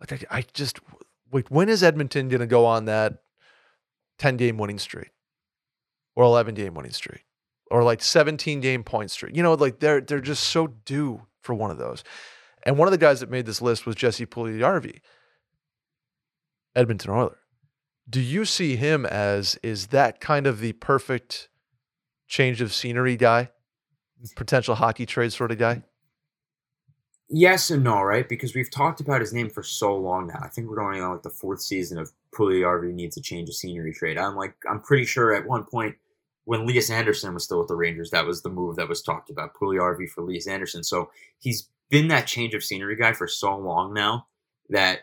like, 0.01 0.27
I, 0.31 0.39
I 0.39 0.45
just, 0.53 0.81
like, 1.33 1.49
when 1.49 1.69
is 1.69 1.83
Edmonton 1.83 2.29
going 2.29 2.41
to 2.41 2.47
go 2.47 2.65
on 2.65 2.85
that 2.87 3.19
10 4.19 4.37
game 4.37 4.59
winning 4.59 4.79
streak 4.79 5.11
or 6.15 6.25
11 6.25 6.55
game 6.55 6.75
winning 6.75 6.93
streak 6.93 7.25
or 7.71 7.83
like 7.83 8.03
17 8.03 8.61
game 8.61 8.85
point 8.85 9.11
streak? 9.11 9.37
You 9.37 9.43
know, 9.43 9.55
like, 9.55 9.81
they're, 9.81 10.01
they're 10.01 10.21
just 10.21 10.45
so 10.45 10.69
due 10.69 11.23
for 11.41 11.55
one 11.55 11.71
of 11.71 11.79
those. 11.79 12.05
And 12.65 12.77
one 12.77 12.89
of 12.89 12.93
the 12.93 12.99
guys 12.99 13.21
that 13.21 13.31
made 13.31 13.47
this 13.47 13.63
list 13.63 13.87
was 13.87 13.95
Jesse 13.95 14.27
Puljujarvi, 14.27 15.01
Edmonton 16.75 17.11
Oiler. 17.13 17.39
Do 18.09 18.21
you 18.21 18.45
see 18.45 18.77
him 18.77 19.07
as, 19.07 19.59
is 19.63 19.89
that 19.89 20.21
kind 20.21 20.47
of 20.47 20.61
the 20.61 20.73
perfect 20.73 21.49
change 22.29 22.61
of 22.61 22.73
scenery 22.73 23.17
guy? 23.17 23.51
Potential 24.35 24.77
hockey 24.77 25.07
trade 25.07 25.33
sort 25.33 25.53
of 25.53 25.59
guy? 25.59 25.83
Yes 27.29 27.71
and 27.71 27.83
no, 27.83 28.03
right? 28.03 28.29
Because 28.29 28.55
we've 28.55 28.71
talked 28.71 29.01
about 29.01 29.21
his 29.21 29.33
name 29.33 29.51
for 29.51 29.63
so 29.63 29.97
long 29.97 30.29
now. 30.29 30.41
I 30.43 30.49
think 30.49 30.69
we're 30.69 30.77
going 30.77 31.03
on 31.03 31.13
like 31.13 31.23
the 31.23 31.31
fourth 31.31 31.61
season 31.61 31.99
of 31.99 32.13
Puljujarvi 32.33 32.93
needs 32.93 33.17
a 33.17 33.21
change 33.21 33.49
of 33.49 33.57
scenery 33.57 33.93
trade. 33.93 34.17
I'm 34.17 34.37
like, 34.37 34.55
I'm 34.71 34.81
pretty 34.81 35.05
sure 35.05 35.35
at 35.35 35.47
one 35.47 35.65
point 35.65 35.97
when 36.45 36.61
Elias 36.61 36.91
Andersson 36.91 37.35
was 37.35 37.43
still 37.43 37.59
with 37.59 37.69
the 37.69 37.75
Rangers, 37.75 38.11
that 38.11 38.25
was 38.25 38.43
the 38.43 38.49
move 38.49 38.77
that 38.77 38.89
was 38.89 39.03
talked 39.03 39.31
about. 39.31 39.55
Puljujarvi 39.55 40.09
for 40.09 40.21
Elias 40.21 40.47
Andersson. 40.47 40.85
So 40.85 41.11
he's 41.41 41.69
been 41.91 42.09
that 42.09 42.29
change 42.29 42.55
of 42.55 42.63
scenery 42.63 42.95
guy 42.97 43.13
for 43.13 43.27
so 43.27 43.57
long 43.57 43.93
now 43.93 44.27
that 44.71 45.01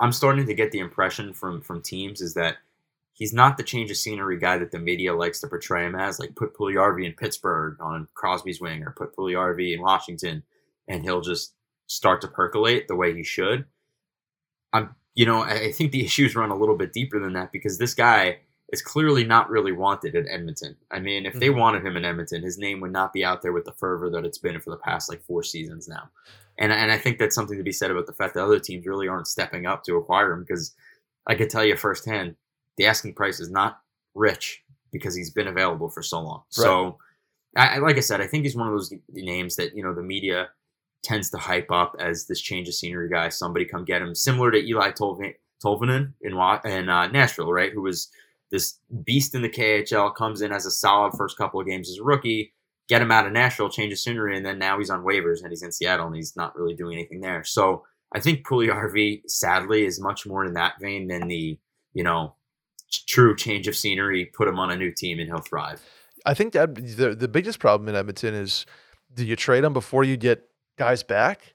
I'm 0.00 0.12
starting 0.12 0.46
to 0.46 0.54
get 0.54 0.72
the 0.72 0.78
impression 0.78 1.32
from 1.34 1.60
from 1.60 1.82
teams 1.82 2.20
is 2.20 2.34
that 2.34 2.56
he's 3.12 3.32
not 3.32 3.56
the 3.56 3.62
change 3.62 3.90
of 3.90 3.96
scenery 3.96 4.38
guy 4.38 4.58
that 4.58 4.70
the 4.70 4.78
media 4.78 5.14
likes 5.14 5.40
to 5.40 5.46
portray 5.46 5.86
him 5.86 5.94
as. 5.94 6.18
Like 6.18 6.34
put 6.34 6.54
Puljujarvi 6.54 7.04
in 7.04 7.12
Pittsburgh 7.12 7.76
on 7.80 8.08
Crosby's 8.14 8.60
wing, 8.60 8.82
or 8.82 8.90
put 8.90 9.14
Puljujarvi 9.14 9.74
in 9.74 9.82
Washington, 9.82 10.42
and 10.88 11.02
he'll 11.02 11.20
just 11.20 11.54
start 11.86 12.20
to 12.22 12.28
percolate 12.28 12.88
the 12.88 12.96
way 12.96 13.14
he 13.14 13.22
should. 13.22 13.64
I'm, 14.72 14.94
you 15.14 15.26
know, 15.26 15.42
I 15.42 15.72
think 15.72 15.92
the 15.92 16.04
issues 16.04 16.34
run 16.36 16.50
a 16.50 16.56
little 16.56 16.76
bit 16.76 16.92
deeper 16.92 17.20
than 17.20 17.32
that 17.34 17.52
because 17.52 17.78
this 17.78 17.94
guy 17.94 18.38
is 18.72 18.82
clearly 18.82 19.24
not 19.24 19.50
really 19.50 19.72
wanted 19.72 20.16
at 20.16 20.26
Edmonton. 20.28 20.76
I 20.90 20.98
mean, 20.98 21.26
if 21.26 21.34
they 21.34 21.48
Mhm. 21.48 21.58
wanted 21.58 21.84
him 21.86 21.96
in 21.96 22.04
Edmonton, 22.04 22.42
his 22.42 22.58
name 22.58 22.80
would 22.80 22.92
not 22.92 23.12
be 23.12 23.24
out 23.24 23.42
there 23.42 23.52
with 23.52 23.64
the 23.66 23.72
fervor 23.74 24.10
that 24.10 24.24
it's 24.24 24.38
been 24.38 24.58
for 24.60 24.70
the 24.70 24.78
past 24.78 25.08
like 25.10 25.22
four 25.22 25.42
seasons 25.42 25.86
now. 25.86 26.10
And 26.58 26.72
and 26.72 26.90
I 26.90 26.98
think 26.98 27.18
that's 27.18 27.34
something 27.34 27.58
to 27.58 27.62
be 27.64 27.72
said 27.72 27.90
about 27.90 28.06
the 28.06 28.12
fact 28.12 28.34
that 28.34 28.44
other 28.44 28.58
teams 28.58 28.86
really 28.86 29.06
aren't 29.06 29.26
stepping 29.28 29.66
up 29.66 29.84
to 29.84 29.96
acquire 29.96 30.32
him 30.32 30.40
because 30.40 30.74
I 31.26 31.34
could 31.34 31.50
tell 31.50 31.64
you 31.64 31.76
firsthand, 31.76 32.36
the 32.76 32.86
asking 32.86 33.14
price 33.14 33.38
is 33.40 33.50
not 33.50 33.80
rich 34.14 34.62
because 34.92 35.14
he's 35.14 35.30
been 35.30 35.48
available 35.48 35.88
for 35.90 36.02
so 36.02 36.20
long. 36.20 36.42
So, 36.48 36.98
I, 37.56 37.76
I- 37.76 37.78
like 37.78 37.96
I 37.96 38.00
said, 38.00 38.20
I 38.20 38.26
think 38.28 38.44
he's 38.44 38.56
one 38.56 38.68
of 38.68 38.72
those 38.74 38.92
names 39.10 39.56
that 39.56 39.74
you 39.76 39.82
know 39.84 39.94
the 39.94 40.02
media 40.02 40.48
tends 41.04 41.30
to 41.30 41.38
hype 41.38 41.70
up 41.70 41.94
as 42.00 42.26
this 42.26 42.40
change 42.40 42.66
of 42.68 42.74
scenery 42.74 43.08
guy. 43.08 43.28
Somebody 43.28 43.64
come 43.64 43.84
get 43.84 44.02
him, 44.02 44.14
similar 44.14 44.50
to 44.50 44.58
Eli 44.58 44.90
Tolv- 44.90 45.34
Tolvanen 45.64 46.14
in 46.22 46.32
in 46.70 46.88
uh, 46.88 47.06
Nashville, 47.08 47.52
right? 47.52 47.72
Who 47.72 47.82
was 47.82 48.10
this 48.50 48.78
beast 49.04 49.34
in 49.34 49.42
the 49.42 49.48
KHL, 49.48 50.14
comes 50.14 50.40
in 50.40 50.52
as 50.52 50.66
a 50.66 50.70
solid 50.70 51.14
first 51.16 51.36
couple 51.36 51.60
of 51.60 51.66
games 51.66 51.90
as 51.90 51.98
a 51.98 52.04
rookie, 52.04 52.52
get 52.88 53.02
him 53.02 53.10
out 53.10 53.26
of 53.26 53.32
Nashville, 53.32 53.68
change 53.68 53.92
of 53.92 53.98
scenery, 53.98 54.36
and 54.36 54.46
then 54.46 54.58
now 54.58 54.78
he's 54.78 54.90
on 54.90 55.04
waivers 55.04 55.42
and 55.42 55.50
he's 55.50 55.62
in 55.62 55.72
Seattle 55.72 56.06
and 56.06 56.14
he's 56.14 56.36
not 56.36 56.56
really 56.56 56.74
doing 56.74 56.96
anything 56.96 57.20
there. 57.20 57.42
So 57.42 57.84
I 58.14 58.20
think 58.20 58.46
Puljujarvi, 58.46 59.22
sadly, 59.26 59.84
is 59.84 60.00
much 60.00 60.24
more 60.24 60.44
in 60.44 60.54
that 60.54 60.74
vein 60.80 61.08
than 61.08 61.28
the 61.28 61.58
you 61.94 62.04
know 62.04 62.34
true 63.08 63.34
change 63.34 63.66
of 63.66 63.76
scenery. 63.76 64.26
Put 64.26 64.46
him 64.46 64.58
on 64.58 64.70
a 64.70 64.76
new 64.76 64.92
team 64.92 65.18
and 65.18 65.28
he'll 65.28 65.38
thrive. 65.38 65.82
I 66.24 66.34
think 66.34 66.52
that 66.52 66.76
the 66.76 67.14
the 67.14 67.28
biggest 67.28 67.58
problem 67.58 67.88
in 67.88 67.96
Edmonton 67.96 68.34
is 68.34 68.66
do 69.12 69.24
you 69.24 69.36
trade 69.36 69.64
him 69.64 69.72
before 69.72 70.04
you 70.04 70.16
get 70.16 70.48
guys 70.76 71.02
back? 71.02 71.54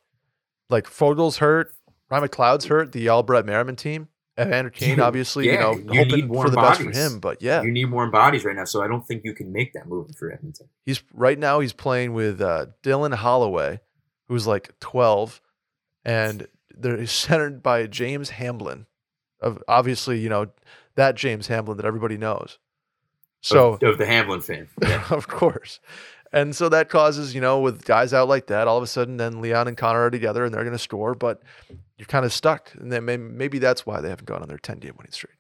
Like 0.70 0.86
Foegele's 0.86 1.38
hurt, 1.38 1.74
Ryan 2.10 2.28
McLeod's 2.28 2.66
hurt, 2.66 2.92
the 2.92 3.08
Albert 3.08 3.46
Merriman 3.46 3.76
team. 3.76 4.10
Evander 4.40 4.70
Kane, 4.70 5.02
obviously, 5.02 5.48
you 5.48 5.60
know, 5.60 5.74
you 5.74 6.00
hoping 6.00 6.28
for 6.34 6.50
the 6.50 6.56
best 6.56 6.82
for 6.82 6.92
him. 6.92 7.20
But 7.20 7.42
yeah, 7.42 7.62
You 7.62 7.72
need 7.72 7.90
more 7.90 8.08
bodies 8.08 8.46
right 8.46 8.56
now, 8.56 8.64
so 8.64 8.82
I 8.82 8.88
don't 8.88 9.06
think 9.06 9.24
you 9.26 9.34
can 9.34 9.52
make 9.52 9.74
that 9.74 9.88
move 9.88 10.16
for 10.16 10.32
Edmonton. 10.32 10.70
he's 10.86 11.04
right 11.14 11.38
now 11.38 11.60
he's 11.60 11.74
playing 11.74 12.14
with 12.14 12.40
uh, 12.40 12.68
Dylan 12.82 13.14
Holloway, 13.14 13.82
who's 14.30 14.48
like 14.48 14.80
12, 14.80 15.42
and 16.06 16.48
they're 16.74 17.06
centered 17.06 17.62
by 17.62 17.86
James 17.88 18.30
Hamblin, 18.30 18.86
of 19.42 19.62
obviously, 19.68 20.20
you 20.20 20.30
know, 20.30 20.48
that 20.96 21.16
James 21.16 21.48
Hamblin 21.48 21.76
that 21.78 21.86
everybody 21.86 22.18
knows. 22.18 22.60
So 23.42 23.74
of, 23.74 23.84
of 23.84 23.98
the 23.98 24.06
Hamblin 24.06 24.42
fan. 24.42 24.70
Yeah. 24.82 25.04
of 25.10 25.28
course. 25.28 25.80
And 26.32 26.56
so 26.56 26.70
that 26.70 26.90
causes, 26.90 27.34
you 27.34 27.42
know, 27.42 27.60
with 27.60 27.86
guys 27.86 28.14
out 28.14 28.28
like 28.28 28.48
that, 28.48 28.68
all 28.68 28.78
of 28.78 28.84
a 28.84 28.88
sudden 28.88 29.18
then 29.18 29.42
Leon 29.42 29.68
and 29.68 29.76
Connor 29.76 30.02
are 30.06 30.12
together 30.12 30.46
and 30.46 30.54
they're 30.54 30.64
going 30.64 30.74
to 30.76 30.78
score, 30.80 31.16
but 31.16 31.42
you're 31.98 32.06
kind 32.06 32.24
of 32.26 32.32
stuck. 32.32 32.72
And 32.76 32.92
then 32.92 33.06
maybe, 33.06 33.24
maybe 33.24 33.60
that's 33.60 33.86
why 33.86 34.00
they 34.02 34.10
haven't 34.10 34.26
gone 34.28 34.42
on 34.44 34.48
their 34.48 34.58
10 34.60 34.78
game 34.80 34.94
winning 34.98 35.12
streak. 35.12 35.34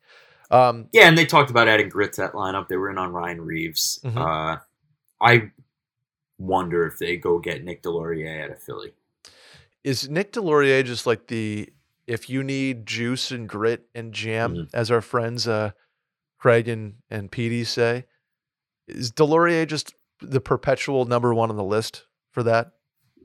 Um, 0.52 0.88
yeah, 0.92 1.08
and 1.08 1.16
they 1.16 1.26
talked 1.28 1.52
about 1.52 1.68
adding 1.68 1.90
grit 1.90 2.14
to 2.14 2.22
that 2.22 2.34
lineup. 2.34 2.68
They 2.70 2.76
were 2.78 2.90
in 2.90 2.98
on 2.98 3.12
Ryan 3.14 3.42
Reaves. 3.42 4.00
Mhm. 4.04 4.18
Uh, 4.18 4.60
I 5.22 5.52
wonder 6.40 6.88
if 6.88 6.98
they 6.98 7.18
go 7.18 7.38
get 7.38 7.64
Nick 7.64 7.84
Deslauriers 7.84 8.46
out 8.46 8.52
of 8.52 8.62
Philly. 8.64 8.94
is 9.84 10.10
Nick 10.10 10.34
Deslauriers 10.34 10.86
just 10.86 11.06
like 11.08 11.28
the, 11.28 11.70
if 12.08 12.30
you 12.30 12.44
need 12.44 12.86
juice 12.86 13.32
and 13.32 13.48
grit 13.48 13.88
and 13.96 14.12
jam, 14.14 14.54
Mhm. 14.56 14.70
as 14.74 14.90
our 14.92 15.02
friends 15.02 15.48
uh, 15.48 15.72
Craig 16.38 16.68
and, 16.68 16.96
and 17.10 17.32
Petey 17.32 17.64
say, 17.64 18.06
is 18.88 19.12
Deslauriers 19.12 19.68
just 19.68 19.94
the 20.22 20.42
perpetual 20.42 21.06
number 21.06 21.34
one 21.34 21.50
on 21.50 21.58
the 21.58 21.64
list 21.64 22.06
for 22.32 22.44
that? 22.44 22.72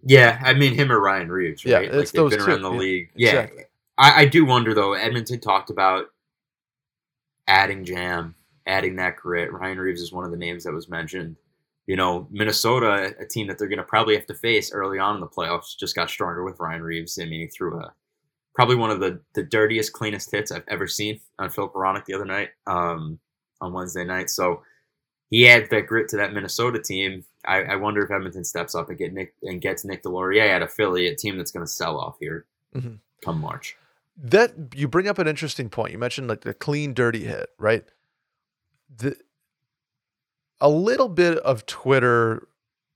Yeah, 0.04 0.40
I 0.44 0.54
mean 0.54 0.74
him 0.74 0.92
or 0.92 1.00
Ryan 1.00 1.30
Reaves, 1.30 1.64
Yeah, 1.64 1.78
right? 1.78 1.90
it's 1.92 2.12
they've 2.12 2.22
those 2.22 2.30
been 2.30 2.40
two. 2.40 2.44
around 2.46 2.62
the 2.62 2.70
Yeah, 2.70 2.78
league. 2.78 3.10
Yeah, 3.16 3.46
exactly. 3.46 3.64
I, 3.98 4.22
I 4.22 4.26
do 4.26 4.44
wonder 4.44 4.74
though. 4.74 4.94
Edmonton 4.94 5.40
talked 5.40 5.70
about 5.70 6.06
adding 7.48 7.84
Jam, 7.84 8.34
adding 8.66 8.96
that 8.96 9.16
grit. 9.16 9.52
Ryan 9.52 9.78
Reaves 9.78 10.00
is 10.00 10.12
one 10.12 10.24
of 10.24 10.30
the 10.30 10.36
names 10.36 10.64
that 10.64 10.72
was 10.74 10.88
mentioned. 10.88 11.36
You 11.86 11.96
know, 11.96 12.28
Minnesota, 12.30 13.14
a 13.20 13.26
team 13.26 13.46
that 13.48 13.58
they're 13.58 13.68
going 13.68 13.78
to 13.78 13.84
probably 13.84 14.14
have 14.16 14.26
to 14.26 14.34
face 14.34 14.72
early 14.72 14.98
on 14.98 15.16
in 15.16 15.20
the 15.20 15.28
playoffs, 15.28 15.76
just 15.78 15.94
got 15.94 16.08
stronger 16.10 16.44
with 16.44 16.60
Ryan 16.60 16.82
Reaves. 16.82 17.18
I 17.20 17.24
mean, 17.26 17.40
he 17.40 17.46
threw 17.48 17.78
a 17.80 17.92
probably 18.54 18.76
one 18.76 18.90
of 18.90 19.00
the 19.00 19.20
the 19.34 19.42
dirtiest, 19.44 19.92
cleanest 19.92 20.30
hits 20.32 20.52
I've 20.52 20.64
ever 20.68 20.86
seen 20.86 21.20
on 21.38 21.50
Phil 21.50 21.70
Hronek 21.70 22.06
the 22.06 22.14
other 22.14 22.24
night 22.24 22.50
um, 22.66 23.18
on 23.60 23.72
Wednesday 23.72 24.04
night. 24.04 24.30
So 24.30 24.62
he 25.34 25.48
adds 25.48 25.68
that 25.70 25.86
grit 25.88 26.08
to 26.10 26.16
that 26.16 26.32
Minnesota 26.32 26.78
team. 26.80 27.24
I, 27.44 27.62
I 27.62 27.76
wonder 27.76 28.04
if 28.04 28.10
Edmonton 28.12 28.44
steps 28.44 28.74
up 28.74 28.88
and 28.88 28.96
get 28.96 29.12
Nick 29.12 29.34
and 29.42 29.60
gets 29.60 29.84
Nick 29.84 30.04
Deslauriers 30.04 30.48
out 30.50 30.62
of 30.62 30.72
Philly, 30.72 31.08
a 31.08 31.16
team 31.16 31.36
that's 31.36 31.50
going 31.50 31.66
to 31.66 31.70
sell 31.72 31.98
off 31.98 32.16
here 32.20 32.46
Mhm. 32.74 32.98
come 33.24 33.40
March. 33.40 33.76
That 34.16 34.52
you 34.76 34.86
bring 34.86 35.08
up 35.08 35.18
an 35.18 35.26
interesting 35.26 35.68
point. 35.68 35.90
You 35.92 35.98
mentioned 35.98 36.28
like 36.28 36.42
the 36.42 36.54
clean, 36.54 36.94
dirty 36.94 37.24
hit, 37.24 37.48
right? 37.58 37.84
The 38.96 39.16
a 40.60 40.68
little 40.68 41.08
bit 41.08 41.38
of 41.38 41.66
Twitter 41.66 42.46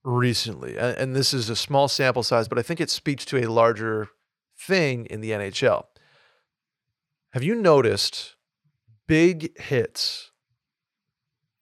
recently, 0.05 0.79
and, 0.79 0.97
and 0.97 1.17
this 1.17 1.35
is 1.35 1.51
a 1.51 1.57
small 1.57 1.89
sample 1.89 2.23
size, 2.23 2.47
but 2.47 2.57
I 2.59 2.63
think 2.63 2.81
it 2.81 2.89
speaks 2.89 3.25
to 3.27 3.37
a 3.45 3.51
larger 3.51 4.09
thing 4.57 5.07
in 5.07 5.21
the 5.21 5.33
NHL. 5.33 5.87
Have 7.31 7.43
you 7.43 7.57
noticed 7.57 8.37
big 9.09 9.59
hits 9.61 10.31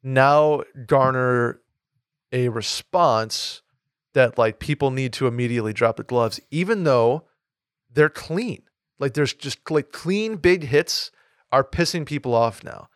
now 0.06 0.62
garner 0.86 1.60
a 2.30 2.48
response 2.48 3.62
that 4.14 4.38
like 4.38 4.60
people 4.60 4.90
need 4.92 5.12
to 5.14 5.26
immediately 5.26 5.72
drop 5.72 5.96
the 5.96 6.04
gloves, 6.04 6.40
even 6.50 6.84
though 6.84 7.24
they're 7.92 8.08
clean. 8.08 8.62
Like 8.98 9.14
there's 9.14 9.34
just 9.34 9.70
like 9.70 9.90
clean 9.92 10.36
big 10.36 10.62
hits 10.62 11.10
are 11.50 11.64
pissing 11.64 12.06
people 12.06 12.34
off 12.34 12.62
now, 12.62 12.88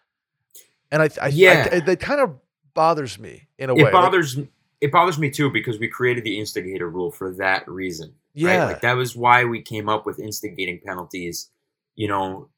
and 0.91 1.03
I, 1.03 1.11
I 1.21 1.29
Yeah. 1.29 1.69
I, 1.71 1.81
that 1.81 2.01
kind 2.01 2.21
of 2.21 2.37
bothers 2.75 3.19
me 3.19 3.49
in 3.59 3.71
a 3.71 3.75
way. 3.75 3.83
It 3.83 3.85
Like, 3.85 3.93
bothers 3.93 4.39
it 4.81 4.93
bothers 4.93 5.19
me 5.19 5.31
too 5.31 5.51
because 5.51 5.79
we 5.79 5.89
created 5.89 6.25
the 6.25 6.39
instigator 6.39 6.89
rule 6.89 7.11
for 7.11 7.33
that 7.35 7.69
reason. 7.69 8.15
yeah, 8.35 8.49
Right? 8.49 8.73
Like 8.73 8.81
that 8.83 8.95
was 8.95 9.15
why 9.15 9.45
we 9.45 9.61
came 9.61 9.89
up 9.89 10.07
with 10.07 10.19
instigating 10.19 10.81
penalties. 10.85 11.51
You 11.97 12.09
know, 12.09 12.49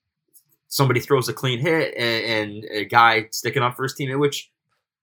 somebody 0.72 1.00
throws 1.00 1.28
a 1.28 1.32
clean 1.34 1.58
hit 1.58 1.94
and, 1.96 2.24
and 2.50 2.64
a 2.70 2.84
guy 2.86 3.28
sticking 3.30 3.62
up 3.62 3.76
for 3.76 3.82
his 3.82 3.94
teammate, 3.94 4.18
which 4.18 4.50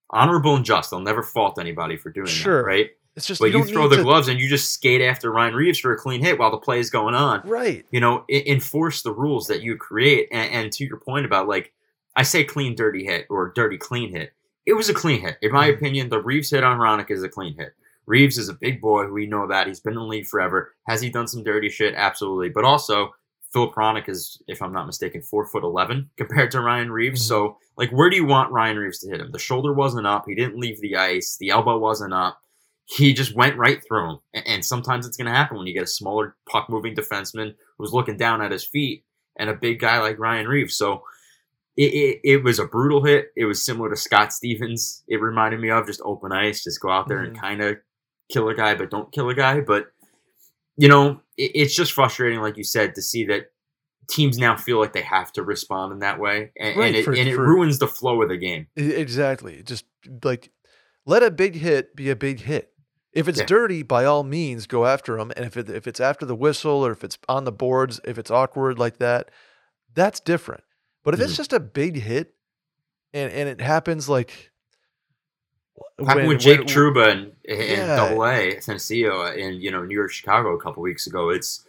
honorable 0.10 0.56
and 0.56 0.66
just. 0.66 0.92
I'll 0.92 1.00
never 1.00 1.22
fault 1.22 1.60
anybody 1.60 1.96
for 1.96 2.10
doing 2.12 2.26
Sure. 2.28 2.64
that, 2.64 2.68
right? 2.68 2.90
it's 3.16 3.28
just 3.28 3.40
But 3.42 3.52
you, 3.52 3.60
you, 3.60 3.66
throw 3.66 3.88
the 3.88 3.98
to, 3.98 4.04
gloves 4.04 4.30
and 4.30 4.40
you 4.40 4.48
just 4.48 4.72
skate 4.72 5.02
after 5.02 5.32
Ryan 5.32 5.54
Reaves 5.54 5.80
for 5.80 5.92
a 5.94 5.98
clean 5.98 6.22
hit 6.22 6.40
while 6.40 6.52
the 6.52 6.58
play 6.58 6.80
is 6.80 6.90
going 6.90 7.16
on. 7.16 7.42
right. 7.46 7.86
You 7.92 8.00
know, 8.00 8.24
enforce 8.30 9.02
the 9.04 9.12
rules 9.14 9.48
that 9.48 9.62
you 9.62 9.76
create. 9.78 10.30
And, 10.32 10.52
and 10.52 10.72
to 10.74 10.86
your 10.86 10.98
point 10.98 11.26
about 11.26 11.48
like, 11.48 11.72
I 12.16 12.24
say 12.24 12.44
clean, 12.44 12.76
dirty 12.76 13.04
hit 13.06 13.26
or 13.30 13.52
dirty, 13.56 13.78
clean 13.78 14.12
hit. 14.12 14.32
It 14.66 14.74
was 14.74 14.90
a 14.90 14.94
clean 14.94 15.22
hit. 15.22 15.38
In 15.42 15.52
my 15.52 15.70
Mhm. 15.70 15.76
opinion, 15.76 16.10
the 16.10 16.22
Reaves 16.22 16.50
hit 16.52 16.64
on 16.64 16.78
Hronek 16.80 17.12
is 17.12 17.22
a 17.24 17.30
clean 17.30 17.56
hit. 17.58 17.74
Reaves 18.06 18.38
is 18.38 18.50
a 18.50 18.54
big 18.54 18.82
boy. 18.82 19.08
We 19.08 19.28
know 19.28 19.48
that 19.48 19.68
he's 19.68 19.80
been 19.80 19.94
in 19.94 20.00
the 20.00 20.06
league 20.06 20.26
forever. 20.28 20.74
Has 20.88 21.02
he 21.02 21.10
done 21.10 21.28
some 21.28 21.44
dirty 21.44 21.70
shit? 21.70 21.94
Absolutely. 21.96 22.50
But 22.50 22.64
also, 22.66 23.14
Phil 23.52 23.72
Hronek 23.72 24.08
is, 24.10 24.42
if 24.48 24.62
I'm 24.62 24.74
not 24.74 24.86
mistaken, 24.86 25.22
four 25.22 25.46
foot 25.46 25.64
eleven 25.64 26.10
compared 26.18 26.52
to 26.52 26.62
Ryan 26.62 26.92
Reaves. 26.92 27.22
Mhm. 27.24 27.28
So, 27.28 27.58
like, 27.78 27.90
where 27.92 28.10
do 28.10 28.16
you 28.16 28.26
want 28.26 28.52
Ryan 28.52 28.78
Reaves 28.78 29.00
to 29.00 29.10
hit 29.10 29.22
him? 29.22 29.32
The 29.32 29.40
shoulder 29.40 29.74
wasn't 29.74 30.08
up. 30.08 30.26
He 30.28 30.36
didn't 30.36 30.60
leave 30.60 30.80
the 30.82 30.96
ice. 30.98 31.38
The 31.40 31.50
elbow 31.50 31.78
wasn't 31.80 32.14
up. 32.14 32.40
He 32.86 33.14
just 33.14 33.36
went 33.36 33.58
right 33.58 33.84
through 33.88 34.10
him. 34.12 34.20
And 34.34 34.66
sometimes 34.66 35.06
it's 35.06 35.16
going 35.18 35.28
to 35.28 35.32
happen 35.36 35.58
when 35.58 35.68
you 35.68 35.74
get 35.74 35.84
a 35.84 35.88
smaller 35.88 36.36
puck 36.50 36.70
moving 36.70 36.96
defenseman 36.96 37.54
who's 37.78 37.94
looking 37.94 38.18
down 38.18 38.42
at 38.42 38.52
his 38.52 38.64
feet 38.64 39.04
and 39.38 39.50
a 39.50 39.54
big 39.56 39.80
guy 39.80 40.00
like 40.00 40.18
Ryan 40.20 40.48
Reaves. 40.48 40.76
So 40.76 41.04
it, 41.78 41.94
it, 41.94 42.20
it 42.24 42.44
was 42.44 42.58
a 42.60 42.66
brutal 42.66 43.04
hit. 43.04 43.32
It 43.38 43.46
was 43.46 43.64
similar 43.64 43.90
to 43.92 43.96
Scott 43.96 44.34
Stevens. 44.34 45.04
It 45.08 45.22
reminded 45.22 45.60
me 45.60 45.70
of 45.70 45.86
just 45.86 46.02
open 46.04 46.32
ice, 46.32 46.64
just 46.64 46.82
go 46.82 46.90
out 46.90 47.08
there 47.08 47.20
and 47.20 47.38
Mhm. 47.38 47.40
kind 47.42 47.62
of 47.62 47.78
kill 48.32 48.50
a 48.50 48.56
guy, 48.56 48.74
but 48.76 48.90
don't 48.90 49.12
kill 49.12 49.30
a 49.30 49.36
guy. 49.36 49.62
But, 49.62 49.92
you 50.80 50.88
know, 50.88 51.22
it, 51.38 51.52
it's 51.56 51.76
just 51.76 51.92
frustrating, 51.92 52.40
like 52.42 52.58
you 52.58 52.64
said, 52.64 52.96
to 52.96 53.02
see 53.02 53.26
that 53.26 53.52
teams 54.10 54.38
now 54.40 54.56
feel 54.58 54.80
like 54.80 54.94
they 54.94 55.02
have 55.02 55.32
to 55.34 55.44
respond 55.44 55.94
in 55.94 56.00
that 56.00 56.20
way. 56.20 56.52
And, 56.60 56.78
Right, 56.78 56.88
and 56.88 56.96
it, 56.96 57.04
for- 57.06 57.12
and 57.14 57.28
it 57.30 57.36
for- 57.36 57.46
ruins 57.46 57.80
the 57.80 57.88
flow 57.88 58.22
of 58.24 58.30
the 58.30 58.38
game. 58.38 58.68
Exactly. 58.76 59.62
Just 59.64 59.86
like 60.24 60.52
let 61.06 61.22
a 61.22 61.30
big 61.32 61.56
hit 61.56 61.96
be 61.96 62.10
a 62.10 62.16
big 62.16 62.40
hit. 62.42 62.72
If 63.12 63.28
it's 63.28 63.40
Yeah. 63.40 63.46
dirty, 63.46 63.84
by 63.84 64.06
all 64.06 64.24
means, 64.24 64.68
go 64.68 64.86
after 64.86 65.18
them. 65.18 65.32
And 65.36 65.46
if 65.46 65.58
it, 65.58 65.70
if 65.70 65.86
it's 65.88 66.00
after 66.00 66.26
the 66.26 66.36
whistle 66.36 66.86
or 66.86 66.92
if 66.92 67.04
it's 67.04 67.18
on 67.28 67.44
the 67.44 67.52
boards, 67.52 68.00
if 68.06 68.18
it's 68.18 68.30
awkward 68.32 68.78
like 68.80 68.98
that, 69.00 69.30
that's 69.94 70.20
different. 70.20 70.64
But 71.04 71.14
if 71.16 71.20
it's 71.20 71.34
Mhm. 71.34 71.38
just 71.38 71.54
a 71.54 71.60
big 71.60 71.96
hit, 71.98 72.36
and 73.14 73.32
and 73.32 73.50
it 73.50 73.60
happens 73.62 74.08
like 74.08 74.52
Happened 76.06 76.28
with 76.28 76.40
Jake 76.40 76.60
when- 76.60 76.68
Trouba 76.68 77.12
and, 77.12 77.32
and 77.48 77.60
Yeah. 77.70 77.96
Double 77.96 78.26
A 78.26 78.56
Tennessee 78.60 79.08
uh, 79.08 79.32
in 79.34 79.56
you 79.56 79.72
know 79.72 79.84
New 79.84 79.96
York 79.96 80.12
Chicago 80.12 80.56
a 80.56 80.62
couple 80.62 80.82
weeks 80.84 81.08
ago. 81.08 81.30
It's 81.30 81.66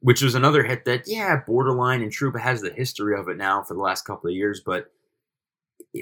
which 0.00 0.20
was 0.22 0.34
another 0.34 0.62
hit 0.64 0.84
that 0.86 1.06
yeah 1.06 1.40
borderline 1.46 2.02
and 2.02 2.10
Trouba 2.12 2.40
has 2.40 2.60
the 2.60 2.72
history 2.72 3.18
of 3.18 3.28
it 3.28 3.36
now 3.36 3.62
for 3.62 3.74
the 3.74 3.80
last 3.80 4.04
couple 4.04 4.28
of 4.30 4.34
years, 4.36 4.60
but 4.64 4.90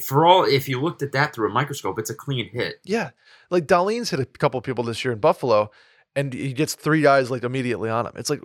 for 0.04 0.24
all 0.24 0.44
if 0.44 0.68
you 0.68 0.80
looked 0.80 1.02
at 1.02 1.12
that 1.12 1.34
through 1.34 1.48
a 1.50 1.52
microscope, 1.52 1.98
it's 1.98 2.10
a 2.10 2.14
clean 2.14 2.48
hit. 2.50 2.76
Yeah, 2.84 3.10
like 3.50 3.66
Dahlin's 3.66 4.10
hit 4.10 4.20
a 4.20 4.24
couple 4.26 4.58
of 4.58 4.64
people 4.64 4.84
this 4.84 5.04
year 5.04 5.12
in 5.12 5.18
Buffalo, 5.18 5.70
and 6.16 6.32
he 6.32 6.52
gets 6.52 6.74
three 6.74 7.02
guys 7.02 7.30
like 7.30 7.42
immediately 7.44 7.90
on 7.90 8.06
him. 8.06 8.12
It's 8.16 8.30
like 8.30 8.40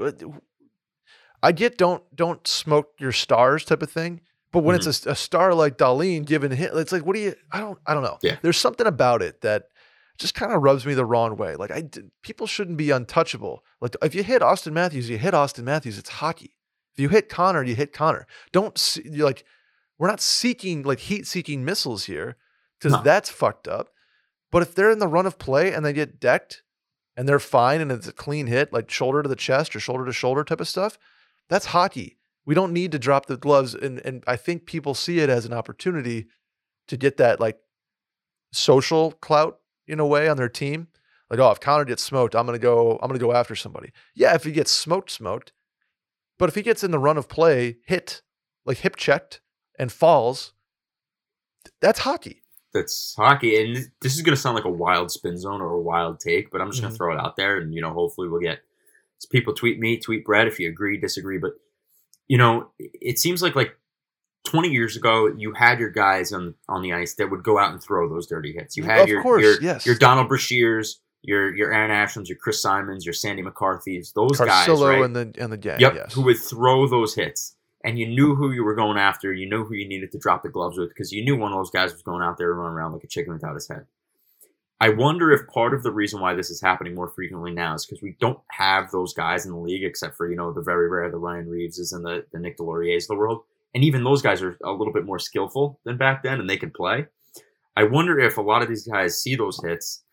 I 1.44 1.52
get 1.52 1.78
don't 1.78 2.04
don't 2.16 2.48
smoke 2.48 2.94
your 3.00 3.12
stars 3.12 3.64
type 3.66 3.82
of 3.84 3.92
thing, 3.92 4.22
but 4.56 4.64
when 4.64 4.80
Mm-hmm. 4.80 4.90
it's 4.90 5.06
a, 5.06 5.12
a 5.12 5.16
star 5.16 5.54
like 5.54 5.78
Dahlin 5.78 6.26
giving 6.26 6.50
hit, 6.52 6.72
it's 6.74 6.92
like 6.92 7.06
what 7.06 7.16
do 7.16 7.22
you? 7.22 7.36
I 7.52 7.60
don't 7.60 7.78
I 7.86 7.94
don't 7.94 8.04
know. 8.04 8.18
Yeah. 8.24 8.38
there's 8.42 8.58
something 8.58 8.88
about 8.88 9.22
it 9.22 9.42
that 9.42 9.66
just 10.18 10.34
kind 10.34 10.54
of 10.54 10.62
rubs 10.64 10.86
me 10.86 10.94
the 10.94 11.04
wrong 11.06 11.36
way. 11.36 11.56
Like 11.56 11.72
I 11.72 11.84
people 12.24 12.48
shouldn't 12.48 12.78
be 12.78 12.90
untouchable. 12.92 13.64
Like 13.82 13.96
if 14.02 14.16
you 14.16 14.24
hit 14.24 14.42
Auston 14.42 14.72
Matthews, 14.72 15.10
you 15.10 15.18
hit 15.18 15.34
Auston 15.34 15.64
Matthews. 15.66 15.98
It's 16.00 16.10
hockey. 16.10 16.56
If 16.94 17.00
you 17.02 17.10
hit 17.10 17.28
Connor, 17.28 17.64
you 17.64 17.76
hit 17.76 17.92
Connor. 17.92 18.26
Don't 18.54 18.78
see, 18.78 19.04
you're 19.12 19.26
like 19.28 19.44
we're 20.00 20.08
not 20.08 20.22
seeking 20.22 20.84
like 20.84 21.00
heat 21.00 21.28
seeking 21.28 21.66
missiles 21.66 22.06
here 22.06 22.38
because 22.80 22.94
No. 22.94 23.02
that's 23.04 23.30
fucked 23.30 23.68
up. 23.68 23.90
But 24.52 24.62
if 24.62 24.74
they're 24.74 24.92
in 24.92 25.00
the 25.00 25.08
run 25.08 25.26
of 25.26 25.38
play 25.38 25.74
and 25.74 25.86
they 25.86 25.92
get 25.92 26.20
decked 26.20 26.64
and 27.18 27.28
they're 27.28 27.40
fine 27.40 27.82
and 27.82 27.92
it's 27.92 28.08
a 28.08 28.14
clean 28.14 28.48
hit, 28.48 28.72
like 28.72 28.90
shoulder 28.90 29.22
to 29.22 29.28
the 29.28 29.36
chest 29.36 29.76
or 29.76 29.82
shoulder 29.82 30.06
to 30.06 30.14
shoulder 30.14 30.44
type 30.46 30.62
of 30.62 30.68
stuff, 30.70 30.98
that's 31.50 31.66
hockey. 31.68 32.18
We 32.46 32.54
don't 32.56 32.74
need 32.74 32.92
to 32.92 33.00
drop 33.00 33.26
the 33.26 33.38
gloves. 33.38 33.74
And 33.74 34.00
and 34.06 34.24
I 34.28 34.36
think 34.36 34.66
people 34.66 34.94
see 34.94 35.20
it 35.20 35.30
as 35.30 35.46
an 35.46 35.54
opportunity 35.54 36.28
to 36.88 36.98
get 36.98 37.18
that 37.18 37.40
like 37.40 37.58
social 38.54 39.12
clout 39.14 39.60
in 39.88 40.00
a 40.00 40.06
way 40.06 40.28
on 40.30 40.38
their 40.38 40.50
team. 40.50 40.88
Like, 41.30 41.40
oh, 41.40 41.52
if 41.52 41.60
Connor 41.60 41.86
gets 41.86 42.04
smoked, 42.04 42.36
I'm 42.36 42.46
gonna 42.46 42.60
go, 42.60 43.00
I'm 43.02 43.10
gonna 43.10 43.20
go 43.20 43.34
after 43.34 43.56
somebody. 43.56 43.92
Yeah, 44.16 44.36
if 44.36 44.44
he 44.44 44.52
gets 44.52 44.72
smoked, 44.72 45.10
smoked. 45.12 45.52
But 46.38 46.50
if 46.50 46.56
he 46.56 46.62
gets 46.62 46.84
in 46.84 46.92
the 46.92 47.00
run 47.00 47.18
of 47.18 47.28
play, 47.30 47.78
hit, 47.86 48.22
like 48.66 48.78
hip 48.80 48.96
checked 48.96 49.42
and 49.80 49.92
falls, 49.92 50.54
that's 51.82 52.00
hockey. 52.00 52.44
That's 52.74 53.16
hockey, 53.16 53.60
and 53.62 53.90
this- 54.02 54.16
is 54.16 54.22
going 54.22 54.36
to 54.36 54.42
sound 54.42 54.56
like 54.56 54.66
a 54.66 54.70
wild 54.70 55.10
spin 55.12 55.38
zone 55.38 55.62
or 55.62 55.72
a 55.72 55.82
wild 55.82 56.20
take, 56.20 56.52
but 56.52 56.60
I'm 56.62 56.70
just 56.72 56.82
going 56.82 56.92
Mhm. 56.92 56.96
to 56.96 56.98
throw 56.98 57.14
it 57.14 57.20
out 57.20 57.38
there, 57.38 57.58
and 57.58 57.74
you 57.74 57.82
know, 57.82 57.94
hopefully 57.94 58.28
we'll 58.28 58.42
get 58.42 58.60
people 59.32 59.54
tweet 59.54 59.80
me, 59.80 59.98
tweet 59.98 60.26
Brett 60.26 60.46
if 60.46 60.60
you 60.60 60.70
agree, 60.70 60.98
disagree. 61.00 61.38
But 61.38 61.54
you 62.28 62.38
know, 62.38 62.70
it 62.80 63.20
seems 63.20 63.42
like 63.42 63.56
like 63.56 63.78
20 64.46 64.70
years 64.70 64.96
ago, 64.96 65.28
you 65.36 65.54
had 65.54 65.80
your 65.80 65.90
guys 65.90 66.32
on 66.32 66.56
on 66.70 66.82
the 66.82 66.94
ice 66.94 67.16
that 67.16 67.30
would 67.30 67.44
go 67.44 67.60
out 67.60 67.72
and 67.72 67.82
throw 67.82 68.08
those 68.08 68.28
dirty 68.28 68.54
hits. 68.54 68.78
You 68.78 68.84
had 68.84 69.02
Of 69.02 69.10
your 69.10 69.24
course, 69.24 69.42
your, 69.44 69.62
yes. 69.62 69.86
your 69.86 69.96
Donald 69.96 70.30
Brashears, 70.30 70.96
your 71.22 71.54
your 71.56 71.74
Arron 71.74 71.92
Ashams, 71.92 72.28
your 72.28 72.38
Chris 72.38 72.62
Simons, 72.62 73.06
your 73.06 73.14
Sandy 73.14 73.42
McCarthy's, 73.42 74.12
those 74.14 74.38
guys, 74.40 74.68
right? 74.68 75.04
and 75.04 75.16
the 75.16 75.34
and 75.40 75.52
the 75.52 75.58
gang. 75.58 75.80
Yep, 75.80 75.94
yes. 75.96 76.14
who 76.14 76.22
would 76.24 76.40
throw 76.40 76.88
those 76.88 77.16
hits. 77.16 77.56
And 77.84 78.00
you 78.00 78.08
knew 78.08 78.34
who 78.34 78.52
you 78.52 78.64
were 78.64 78.74
going 78.74 78.98
after. 78.98 79.32
You 79.32 79.48
knew 79.48 79.64
who 79.64 79.76
you 79.76 79.88
needed 79.88 80.12
to 80.14 80.18
drop 80.18 80.42
the 80.42 80.50
gloves 80.50 80.76
with 80.76 80.90
because 80.90 81.12
you 81.12 81.24
knew 81.24 81.36
one 81.36 81.52
of 81.52 81.60
those 81.60 81.70
guys 81.70 81.92
was 81.94 82.02
going 82.02 82.24
out 82.24 82.36
there 82.36 82.52
running 82.52 82.76
around 82.76 82.94
like 82.94 83.04
a 83.04 83.08
chicken 83.08 83.32
without 83.34 83.54
his 83.54 83.68
head. 83.68 83.86
I 84.82 84.90
wonder 84.90 85.32
if 85.32 85.48
part 85.48 85.74
of 85.74 85.84
the 85.84 85.92
reason 85.92 86.20
why 86.20 86.34
this 86.34 86.50
is 86.50 86.62
happening 86.62 86.96
more 86.96 87.08
frequently 87.08 87.52
now 87.52 87.76
is 87.76 87.86
because 87.86 88.02
we 88.02 88.18
don't 88.20 88.40
have 88.52 88.92
those 88.92 89.14
guys 89.14 89.46
in 89.46 89.54
the 89.54 89.58
league, 89.58 89.86
except 89.86 90.18
for 90.18 90.30
you 90.30 90.36
know 90.36 90.52
the 90.52 90.62
very 90.62 90.90
rare 90.90 91.10
the 91.10 91.18
Ryan 91.18 91.48
Reaveses 91.48 91.94
and 91.94 92.04
the 92.04 92.26
the 92.34 92.40
Nick 92.40 92.58
Deslauriers 92.58 93.04
of 93.04 93.10
the 93.10 93.16
world, 93.16 93.44
and 93.74 93.84
even 93.84 94.04
those 94.04 94.22
guys 94.22 94.42
are 94.42 94.58
a 94.64 94.72
little 94.72 94.94
bit 94.94 95.06
more 95.06 95.20
skillful 95.20 95.80
than 95.86 95.98
back 95.98 96.24
then, 96.24 96.40
and 96.40 96.50
they 96.50 96.58
can 96.58 96.72
play. 96.72 97.08
I 97.78 97.84
wonder 97.84 98.20
if 98.20 98.38
a 98.38 98.42
lot 98.42 98.62
of 98.62 98.68
these 98.68 98.88
guys 98.88 99.20
see 99.20 99.36
those 99.36 99.62
hits. 99.64 100.04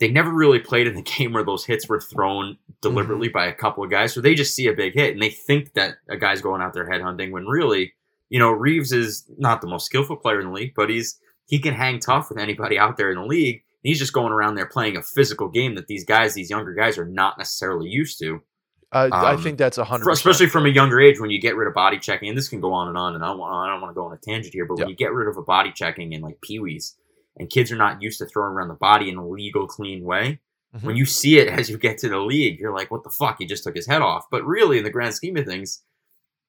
They 0.00 0.10
never 0.10 0.32
really 0.32 0.58
played 0.58 0.88
in 0.88 0.94
the 0.94 1.02
game 1.16 1.32
where 1.32 1.44
those 1.44 1.64
hits 1.64 1.88
were 1.88 2.00
thrown 2.00 2.58
deliberately 2.82 3.28
mm-hmm. 3.28 3.38
by 3.38 3.46
a 3.46 3.54
couple 3.54 3.84
of 3.84 3.90
guys, 3.90 4.12
so 4.12 4.20
they 4.20 4.34
just 4.34 4.54
see 4.54 4.66
a 4.66 4.72
big 4.72 4.94
hit 4.94 5.12
and 5.12 5.22
they 5.22 5.30
think 5.30 5.74
that 5.74 5.94
a 6.08 6.16
guy's 6.16 6.42
going 6.42 6.62
out 6.62 6.72
there 6.74 6.88
headhunting. 6.88 7.30
When 7.30 7.46
really, 7.46 7.94
you 8.28 8.40
know, 8.40 8.50
Reaves 8.50 8.90
is 8.90 9.24
not 9.38 9.60
the 9.60 9.68
most 9.68 9.86
skillful 9.86 10.16
player 10.16 10.40
in 10.40 10.48
the 10.48 10.52
league, 10.52 10.72
but 10.74 10.90
he's 10.90 11.20
he 11.46 11.60
can 11.60 11.74
hang 11.74 12.00
tough 12.00 12.28
with 12.28 12.38
anybody 12.38 12.76
out 12.76 12.96
there 12.96 13.10
in 13.10 13.18
the 13.18 13.26
league. 13.26 13.62
He's 13.84 14.00
just 14.00 14.12
going 14.12 14.32
around 14.32 14.56
there 14.56 14.66
playing 14.66 14.96
a 14.96 15.02
physical 15.02 15.48
game 15.48 15.76
that 15.76 15.86
these 15.86 16.04
guys, 16.04 16.34
these 16.34 16.50
younger 16.50 16.74
guys, 16.74 16.98
are 16.98 17.04
not 17.04 17.38
necessarily 17.38 17.88
used 17.88 18.18
to. 18.18 18.42
I, 18.90 19.06
I 19.08 19.32
um, 19.34 19.42
think 19.42 19.58
that's 19.58 19.76
a 19.78 19.84
hundred, 19.84 20.10
especially 20.10 20.46
from 20.46 20.66
a 20.66 20.68
younger 20.70 21.00
age 21.00 21.18
when 21.20 21.28
you 21.30 21.40
get 21.40 21.56
rid 21.56 21.66
of 21.68 21.74
body 21.74 21.98
checking 21.98 22.28
and 22.28 22.38
this 22.38 22.48
can 22.48 22.60
go 22.60 22.72
on 22.72 22.86
and 22.88 22.96
on 22.96 23.14
and 23.16 23.24
I 23.24 23.28
don't 23.28 23.38
want, 23.38 23.52
I 23.52 23.72
don't 23.72 23.80
want 23.80 23.90
to 23.90 23.94
go 23.94 24.06
on 24.06 24.12
a 24.12 24.16
tangent 24.16 24.54
here 24.54 24.66
but 24.66 24.78
Yeah. 24.78 24.84
when 24.84 24.90
you 24.90 24.96
get 24.96 25.12
rid 25.12 25.26
of 25.28 25.36
a 25.36 25.42
body 25.42 25.72
checking 25.72 26.14
and 26.14 26.22
like 26.22 26.38
peewees 26.48 26.94
and 27.36 27.50
kids 27.50 27.72
are 27.72 27.76
not 27.76 28.00
used 28.02 28.18
to 28.18 28.26
throwing 28.26 28.52
around 28.52 28.68
the 28.68 28.74
body 28.74 29.08
in 29.10 29.16
a 29.16 29.26
legal 29.28 29.66
clean 29.66 30.04
way 30.04 30.38
Mhm. 30.76 30.84
when 30.84 30.96
you 30.96 31.06
see 31.06 31.38
it 31.38 31.48
as 31.58 31.68
you 31.68 31.76
get 31.76 31.98
to 31.98 32.08
the 32.08 32.20
league 32.20 32.60
you're 32.60 32.72
like 32.72 32.92
what 32.92 33.02
the 33.02 33.10
fuck 33.10 33.36
he 33.40 33.46
just 33.46 33.64
took 33.64 33.74
his 33.74 33.88
head 33.88 34.00
off 34.00 34.26
but 34.30 34.46
really 34.46 34.78
in 34.78 34.84
the 34.84 34.90
grand 34.90 35.12
scheme 35.14 35.36
of 35.36 35.44
things 35.44 35.82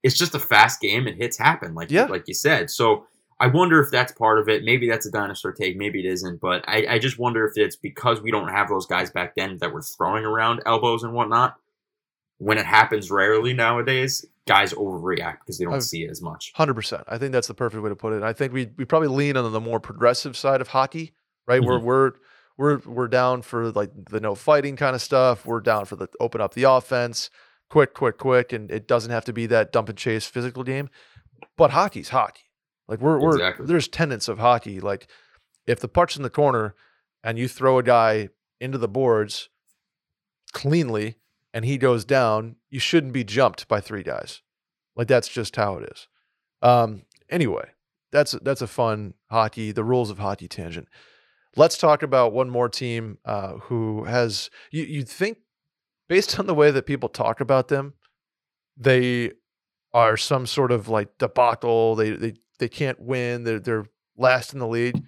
it's 0.03 0.15
just 0.15 0.35
a 0.35 0.39
fast 0.39 0.79
game 0.79 1.07
and 1.07 1.17
hits 1.17 1.39
happen 1.39 1.73
like 1.73 1.89
Yeah. 1.89 2.05
like 2.05 2.27
you 2.27 2.35
said 2.35 2.69
so 2.69 3.07
I 3.39 3.47
wonder 3.47 3.81
if 3.81 3.91
that's 3.91 4.13
part 4.13 4.39
of 4.39 4.47
it. 4.47 4.63
Maybe 4.63 4.87
that's 4.89 5.05
a 5.05 5.11
dinosaur 5.11 5.51
take. 5.51 5.75
Maybe 5.77 5.99
it 5.99 6.09
isn't. 6.09 6.39
But 6.39 6.63
I, 6.67 6.85
I 6.91 6.99
just 6.99 7.19
wonder 7.19 7.45
if 7.45 7.53
it's 7.57 7.75
because 7.75 8.21
we 8.21 8.31
don't 8.31 8.47
have 8.47 8.69
those 8.69 8.85
guys 8.85 9.11
back 9.11 9.35
then 9.35 9.57
that 9.57 9.73
were 9.73 9.81
throwing 9.81 10.23
around 10.23 10.61
elbows 10.65 11.03
and 11.03 11.13
whatnot 11.13 11.55
when 12.37 12.57
it 12.57 12.65
happens 12.65 13.09
rarely 13.11 13.53
nowadays, 13.53 14.25
guys 14.47 14.73
overreact 14.73 15.39
because 15.39 15.57
they 15.57 15.65
don't 15.65 15.73
I've- 15.75 15.81
see 15.83 16.03
it 16.03 16.11
as 16.11 16.21
much. 16.21 16.51
Hundred 16.55 16.73
percent. 16.75 17.03
I 17.07 17.17
think 17.17 17.31
that's 17.33 17.47
the 17.47 17.53
perfect 17.53 17.81
way 17.83 17.89
to 17.89 17.95
put 17.95 18.13
it. 18.13 18.23
I 18.23 18.33
think 18.33 18.53
we 18.53 18.69
we 18.77 18.85
probably 18.85 19.09
lean 19.09 19.35
on 19.37 19.51
the 19.51 19.59
more 19.61 19.79
progressive 19.79 20.35
side 20.37 20.61
of 20.61 20.69
hockey, 20.69 21.13
right? 21.47 21.61
Where 21.63 21.77
Mm-hmm. 21.77 21.85
we're 21.87 22.11
we're 22.57 22.77
we're 22.85 23.07
down 23.09 23.41
for 23.41 23.71
like 23.71 23.91
the 24.09 24.19
no 24.21 24.33
fighting 24.35 24.75
kind 24.77 24.95
of 24.95 25.01
stuff. 25.01 25.45
We're 25.45 25.59
down 25.61 25.85
for 25.85 25.97
the 25.97 26.07
open 26.21 26.39
up 26.41 26.53
the 26.53 26.63
offense, 26.63 27.29
quick, 27.69 27.93
quick, 27.93 28.17
quick, 28.17 28.53
and 28.53 28.71
it 28.71 28.87
doesn't 28.87 29.11
have 29.11 29.25
to 29.25 29.33
be 29.33 29.45
that 29.47 29.73
dump 29.73 29.89
and 29.89 29.97
chase 29.97 30.25
physical 30.25 30.63
game. 30.63 30.89
But 31.57 31.71
hockey's 31.71 32.09
hockey. 32.09 32.41
Like 32.87 32.99
we're 33.01 33.19
we're 33.19 33.33
Exactly. 33.35 33.65
there's 33.65 33.87
tenets 33.87 34.27
of 34.27 34.39
hockey. 34.39 34.79
Like 34.79 35.07
if 35.65 35.79
the 35.79 35.87
puck's 35.87 36.15
in 36.17 36.23
the 36.23 36.29
corner 36.29 36.75
and 37.23 37.37
you 37.39 37.47
throw 37.47 37.77
a 37.79 37.83
guy 37.83 38.29
into 38.61 38.77
the 38.77 38.87
boards 38.87 39.49
cleanly 40.53 41.15
and 41.53 41.65
he 41.65 41.77
goes 41.77 42.05
down, 42.05 42.55
you 42.69 42.79
shouldn't 42.79 43.13
be 43.13 43.23
jumped 43.23 43.67
by 43.67 43.79
three 43.81 44.03
guys. 44.03 44.41
Like 44.95 45.07
that's 45.07 45.27
just 45.27 45.55
how 45.55 45.77
it 45.77 45.89
is. 45.91 46.07
Um, 46.61 47.03
anyway, 47.29 47.69
that's 48.11 48.31
that's 48.43 48.61
a 48.61 48.67
fun 48.67 49.13
hockey, 49.29 49.71
the 49.71 49.83
rules 49.83 50.09
of 50.09 50.19
hockey 50.19 50.47
tangent. 50.47 50.87
Let's 51.57 51.77
talk 51.77 52.03
about 52.03 52.33
one 52.33 52.49
more 52.49 52.69
team 52.69 53.17
uh, 53.25 53.53
who 53.53 54.03
has 54.05 54.49
you 54.71 54.83
you'd 54.83 55.09
think 55.09 55.39
based 56.07 56.37
on 56.39 56.45
the 56.47 56.53
way 56.53 56.71
that 56.71 56.85
people 56.85 57.09
talk 57.09 57.39
about 57.41 57.67
them, 57.69 57.93
they 58.77 59.31
are 59.93 60.17
some 60.17 60.45
sort 60.45 60.71
of 60.71 60.87
like 60.89 61.17
debacle. 61.17 61.95
They 61.95 62.11
they 62.11 62.33
they 62.59 62.69
can't 62.69 62.99
win. 62.99 63.43
They're 63.43 63.59
they're 63.59 63.85
last 64.17 64.53
in 64.53 64.59
the 64.59 64.67
league. 64.67 65.01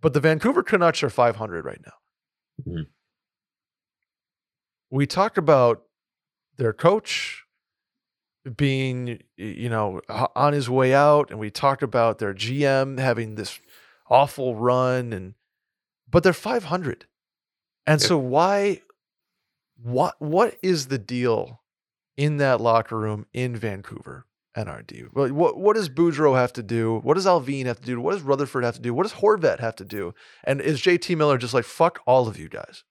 But 0.00 0.14
the 0.14 0.20
Vancouver 0.20 0.62
Canucks 0.62 1.02
are 1.02 1.10
500 1.10 1.64
right 1.64 1.80
now. 1.86 2.72
Mhm. 2.72 2.86
We 4.90 5.06
talk 5.06 5.36
about 5.36 5.84
their 6.56 6.72
coach 6.72 7.44
being, 8.56 9.20
you 9.36 9.68
know, 9.68 10.00
on 10.08 10.52
his 10.52 10.68
way 10.68 10.92
out, 10.94 11.30
and 11.30 11.38
we 11.38 11.50
talk 11.50 11.80
about 11.82 12.18
their 12.18 12.34
GM 12.34 12.98
having 12.98 13.36
this 13.36 13.60
awful 14.10 14.56
run, 14.56 15.12
and 15.12 15.34
but 16.08 16.22
they're 16.24 16.32
500. 16.32 17.06
And 17.86 18.00
Yep. 18.00 18.08
so 18.08 18.18
why 18.18 18.82
what 19.76 20.20
what 20.20 20.56
is 20.62 20.88
the 20.88 20.98
deal 20.98 21.62
in 22.16 22.36
that 22.38 22.60
locker 22.60 22.98
room 22.98 23.26
in 23.32 23.56
Vancouver, 23.56 24.26
NRD? 24.56 25.08
What 25.12 25.32
what, 25.32 25.56
what 25.58 25.76
does 25.76 25.88
Boudreau 25.88 26.36
have 26.36 26.52
to 26.54 26.62
do? 26.62 26.98
What 27.02 27.14
does 27.14 27.26
Allvin 27.26 27.66
have 27.66 27.80
to 27.80 27.86
do? 27.86 28.00
What 28.00 28.12
does 28.12 28.22
Rutherford 28.22 28.64
have 28.64 28.74
to 28.76 28.80
do? 28.80 28.92
What 28.94 29.04
does 29.04 29.14
Horvat 29.14 29.60
have 29.60 29.76
to 29.76 29.84
do? 29.84 30.14
And 30.44 30.60
is 30.60 30.80
JT 30.80 31.16
Miller 31.16 31.38
just 31.38 31.54
like 31.54 31.64
fuck 31.64 32.00
all 32.06 32.28
of 32.28 32.38
you 32.38 32.48
guys? 32.48 32.84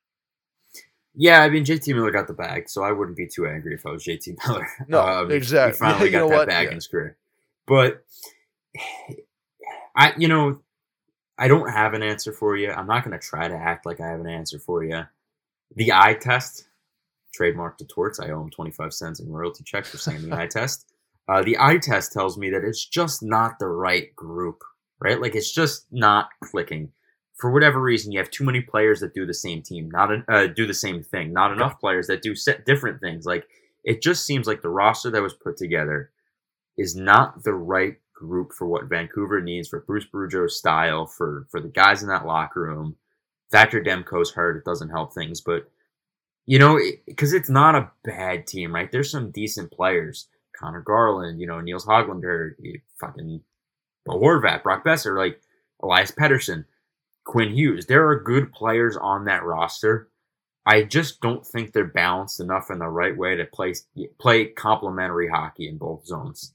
Yeah, 1.13 1.41
I 1.41 1.49
mean 1.49 1.65
JT 1.65 1.93
Miller 1.93 2.11
got 2.11 2.27
the 2.27 2.33
bag, 2.33 2.69
so 2.69 2.83
I 2.83 2.91
wouldn't 2.93 3.17
be 3.17 3.27
too 3.27 3.45
angry 3.47 3.73
if 3.73 3.85
I 3.85 3.91
was 3.91 4.03
JT 4.05 4.37
Miller. 4.47 4.67
No, 4.87 5.01
um, 5.01 5.29
he- 5.29 5.35
exactly. 5.35 5.85
He 5.87 5.91
finally 5.93 6.05
You 6.05 6.11
got 6.11 6.29
that 6.29 6.35
what? 6.37 6.47
bag 6.47 6.63
Yeah. 6.65 6.69
in 6.69 6.75
his 6.75 6.87
career. 6.87 7.17
But 7.67 8.03
I, 9.95 10.13
you 10.17 10.27
know, 10.27 10.61
I 11.37 11.47
don't 11.47 11.69
have 11.69 11.93
an 11.93 12.03
answer 12.03 12.31
for 12.33 12.55
you. 12.57 12.71
I'm 12.71 12.87
not 12.87 13.03
going 13.03 13.17
to 13.17 13.25
try 13.25 13.47
to 13.47 13.55
act 13.55 13.85
like 13.85 13.99
I 13.99 14.07
have 14.07 14.19
an 14.19 14.27
answer 14.27 14.59
for 14.59 14.83
you. 14.83 15.03
The 15.75 15.91
eye 15.93 16.15
test, 16.19 16.65
trademark 17.33 17.77
to 17.79 17.85
Torts. 17.85 18.19
I 18.19 18.29
owe 18.29 18.41
him 18.41 18.49
25 18.49 18.93
cents 18.93 19.19
in 19.19 19.31
royalty 19.31 19.63
checks 19.63 19.89
for 19.89 19.97
saying 19.97 20.27
the 20.29 20.35
eye 20.35 20.47
test. 20.47 20.90
Uh, 21.27 21.41
the 21.43 21.57
eye 21.59 21.77
test 21.77 22.11
tells 22.11 22.37
me 22.37 22.49
that 22.49 22.63
it's 22.63 22.85
just 22.85 23.23
not 23.23 23.59
the 23.59 23.67
right 23.67 24.15
group, 24.15 24.63
right? 24.99 25.21
Like 25.21 25.35
it's 25.35 25.51
just 25.51 25.85
not 25.91 26.29
clicking. 26.43 26.91
For 27.37 27.51
whatever 27.51 27.81
reason, 27.81 28.11
you 28.11 28.19
have 28.19 28.29
too 28.29 28.43
many 28.43 28.61
players 28.61 28.99
that 28.99 29.13
do 29.13 29.25
the 29.25 29.33
same 29.33 29.61
team, 29.61 29.89
not 29.89 30.11
en- 30.11 30.25
uh, 30.27 30.47
do 30.47 30.67
the 30.67 30.73
same 30.73 31.03
thing. 31.03 31.33
Not 31.33 31.51
enough 31.51 31.79
players 31.79 32.07
that 32.07 32.21
do 32.21 32.35
set 32.35 32.65
different 32.65 32.99
things. 33.01 33.25
Like 33.25 33.45
it 33.83 34.01
just 34.01 34.25
seems 34.25 34.47
like 34.47 34.61
the 34.61 34.69
roster 34.69 35.09
that 35.11 35.21
was 35.21 35.33
put 35.33 35.57
together 35.57 36.11
is 36.77 36.95
not 36.95 37.43
the 37.43 37.53
right 37.53 37.97
group 38.13 38.53
for 38.53 38.67
what 38.67 38.85
Vancouver 38.85 39.41
needs 39.41 39.67
for 39.67 39.81
Bruce 39.81 40.05
Boudreau's 40.13 40.57
style 40.57 41.05
for 41.07 41.47
for 41.49 41.59
the 41.59 41.67
guys 41.69 42.03
in 42.03 42.09
that 42.09 42.25
locker 42.25 42.61
room. 42.61 42.95
Thatcher 43.51 43.81
Demko's 43.81 44.31
hurt; 44.31 44.57
it 44.57 44.65
doesn't 44.65 44.89
help 44.89 45.13
things, 45.13 45.41
but 45.41 45.69
you 46.45 46.59
know, 46.59 46.79
because 47.07 47.33
it's 47.33 47.49
not 47.49 47.75
a 47.75 47.91
bad 48.03 48.47
team, 48.47 48.73
right? 48.73 48.91
There's 48.91 49.11
some 49.11 49.31
decent 49.31 49.71
players. 49.71 50.27
Conor 50.61 50.81
Garland, 50.81 51.41
you 51.41 51.47
know, 51.47 51.59
Nils 51.59 51.85
Hoglander, 51.85 52.53
fucking 52.99 53.41
Bo 54.05 54.19
Horvat, 54.19 54.63
Brock 54.63 54.85
Boeser, 54.85 55.17
like 55.17 55.41
Elias 55.81 56.11
Pettersson, 56.11 56.65
Quinn 57.23 57.53
Hughes. 57.53 57.87
There 57.87 58.07
are 58.07 58.19
good 58.19 58.53
players 58.53 58.95
on 58.95 59.25
that 59.25 59.43
roster. 59.43 60.09
I 60.65 60.83
just 60.83 61.21
don't 61.21 61.45
think 61.45 61.73
they're 61.73 61.85
balanced 61.85 62.39
enough 62.39 62.69
in 62.69 62.77
the 62.79 62.87
right 62.87 63.17
way 63.17 63.35
to 63.35 63.45
play 63.45 63.73
play 64.19 64.45
complementary 64.45 65.27
hockey 65.27 65.67
in 65.67 65.77
both 65.77 66.05
zones. 66.05 66.53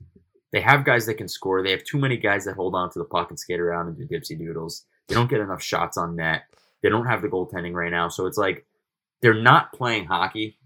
They 0.52 0.60
have 0.60 0.84
guys 0.84 1.06
that 1.06 1.14
can 1.14 1.28
score. 1.28 1.62
They 1.62 1.72
have 1.72 1.84
too 1.84 1.98
many 1.98 2.16
guys 2.16 2.44
that 2.44 2.54
hold 2.54 2.74
on 2.76 2.90
to 2.92 2.98
the 3.00 3.04
puck 3.04 3.30
and 3.30 3.38
skate 3.38 3.60
around 3.60 3.88
and 3.88 3.96
do 3.96 4.06
dipsy 4.06 4.38
doodles. 4.38 4.84
They 5.08 5.14
don't 5.14 5.28
get 5.28 5.40
enough 5.40 5.62
shots 5.62 5.96
on 5.96 6.16
net. 6.16 6.44
They 6.82 6.88
don't 6.88 7.06
have 7.06 7.20
the 7.20 7.28
goaltending 7.28 7.74
right 7.74 7.90
now. 7.90 8.08
So 8.08 8.26
it's 8.26 8.38
like 8.38 8.64
they're 9.20 9.34
not 9.34 9.72
playing 9.72 10.06
hockey 10.06 10.58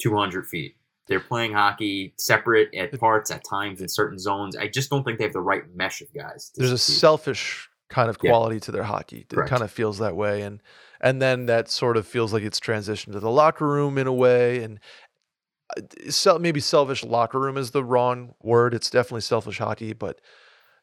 200 0.00 0.46
feet. 0.46 0.75
They're 1.08 1.20
playing 1.20 1.52
hockey 1.52 2.14
separate 2.18 2.74
at 2.74 2.98
parts, 2.98 3.30
at 3.30 3.42
times 3.48 3.80
in 3.80 3.88
certain 3.88 4.18
zones. 4.18 4.56
I 4.56 4.66
just 4.68 4.90
don't 4.90 5.04
think 5.04 5.18
they 5.18 5.24
have 5.24 5.32
the 5.32 5.40
right 5.40 5.62
mesh 5.74 6.00
of 6.02 6.12
guys. 6.12 6.50
There's 6.56 6.72
a 6.72 6.78
selfish 6.78 7.68
kind 7.88 8.10
of 8.10 8.18
Yeah. 8.22 8.30
quality 8.30 8.58
to 8.60 8.72
their 8.72 8.82
hockey. 8.82 9.18
It 9.20 9.28
Correct. 9.28 9.48
kind 9.50 9.62
of 9.62 9.70
feels 9.70 9.98
that 9.98 10.16
way, 10.16 10.42
and 10.42 10.60
and 11.00 11.20
then 11.22 11.46
that 11.46 11.68
sort 11.68 11.96
of 11.96 12.06
feels 12.06 12.32
like 12.32 12.42
it's 12.42 12.58
transitioned 12.58 13.12
to 13.12 13.20
the 13.20 13.30
locker 13.30 13.66
room 13.68 13.98
in 13.98 14.06
a 14.06 14.12
way, 14.12 14.62
and 14.64 14.80
uh, 15.76 16.38
maybe 16.38 16.58
selfish 16.60 17.04
locker 17.04 17.38
room 17.38 17.56
is 17.56 17.70
the 17.72 17.84
wrong 17.84 18.34
word. 18.42 18.74
It's 18.74 18.90
definitely 18.90 19.20
selfish 19.20 19.58
hockey, 19.58 19.92
but 19.92 20.20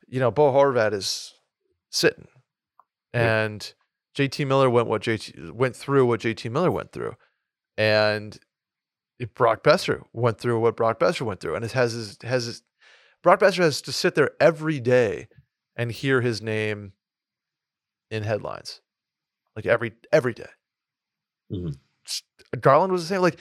you 0.08 0.20
know, 0.20 0.30
Bo 0.32 0.52
Horvat 0.54 0.94
is 0.94 1.34
sitting, 1.90 2.28
Yeah. 3.14 3.44
and 3.46 3.74
JT 4.16 4.46
Miller 4.46 4.70
went 4.70 4.88
what 4.88 5.02
JT 5.02 5.52
went 5.52 5.76
through 5.76 6.06
what 6.06 6.20
JT 6.22 6.50
Miller 6.52 6.72
went 6.72 6.92
through, 6.92 7.16
and 7.78 8.38
Brock 9.36 9.64
Boeser 9.64 10.04
went 10.14 10.38
through 10.40 10.60
what 10.60 10.76
Brock 10.76 11.00
Boeser 11.00 11.22
went 11.22 11.40
through, 11.40 11.56
and 11.56 11.64
it 11.64 11.72
has 11.72 11.94
his 11.94 12.18
has 12.24 12.46
his, 12.46 12.64
Brock 13.22 13.40
Boeser 13.40 13.60
has 13.64 13.82
to 13.84 13.92
sit 13.92 14.16
there 14.16 14.32
every 14.40 14.80
day 14.80 15.28
and 15.76 15.92
hear 15.92 16.22
his 16.22 16.42
name 16.42 16.94
in 18.12 18.24
headlines, 18.24 18.82
like 19.56 19.66
every 19.66 19.94
every 20.12 20.34
day. 20.34 20.50
Mhm. 21.52 21.78
Garland 22.60 22.92
was 22.92 23.04
the 23.04 23.08
same. 23.08 23.22
Like 23.22 23.40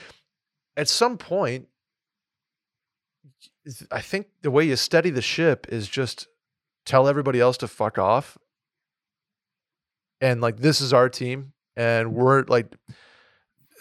at 0.76 0.88
some 0.88 1.18
point, 1.18 1.68
I 3.90 4.00
think 4.00 4.28
the 4.42 4.50
way 4.50 4.64
you 4.64 4.76
steady 4.76 5.11
the 5.11 5.22
ship 5.22 5.66
is 5.68 5.88
just 5.88 6.28
tell 6.85 7.08
everybody 7.08 7.40
else 7.40 7.56
to 7.58 7.68
fuck 7.68 7.98
off. 7.98 8.38
And 10.20 10.40
like 10.40 10.58
this 10.58 10.80
is 10.80 10.92
our 10.92 11.08
team, 11.08 11.52
and 11.76 12.14
we're 12.14 12.44
like 12.44 12.76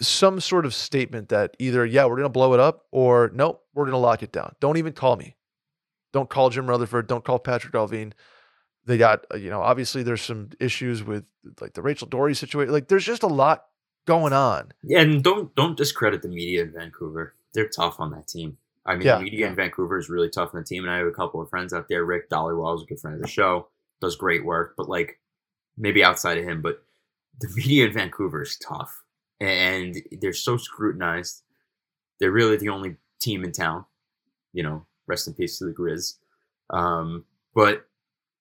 some 0.02 0.40
sort 0.40 0.66
of 0.66 0.74
statement 0.74 1.28
that 1.30 1.56
either 1.58 1.84
yeah 1.86 2.04
we're 2.04 2.16
gonna 2.16 2.28
blow 2.28 2.54
it 2.54 2.60
up 2.60 2.86
or 2.90 3.30
nope 3.34 3.64
we're 3.74 3.84
gonna 3.84 3.98
lock 3.98 4.22
it 4.22 4.32
down. 4.32 4.54
Don't 4.60 4.76
even 4.76 4.92
call 4.92 5.16
me. 5.16 5.36
Don't 6.12 6.28
call 6.28 6.50
Jim 6.50 6.68
Rutherford. 6.68 7.06
Don't 7.06 7.24
call 7.24 7.38
Patrik 7.38 7.72
Allvin. 7.72 8.12
They 8.84 8.98
got 8.98 9.24
uh, 9.32 9.36
you 9.36 9.50
know 9.50 9.62
obviously 9.62 10.02
there's 10.02 10.22
some 10.22 10.50
issues 10.60 11.02
with 11.02 11.24
like 11.60 11.74
the 11.74 11.82
Rachel 11.82 12.08
Doerrie 12.08 12.36
situation. 12.36 12.72
Like 12.72 12.88
there's 12.88 13.04
just 13.04 13.22
a 13.22 13.28
lot 13.28 13.64
going 14.06 14.32
on. 14.32 14.72
Yeah, 14.82 15.00
and 15.00 15.22
don't 15.22 15.54
don't 15.54 15.76
discredit 15.76 16.22
the 16.22 16.28
media 16.28 16.62
in 16.62 16.72
Vancouver. 16.72 17.34
They're 17.54 17.68
tough 17.68 18.00
on 18.00 18.10
that 18.12 18.28
team. 18.28 18.56
I 18.84 18.94
mean, 18.94 19.06
Yeah, 19.06 19.18
the 19.18 19.24
media 19.24 19.46
in 19.46 19.54
Vancouver 19.54 19.96
is 19.98 20.08
really 20.08 20.28
tough 20.28 20.50
on 20.54 20.60
the 20.60 20.66
team, 20.66 20.82
and 20.84 20.92
I 20.92 20.98
have 20.98 21.06
a 21.06 21.12
couple 21.12 21.40
of 21.40 21.48
friends 21.48 21.72
out 21.72 21.86
there. 21.88 22.04
Rick 22.04 22.28
Dhaliwal 22.30 22.76
is 22.76 22.82
a 22.82 22.86
good 22.86 22.98
friend 22.98 23.14
of 23.14 23.22
the 23.22 23.28
show, 23.28 23.68
does 24.00 24.16
great 24.16 24.44
work, 24.44 24.74
but 24.76 24.88
like 24.88 25.20
maybe 25.76 26.02
outside 26.02 26.38
of 26.38 26.44
him, 26.44 26.60
but 26.62 26.82
the 27.40 27.48
media 27.56 27.86
in 27.86 27.92
Vancouver 27.92 28.42
is 28.42 28.56
tough, 28.56 29.02
and 29.42 30.00
they're 30.20 30.32
so 30.32 30.56
scrutinized. 30.56 31.42
They're 32.20 32.30
really 32.30 32.56
the 32.56 32.68
only 32.68 32.96
team 33.20 33.42
in 33.42 33.50
town. 33.50 33.84
You 34.52 34.62
know, 34.62 34.86
rest 35.06 35.26
in 35.26 35.34
peace 35.34 35.58
to 35.58 35.64
the 35.64 35.72
Grizz. 35.72 36.14
Um, 36.70 37.24
but 37.54 37.86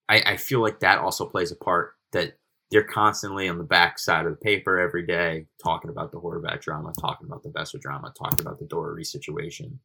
I, 0.07 0.21
I 0.25 0.37
feel 0.37 0.61
like 0.61 0.81
that 0.81 0.99
also 0.99 1.25
plays 1.25 1.51
a 1.51 1.55
part 1.55 1.93
that 2.11 2.37
they're 2.69 2.83
constantly 2.83 3.49
on 3.49 3.57
the 3.57 3.63
back 3.63 3.97
side 3.97 4.25
of 4.25 4.31
the 4.31 4.37
paper 4.37 4.79
every 4.79 5.05
day 5.05 5.47
talking 5.61 5.89
about 5.89 6.11
the 6.11 6.19
Horvat 6.19 6.61
drama, 6.61 6.93
talking 6.99 7.27
about 7.27 7.43
the 7.43 7.49
Boeser 7.49 7.79
drama, 7.79 8.13
talking 8.17 8.41
about 8.45 8.59
the 8.59 8.65
Doerrie 8.65 9.03
situation. 9.03 9.79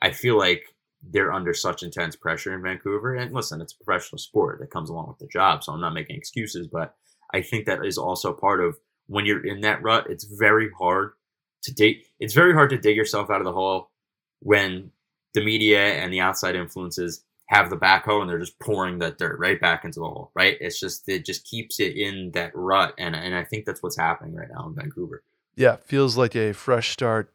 I 0.00 0.10
feel 0.10 0.38
like 0.38 0.64
they're 1.02 1.32
under 1.32 1.52
such 1.52 1.82
intense 1.82 2.16
pressure 2.16 2.54
in 2.54 2.62
Vancouver. 2.62 3.14
And 3.14 3.34
listen, 3.34 3.60
it's 3.60 3.74
a 3.74 3.84
professional 3.84 4.18
sport 4.18 4.60
that 4.60 4.70
comes 4.70 4.88
along 4.88 5.08
with 5.08 5.18
the 5.18 5.26
job, 5.26 5.62
so 5.62 5.72
I'm 5.72 5.80
not 5.80 5.94
making 5.94 6.16
excuses, 6.16 6.66
but 6.66 6.94
I 7.34 7.42
think 7.42 7.66
that 7.66 7.84
is 7.84 7.98
also 7.98 8.32
part 8.32 8.60
of 8.60 8.78
when 9.12 9.26
you're 9.26 9.44
in 9.44 9.60
that 9.60 9.82
rut, 9.82 10.06
it's 10.08 10.24
very 10.24 10.70
hard 10.78 11.12
to 11.62 11.72
dig 11.72 11.98
it's 12.18 12.34
very 12.34 12.52
hard 12.52 12.70
to 12.70 12.78
dig 12.78 12.96
yourself 12.96 13.30
out 13.30 13.40
of 13.40 13.44
the 13.44 13.52
hole 13.52 13.90
when 14.40 14.90
the 15.34 15.44
media 15.44 15.94
and 15.94 16.12
the 16.12 16.20
outside 16.20 16.56
influences 16.56 17.24
have 17.46 17.68
the 17.70 17.76
backhoe 17.76 18.20
and 18.20 18.30
they're 18.30 18.38
just 18.38 18.58
pouring 18.58 18.98
that 18.98 19.18
dirt 19.18 19.38
right 19.38 19.60
back 19.60 19.84
into 19.84 20.00
the 20.00 20.06
hole, 20.06 20.30
right? 20.34 20.56
It's 20.60 20.80
just 20.80 21.08
it 21.08 21.24
just 21.24 21.44
keeps 21.44 21.80
it 21.80 21.96
in 21.96 22.30
that 22.32 22.52
rut, 22.54 22.94
and 22.98 23.14
and 23.14 23.34
I 23.34 23.44
think 23.44 23.66
that's 23.66 23.82
what's 23.82 23.98
happening 23.98 24.34
right 24.34 24.48
now 24.50 24.66
in 24.66 24.74
Vancouver. 24.74 25.22
Yeah, 25.54 25.76
feels 25.76 26.16
like 26.16 26.34
a 26.34 26.52
fresh 26.52 26.90
start, 26.90 27.30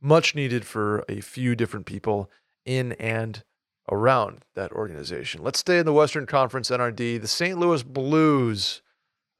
much 0.00 0.34
needed 0.34 0.64
for 0.64 1.04
a 1.08 1.20
few 1.20 1.56
different 1.56 1.86
people 1.86 2.30
in 2.64 2.92
and 2.92 3.42
around 3.90 4.44
that 4.54 4.70
organization. 4.72 5.42
Let's 5.42 5.58
stay 5.58 5.78
in 5.78 5.86
the 5.86 5.92
Western 5.92 6.26
Conference 6.26 6.70
NRD. 6.70 7.20
The 7.20 7.26
St. 7.26 7.58
Louis 7.58 7.82
Blues, 7.82 8.80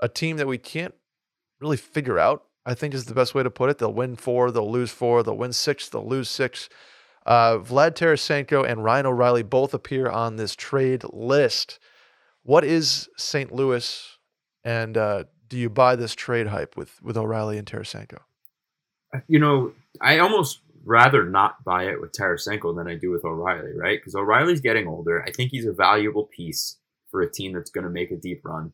a 0.01 0.09
team 0.09 0.37
that 0.38 0.49
we 0.49 0.59
can't 0.59 0.95
really 1.61 1.77
figure 1.77 2.18
out, 2.18 2.44
I 2.64 2.75
think 2.75 2.94
is 2.94 3.07
the 3.07 3.14
best 3.14 3.35
way 3.35 3.42
to 3.42 3.51
put 3.51 3.71
it. 3.71 3.79
They'll 3.79 3.92
win 3.92 4.16
four, 4.16 4.51
they'll 4.51 4.71
lose 4.71 4.90
four, 4.90 5.23
they'll 5.23 5.37
win 5.37 5.53
six, 5.53 5.88
they'll 5.88 6.07
lose 6.07 6.29
six. 6.29 6.68
Uh, 7.27 7.59
Vlad 7.59 7.94
Tarasenko 7.94 8.66
and 8.66 8.83
Ryan 8.83 9.07
O'Reilly 9.07 9.42
both 9.42 9.75
appear 9.75 10.09
on 10.09 10.37
this 10.37 10.57
trade 10.57 11.05
list. 11.12 11.79
What 12.42 12.64
is 12.64 13.09
St. 13.16 13.53
Louis, 13.53 14.18
and 14.64 14.97
uh, 14.97 15.25
do 15.49 15.59
you 15.59 15.68
buy 15.68 15.97
this 15.97 16.14
trade 16.14 16.47
hype 16.47 16.77
with 16.77 17.03
with 17.03 17.16
O'Reilly 17.16 17.59
and 17.59 17.66
Tarasenko? 17.66 18.21
You 19.27 19.38
know, 19.38 19.73
I 20.01 20.18
almost 20.18 20.61
rather 20.85 21.25
not 21.25 21.62
buy 21.64 21.85
it 21.85 22.01
with 22.01 22.12
Tarasenko 22.12 22.75
than 22.77 22.88
I 22.88 22.94
do 22.94 23.11
with 23.11 23.25
O'Reilly, 23.25 23.73
right? 23.77 23.99
Because 23.99 24.14
O'Reilly's 24.14 24.61
getting 24.61 24.87
older. 24.87 25.23
I 25.23 25.31
think 25.31 25.51
he's 25.51 25.66
a 25.66 25.73
valuable 25.73 26.25
piece 26.25 26.79
for 27.11 27.21
a 27.21 27.31
team 27.31 27.53
that's 27.53 27.71
going 27.71 27.85
to 27.85 27.90
make 27.90 28.11
a 28.11 28.16
deep 28.16 28.42
run. 28.44 28.73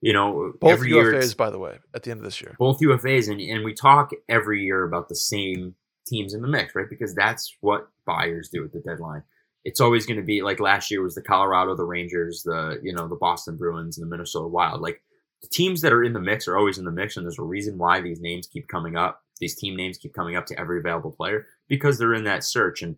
You 0.00 0.14
know, 0.14 0.52
Both 0.60 0.72
every 0.72 0.90
year 0.90 1.12
UFAs, 1.12 1.36
by 1.36 1.50
the 1.50 1.58
way, 1.58 1.78
at 1.94 2.02
the 2.02 2.10
end 2.10 2.20
of 2.20 2.24
this 2.24 2.40
year. 2.40 2.56
both 2.58 2.80
UFAs, 2.80 3.30
and, 3.30 3.40
and 3.40 3.64
we 3.64 3.74
talk 3.74 4.12
every 4.28 4.64
year 4.64 4.84
about 4.84 5.08
the 5.08 5.14
same 5.14 5.74
teams 6.06 6.32
in 6.32 6.40
the 6.40 6.48
mix, 6.48 6.74
right? 6.74 6.88
Because 6.88 7.14
that's 7.14 7.54
what 7.60 7.88
buyers 8.06 8.48
do 8.48 8.64
at 8.64 8.72
the 8.72 8.80
deadline. 8.80 9.22
It's 9.62 9.80
always 9.80 10.06
going 10.06 10.16
to 10.16 10.24
be 10.24 10.40
like 10.40 10.58
last 10.58 10.90
year 10.90 11.02
was 11.02 11.14
the 11.14 11.22
Colorado, 11.22 11.76
the 11.76 11.84
Rangers, 11.84 12.42
the 12.42 12.80
you 12.82 12.94
know 12.94 13.08
the 13.08 13.16
Boston 13.16 13.56
Bruins, 13.56 13.98
and 13.98 14.06
the 14.06 14.10
Minnesota 14.10 14.48
Wild. 14.48 14.80
Like 14.80 15.02
the 15.42 15.48
teams 15.48 15.82
that 15.82 15.92
are 15.92 16.02
in 16.02 16.14
the 16.14 16.20
mix 16.20 16.48
are 16.48 16.56
always 16.56 16.78
in 16.78 16.86
the 16.86 16.90
mix, 16.90 17.16
and 17.16 17.26
there's 17.26 17.38
a 17.38 17.42
reason 17.42 17.76
why 17.76 18.00
these 18.00 18.20
names 18.20 18.46
keep 18.46 18.68
coming 18.68 18.96
up. 18.96 19.22
These 19.38 19.56
team 19.56 19.76
names 19.76 19.98
keep 19.98 20.14
coming 20.14 20.34
up 20.34 20.46
to 20.46 20.58
every 20.58 20.78
available 20.78 21.12
player 21.12 21.46
because 21.68 21.98
they're 21.98 22.14
in 22.14 22.24
that 22.24 22.44
search. 22.44 22.80
And 22.80 22.96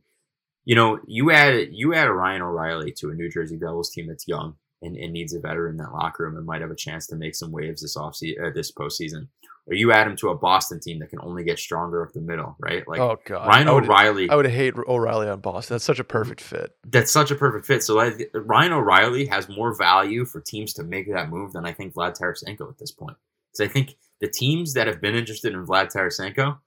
you 0.64 0.76
know, 0.76 1.00
you 1.06 1.32
add 1.32 1.70
you 1.72 1.94
add 1.94 2.06
a 2.06 2.12
Ryan 2.12 2.42
O'Reilly 2.42 2.92
to 2.98 3.10
a 3.10 3.14
New 3.14 3.28
Jersey 3.28 3.56
Devils 3.56 3.90
team 3.90 4.06
that's 4.06 4.28
young 4.28 4.54
and, 4.82 4.96
and 4.96 5.12
needs 5.12 5.34
a 5.34 5.40
veteran 5.40 5.72
in 5.72 5.76
that 5.78 5.92
locker 5.92 6.24
room 6.24 6.36
and 6.36 6.46
might 6.46 6.60
have 6.60 6.70
a 6.70 6.76
chance 6.76 7.06
to 7.08 7.16
make 7.16 7.34
some 7.34 7.52
waves 7.52 7.82
this 7.82 7.96
offseason, 7.96 8.46
uh, 8.46 8.50
this 8.54 8.72
postseason 8.72 9.28
or 9.66 9.74
you 9.74 9.92
add 9.92 10.06
him 10.06 10.16
to 10.16 10.30
a 10.30 10.34
Boston 10.34 10.80
team 10.80 10.98
that 10.98 11.10
can 11.10 11.20
only 11.20 11.44
get 11.44 11.58
stronger 11.58 12.04
up 12.04 12.12
the 12.12 12.20
middle, 12.20 12.56
right? 12.58 12.86
Like 12.88 13.00
oh 13.00 13.18
god, 13.24 13.46
Ryan 13.46 13.68
I 13.68 13.72
would, 13.72 13.84
O'Reilly. 13.84 14.30
I 14.30 14.34
would 14.34 14.46
hate 14.46 14.74
O'Reilly 14.76 15.28
on 15.28 15.40
Boston. 15.40 15.74
That's 15.74 15.84
such 15.84 16.00
a 16.00 16.04
perfect 16.04 16.40
fit. 16.40 16.72
That's 16.86 17.12
such 17.12 17.30
a 17.30 17.36
perfect 17.36 17.66
fit. 17.66 17.82
So 17.82 17.94
like, 17.94 18.30
Ryan 18.34 18.72
O'Reilly 18.72 19.26
has 19.26 19.48
more 19.48 19.76
value 19.76 20.24
for 20.24 20.40
teams 20.40 20.72
to 20.74 20.82
make 20.82 21.12
that 21.12 21.30
move 21.30 21.52
than 21.52 21.64
I 21.64 21.72
think 21.72 21.94
Vlad 21.94 22.18
Tarasenko 22.18 22.68
at 22.68 22.78
this 22.78 22.90
point. 22.90 23.16
Because 23.52 23.70
I 23.70 23.72
think 23.72 23.96
the 24.20 24.28
teams 24.28 24.74
that 24.74 24.88
have 24.88 25.00
been 25.00 25.14
interested 25.14 25.52
in 25.52 25.66
Vlad 25.66 25.92
Tarasenko, 25.92 26.58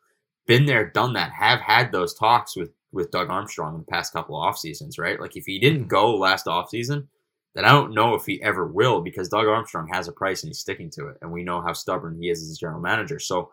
been 0.47 0.65
there, 0.65 0.89
done 0.89 1.13
that, 1.13 1.31
have 1.31 1.59
had 1.59 1.91
those 1.91 2.13
talks 2.13 2.55
with 2.55 2.71
with 2.93 3.11
Doug 3.11 3.29
Armstrong 3.29 3.73
in 3.73 3.81
the 3.81 3.91
past 3.91 4.13
couple 4.13 4.37
of 4.37 4.47
off 4.47 4.57
seasons, 4.57 4.97
right? 4.97 5.19
Like 5.19 5.35
if 5.35 5.43
he 5.45 5.59
didn't 5.59 5.87
go 5.87 6.15
last 6.15 6.47
off 6.47 6.69
season, 6.69 7.09
then 7.55 7.65
I 7.65 7.71
don't 7.71 7.93
know 7.93 8.13
if 8.15 8.25
he 8.25 8.41
ever 8.43 8.67
will 8.67 9.01
because 9.01 9.29
Doug 9.29 9.47
Armstrong 9.47 9.87
has 9.91 10.07
a 10.07 10.11
price 10.11 10.43
and 10.43 10.49
he's 10.49 10.59
sticking 10.59 10.89
to 10.91 11.07
it, 11.07 11.17
and 11.21 11.31
we 11.31 11.43
know 11.43 11.61
how 11.61 11.73
stubborn 11.73 12.21
he 12.21 12.29
is 12.29 12.43
as 12.43 12.57
general 12.57 12.81
manager. 12.81 13.17
So 13.17 13.51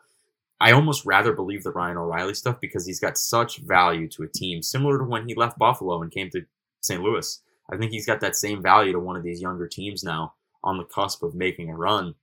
I 0.61 0.73
almost 0.73 1.07
rather 1.07 1.33
believe 1.33 1.63
the 1.63 1.73
Ryan 1.73 1.97
O'Reilly 1.97 2.35
stuff 2.35 2.61
because 2.61 2.87
he's 2.87 3.01
got 3.01 3.17
such 3.17 3.59
value 3.59 4.09
to 4.11 4.25
a 4.25 4.29
team, 4.29 4.63
similar 4.63 4.99
to 4.99 5.05
when 5.05 5.27
he 5.27 5.35
left 5.35 5.59
Buffalo 5.59 6.03
and 6.03 6.11
came 6.11 6.31
to 6.31 6.43
St. 6.81 7.03
Louis. 7.03 7.41
I 7.73 7.77
think 7.77 7.93
he's 7.93 8.07
got 8.07 8.21
that 8.21 8.37
same 8.37 8.61
value 8.61 8.93
to 8.93 9.01
one 9.01 9.17
of 9.17 9.23
these 9.23 9.41
younger 9.41 9.69
teams 9.69 10.03
now 10.03 10.35
on 10.65 10.79
the 10.79 10.85
cusp 10.85 11.23
of 11.23 11.35
making 11.35 11.71
a 11.71 11.77
run. 11.77 12.15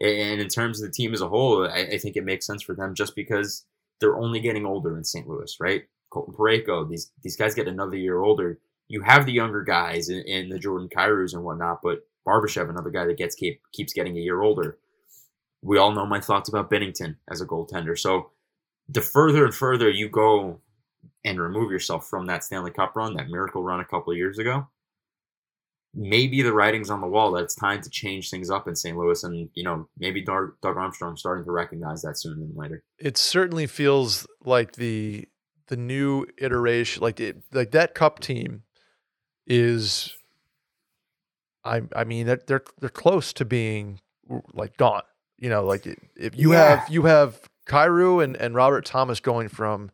And 0.00 0.40
in 0.40 0.48
terms 0.48 0.80
of 0.80 0.86
the 0.86 0.92
team 0.92 1.14
as 1.14 1.22
a 1.22 1.28
whole, 1.28 1.66
I, 1.66 1.80
I 1.92 1.98
think 1.98 2.16
it 2.16 2.24
makes 2.24 2.46
sense 2.46 2.62
for 2.62 2.74
them 2.74 2.94
just 2.94 3.16
because 3.16 3.64
they're 4.00 4.16
only 4.16 4.40
getting 4.40 4.66
older 4.66 4.96
in 4.96 5.04
St. 5.04 5.26
Louis, 5.26 5.56
right? 5.58 5.84
Colton 6.10 6.34
Parayko, 6.34 6.88
these 6.88 7.10
these 7.22 7.36
guys 7.36 7.54
get 7.54 7.68
another 7.68 7.96
year 7.96 8.20
older. 8.20 8.58
You 8.88 9.02
have 9.02 9.26
the 9.26 9.32
younger 9.32 9.62
guys 9.62 10.08
in 10.08 10.48
the 10.48 10.58
Jordan 10.58 10.88
Kyrou's 10.88 11.34
and 11.34 11.42
whatnot, 11.42 11.80
but 11.82 12.00
Barbashev, 12.26 12.68
another 12.68 12.90
guy 12.90 13.04
that 13.04 13.16
gets 13.16 13.34
keep, 13.34 13.60
keeps 13.72 13.92
getting 13.92 14.16
a 14.16 14.20
year 14.20 14.42
older 14.42 14.78
we 15.66 15.78
all 15.78 15.92
know 15.92 16.06
my 16.06 16.20
thoughts 16.20 16.48
about 16.48 16.70
Binnington 16.70 17.16
as 17.30 17.40
a 17.40 17.46
goaltender. 17.46 17.98
So 17.98 18.30
the 18.88 19.00
further 19.00 19.44
and 19.44 19.54
further 19.54 19.90
you 19.90 20.08
go 20.08 20.60
and 21.24 21.40
remove 21.40 21.72
yourself 21.72 22.08
from 22.08 22.26
that 22.26 22.44
Stanley 22.44 22.70
Cup 22.70 22.94
run, 22.94 23.14
that 23.14 23.28
miracle 23.28 23.62
run 23.62 23.80
a 23.80 23.84
couple 23.84 24.12
of 24.12 24.16
years 24.16 24.38
ago, 24.38 24.68
maybe 25.92 26.42
the 26.42 26.52
writing's 26.52 26.88
on 26.88 27.00
the 27.00 27.08
wall 27.08 27.32
that 27.32 27.42
it's 27.42 27.56
time 27.56 27.80
to 27.82 27.90
change 27.90 28.30
things 28.30 28.48
up 28.48 28.68
in 28.68 28.76
St. 28.76 28.96
Louis. 28.96 29.24
And, 29.24 29.48
you 29.54 29.64
know, 29.64 29.88
maybe 29.98 30.22
Doug, 30.22 30.52
Doug 30.62 30.76
starting 30.94 31.44
to 31.44 31.50
recognize 31.50 32.02
that 32.02 32.16
sooner 32.16 32.36
than 32.36 32.52
later. 32.54 32.84
It 32.98 33.16
certainly 33.16 33.66
feels 33.66 34.26
like 34.44 34.72
the 34.72 35.28
the 35.68 35.76
new 35.76 36.26
iteration, 36.38 37.02
like 37.02 37.18
it, 37.18 37.42
like 37.52 37.72
that 37.72 37.92
cup 37.92 38.20
team 38.20 38.62
is 39.46 40.16
I 41.64 41.82
I 41.94 42.04
mean 42.04 42.26
they're 42.26 42.40
they're, 42.46 42.64
they're 42.80 42.88
close 42.88 43.32
to 43.34 43.44
being 43.44 44.00
like 44.52 44.76
gone. 44.76 45.02
You 45.38 45.50
know, 45.50 45.64
like 45.64 45.86
if 46.16 46.36
you 46.36 46.52
yeah. 46.52 46.76
have 46.76 46.88
you 46.88 47.02
have 47.02 47.48
Kyrou 47.66 48.22
and, 48.22 48.36
and 48.36 48.54
Robert 48.54 48.84
Thomas 48.84 49.20
going 49.20 49.48
from 49.48 49.90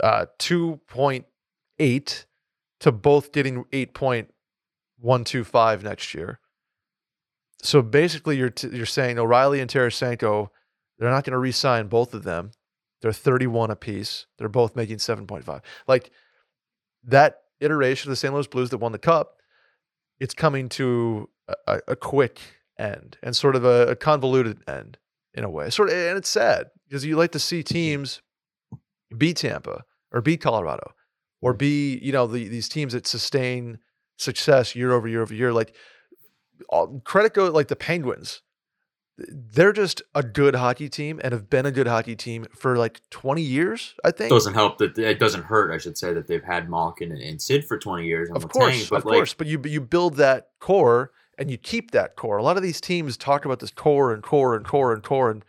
uh, 0.00 0.26
two 0.38 0.80
point 0.88 1.26
eight 1.78 2.26
to 2.80 2.90
both 2.92 3.32
getting 3.32 3.64
eight 3.72 3.94
point 3.94 4.32
one 4.98 5.24
two 5.24 5.44
five 5.44 5.84
next 5.84 6.14
year. 6.14 6.40
So 7.62 7.80
basically, 7.80 8.36
you're 8.36 8.50
t- 8.50 8.68
you're 8.68 8.86
saying 8.86 9.18
O'Reilly 9.18 9.60
and 9.60 9.70
Tarasenko, 9.70 10.50
they're 10.98 11.10
not 11.10 11.24
going 11.24 11.32
to 11.32 11.38
re-sign 11.38 11.86
both 11.86 12.12
of 12.12 12.22
them. 12.22 12.50
They're 13.00 13.12
31 13.12 13.70
apiece. 13.70 14.26
They're 14.38 14.48
both 14.48 14.76
making 14.76 14.98
7.5. 14.98 15.60
Like 15.86 16.10
that 17.04 17.43
iteration 17.60 18.08
of 18.08 18.12
the 18.12 18.16
St. 18.16 18.32
Louis 18.32 18.46
Blues 18.46 18.70
that 18.70 18.78
won 18.78 18.92
the 18.92 18.98
cup, 18.98 19.36
it's 20.20 20.34
coming 20.34 20.68
to 20.70 21.28
a, 21.66 21.80
a 21.88 21.96
quick 21.96 22.40
end 22.78 23.16
and 23.22 23.36
sort 23.36 23.56
of 23.56 23.64
a, 23.64 23.88
a 23.88 23.96
convoluted 23.96 24.58
end 24.68 24.98
in 25.34 25.44
a 25.44 25.50
way. 25.50 25.70
Sort 25.70 25.88
of, 25.88 25.94
and 25.94 26.16
it's 26.16 26.28
sad 26.28 26.70
because 26.88 27.04
you 27.04 27.16
like 27.16 27.32
to 27.32 27.38
see 27.38 27.62
teams 27.62 28.22
beat 29.16 29.38
Tampa 29.38 29.84
or 30.12 30.20
beat 30.20 30.40
Colorado 30.40 30.92
or 31.40 31.52
be 31.52 31.98
you 32.02 32.12
know 32.12 32.26
the, 32.26 32.48
these 32.48 32.68
teams 32.68 32.92
that 32.92 33.06
sustain 33.06 33.78
success 34.16 34.74
year 34.74 34.92
over 34.92 35.08
year 35.08 35.22
over 35.22 35.34
year. 35.34 35.52
Like 35.52 35.74
all, 36.68 37.00
credit 37.04 37.34
go 37.34 37.50
like 37.50 37.68
the 37.68 37.76
Penguins. 37.76 38.42
They're 39.16 39.72
just 39.72 40.02
a 40.14 40.24
good 40.24 40.56
hockey 40.56 40.88
team 40.88 41.20
and 41.22 41.32
have 41.32 41.48
been 41.48 41.66
a 41.66 41.70
good 41.70 41.86
hockey 41.86 42.16
team 42.16 42.46
for 42.52 42.76
like 42.76 43.00
20 43.10 43.42
years, 43.42 43.94
I 44.04 44.10
think. 44.10 44.30
Doesn't 44.30 44.54
help 44.54 44.78
that 44.78 44.98
it 44.98 45.20
doesn't 45.20 45.44
hurt, 45.44 45.72
I 45.72 45.78
should 45.78 45.96
say, 45.96 46.12
that 46.12 46.26
they've 46.26 46.42
had 46.42 46.68
Malkin 46.68 47.12
and, 47.12 47.20
and 47.20 47.40
Sid 47.40 47.64
for 47.64 47.78
20 47.78 48.06
years. 48.06 48.30
Of 48.30 48.48
course, 48.48 48.90
but 48.90 48.98
of 48.98 49.04
like, 49.04 49.14
course. 49.14 49.34
But 49.34 49.46
you 49.46 49.62
you 49.64 49.80
build 49.80 50.16
that 50.16 50.48
core 50.58 51.12
and 51.38 51.48
you 51.48 51.56
keep 51.56 51.92
that 51.92 52.16
core. 52.16 52.38
A 52.38 52.42
lot 52.42 52.56
of 52.56 52.62
these 52.64 52.80
teams 52.80 53.16
talk 53.16 53.44
about 53.44 53.60
this 53.60 53.70
core 53.70 54.12
and 54.12 54.22
core 54.22 54.56
and 54.56 54.64
core 54.64 54.92
and 54.92 55.02
core, 55.02 55.30
and 55.30 55.44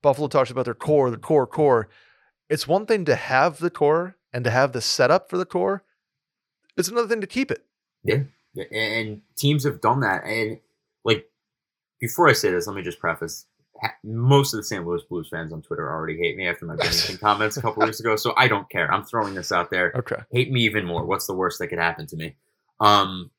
Buffalo 0.00 0.28
talks 0.28 0.50
about 0.50 0.64
their 0.64 0.74
core, 0.74 1.10
the 1.10 1.18
core, 1.18 1.46
core. 1.46 1.88
It's 2.48 2.66
one 2.66 2.86
thing 2.86 3.04
to 3.06 3.14
have 3.14 3.58
the 3.58 3.70
core 3.70 4.16
and 4.32 4.44
to 4.44 4.50
have 4.50 4.72
the 4.72 4.80
setup 4.80 5.28
for 5.28 5.36
the 5.36 5.46
core. 5.46 5.84
It's 6.76 6.88
another 6.88 7.08
thing 7.08 7.20
to 7.20 7.26
keep 7.26 7.50
it. 7.50 7.64
Yeah, 8.04 8.22
and 8.70 9.20
teams 9.36 9.64
have 9.64 9.80
done 9.80 10.00
that. 10.00 10.24
And 10.24 10.60
before 12.02 12.28
I 12.28 12.32
say 12.32 12.50
this, 12.50 12.66
let 12.66 12.74
me 12.74 12.82
just 12.82 12.98
preface: 12.98 13.46
most 14.02 14.52
of 14.52 14.58
the 14.58 14.64
St. 14.64 14.84
Louis 14.84 15.02
Blues 15.08 15.28
fans 15.30 15.52
on 15.52 15.62
Twitter 15.62 15.88
already 15.88 16.18
hate 16.18 16.36
me 16.36 16.48
after 16.48 16.66
my 16.66 16.74
Binnington 16.76 17.18
comments 17.20 17.56
a 17.56 17.62
couple 17.62 17.84
weeks 17.84 18.00
ago. 18.00 18.16
So 18.16 18.34
I 18.36 18.48
don't 18.48 18.68
care. 18.68 18.92
I'm 18.92 19.04
throwing 19.04 19.34
this 19.34 19.52
out 19.52 19.70
there. 19.70 19.92
Okay, 19.94 20.16
hate 20.32 20.50
me 20.50 20.62
even 20.62 20.84
more. 20.84 21.06
What's 21.06 21.26
the 21.26 21.34
worst 21.34 21.60
that 21.60 21.68
could 21.68 21.78
happen 21.78 22.06
to 22.08 22.16
me? 22.16 22.34
Um, 22.80 23.30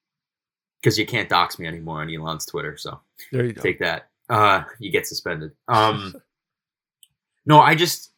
because 0.81 0.97
you 0.97 1.05
can't 1.05 1.29
dox 1.29 1.59
me 1.59 1.67
anymore 1.67 2.01
on 2.01 2.13
Elon's 2.13 2.45
Twitter. 2.45 2.77
So 2.77 2.99
there 3.31 3.45
you 3.45 3.53
go. 3.53 3.61
Take 3.61 3.79
that. 3.79 4.09
Uh, 4.29 4.63
you 4.79 4.91
get 4.91 5.07
suspended. 5.07 5.51
Um, 5.67 6.15
no, 7.45 7.59
I 7.59 7.75
just 7.75 8.11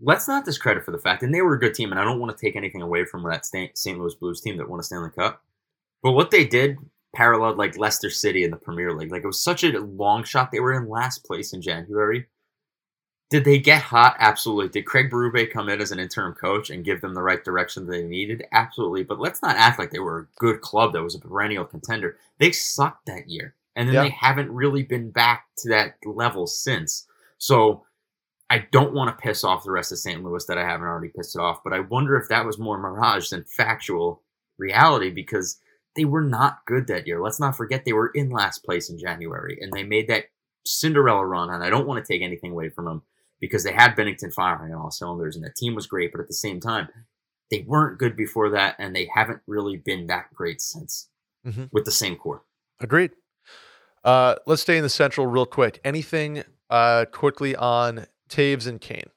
let's 0.00 0.26
not 0.26 0.44
discredit 0.44 0.84
for 0.84 0.90
the 0.90 0.98
fact, 0.98 1.22
and 1.22 1.32
they 1.32 1.42
were 1.42 1.54
a 1.54 1.60
good 1.60 1.74
team, 1.74 1.92
and 1.92 2.00
I 2.00 2.04
don't 2.04 2.18
want 2.18 2.36
to 2.36 2.44
take 2.44 2.56
anything 2.56 2.82
away 2.82 3.04
from 3.04 3.22
that 3.22 3.46
St. 3.46 3.98
Louis 3.98 4.14
Blues 4.16 4.40
team 4.40 4.56
that 4.56 4.68
won 4.68 4.80
a 4.80 4.82
Stanley 4.82 5.10
Cup. 5.10 5.44
But 6.02 6.12
what 6.12 6.32
they 6.32 6.44
did 6.44 6.78
paralleled 7.14 7.58
like 7.58 7.76
Leicester 7.76 8.10
City 8.10 8.44
in 8.44 8.50
the 8.50 8.56
Premier 8.56 8.94
League. 8.94 9.12
Like 9.12 9.24
it 9.24 9.26
was 9.26 9.40
such 9.40 9.64
a 9.64 9.78
long 9.78 10.24
shot. 10.24 10.50
They 10.50 10.60
were 10.60 10.74
in 10.74 10.88
last 10.88 11.24
place 11.24 11.52
in 11.52 11.62
January. 11.62 12.26
Did 13.30 13.44
they 13.44 13.58
get 13.58 13.80
hot? 13.80 14.16
Absolutely. 14.18 14.68
Did 14.68 14.86
Craig 14.86 15.10
Berube 15.10 15.50
come 15.50 15.70
in 15.70 15.80
as 15.80 15.90
an 15.90 15.98
interim 15.98 16.34
coach 16.34 16.68
and 16.68 16.84
give 16.84 17.00
them 17.00 17.14
the 17.14 17.22
right 17.22 17.42
direction 17.42 17.86
they 17.86 18.02
needed? 18.02 18.44
Absolutely. 18.52 19.04
But 19.04 19.20
let's 19.20 19.40
not 19.40 19.56
act 19.56 19.78
like 19.78 19.90
they 19.90 20.00
were 20.00 20.18
a 20.18 20.26
good 20.38 20.60
club 20.60 20.92
that 20.92 21.02
was 21.02 21.14
a 21.14 21.18
perennial 21.18 21.64
contender. 21.64 22.18
They 22.38 22.52
sucked 22.52 23.06
that 23.06 23.30
year. 23.30 23.54
And 23.74 23.88
then 23.88 23.94
yeah. 23.94 24.02
they 24.02 24.10
haven't 24.10 24.52
really 24.52 24.82
been 24.82 25.10
back 25.10 25.46
to 25.58 25.70
that 25.70 25.96
level 26.04 26.46
since. 26.46 27.06
So 27.38 27.84
I 28.50 28.66
don't 28.70 28.92
want 28.92 29.08
to 29.08 29.22
piss 29.22 29.44
off 29.44 29.64
the 29.64 29.70
rest 29.70 29.92
of 29.92 29.98
St. 29.98 30.22
Louis 30.22 30.44
that 30.44 30.58
I 30.58 30.64
haven't 30.64 30.86
already 30.86 31.08
pissed 31.08 31.34
it 31.34 31.40
off. 31.40 31.64
But 31.64 31.72
I 31.72 31.80
wonder 31.80 32.18
if 32.18 32.28
that 32.28 32.44
was 32.44 32.58
more 32.58 32.76
mirage 32.76 33.30
than 33.30 33.44
factual 33.44 34.20
reality 34.58 35.08
because 35.08 35.58
they 35.96 36.04
were 36.04 36.22
not 36.22 36.64
good 36.66 36.86
that 36.86 37.06
year. 37.06 37.22
Let's 37.22 37.40
not 37.40 37.56
forget 37.56 37.84
they 37.84 37.92
were 37.92 38.10
in 38.14 38.30
last 38.30 38.64
place 38.64 38.88
in 38.88 38.98
January 38.98 39.58
and 39.60 39.72
they 39.72 39.82
made 39.82 40.08
that 40.08 40.26
Cinderella 40.64 41.24
run. 41.26 41.50
And 41.50 41.62
I 41.62 41.70
don't 41.70 41.86
want 41.86 42.04
to 42.04 42.12
take 42.12 42.22
anything 42.22 42.52
away 42.52 42.68
from 42.70 42.86
them 42.86 43.02
because 43.40 43.64
they 43.64 43.72
had 43.72 43.96
Binnington 43.96 44.32
firing 44.32 44.72
on 44.72 44.80
all 44.80 44.90
cylinders 44.90 45.36
and 45.36 45.44
the 45.44 45.50
team 45.50 45.74
was 45.74 45.86
great, 45.86 46.12
but 46.12 46.20
at 46.20 46.28
the 46.28 46.34
same 46.34 46.60
time, 46.60 46.88
they 47.50 47.64
weren't 47.66 47.98
good 47.98 48.16
before 48.16 48.50
that 48.50 48.76
and 48.78 48.96
they 48.96 49.08
haven't 49.14 49.40
really 49.46 49.76
been 49.76 50.06
that 50.06 50.32
great 50.32 50.60
since 50.60 51.08
mm-hmm. 51.46 51.64
with 51.72 51.84
the 51.84 51.90
same 51.90 52.16
core. 52.16 52.42
Agreed. 52.80 53.10
Uh, 54.04 54.36
let's 54.46 54.62
stay 54.62 54.76
in 54.76 54.82
the 54.82 54.88
central 54.88 55.26
real 55.26 55.46
quick. 55.46 55.80
Anything 55.84 56.42
uh, 56.70 57.04
quickly 57.12 57.54
on 57.54 58.06
Toews 58.28 58.66
and 58.66 58.80
Kane? 58.80 59.10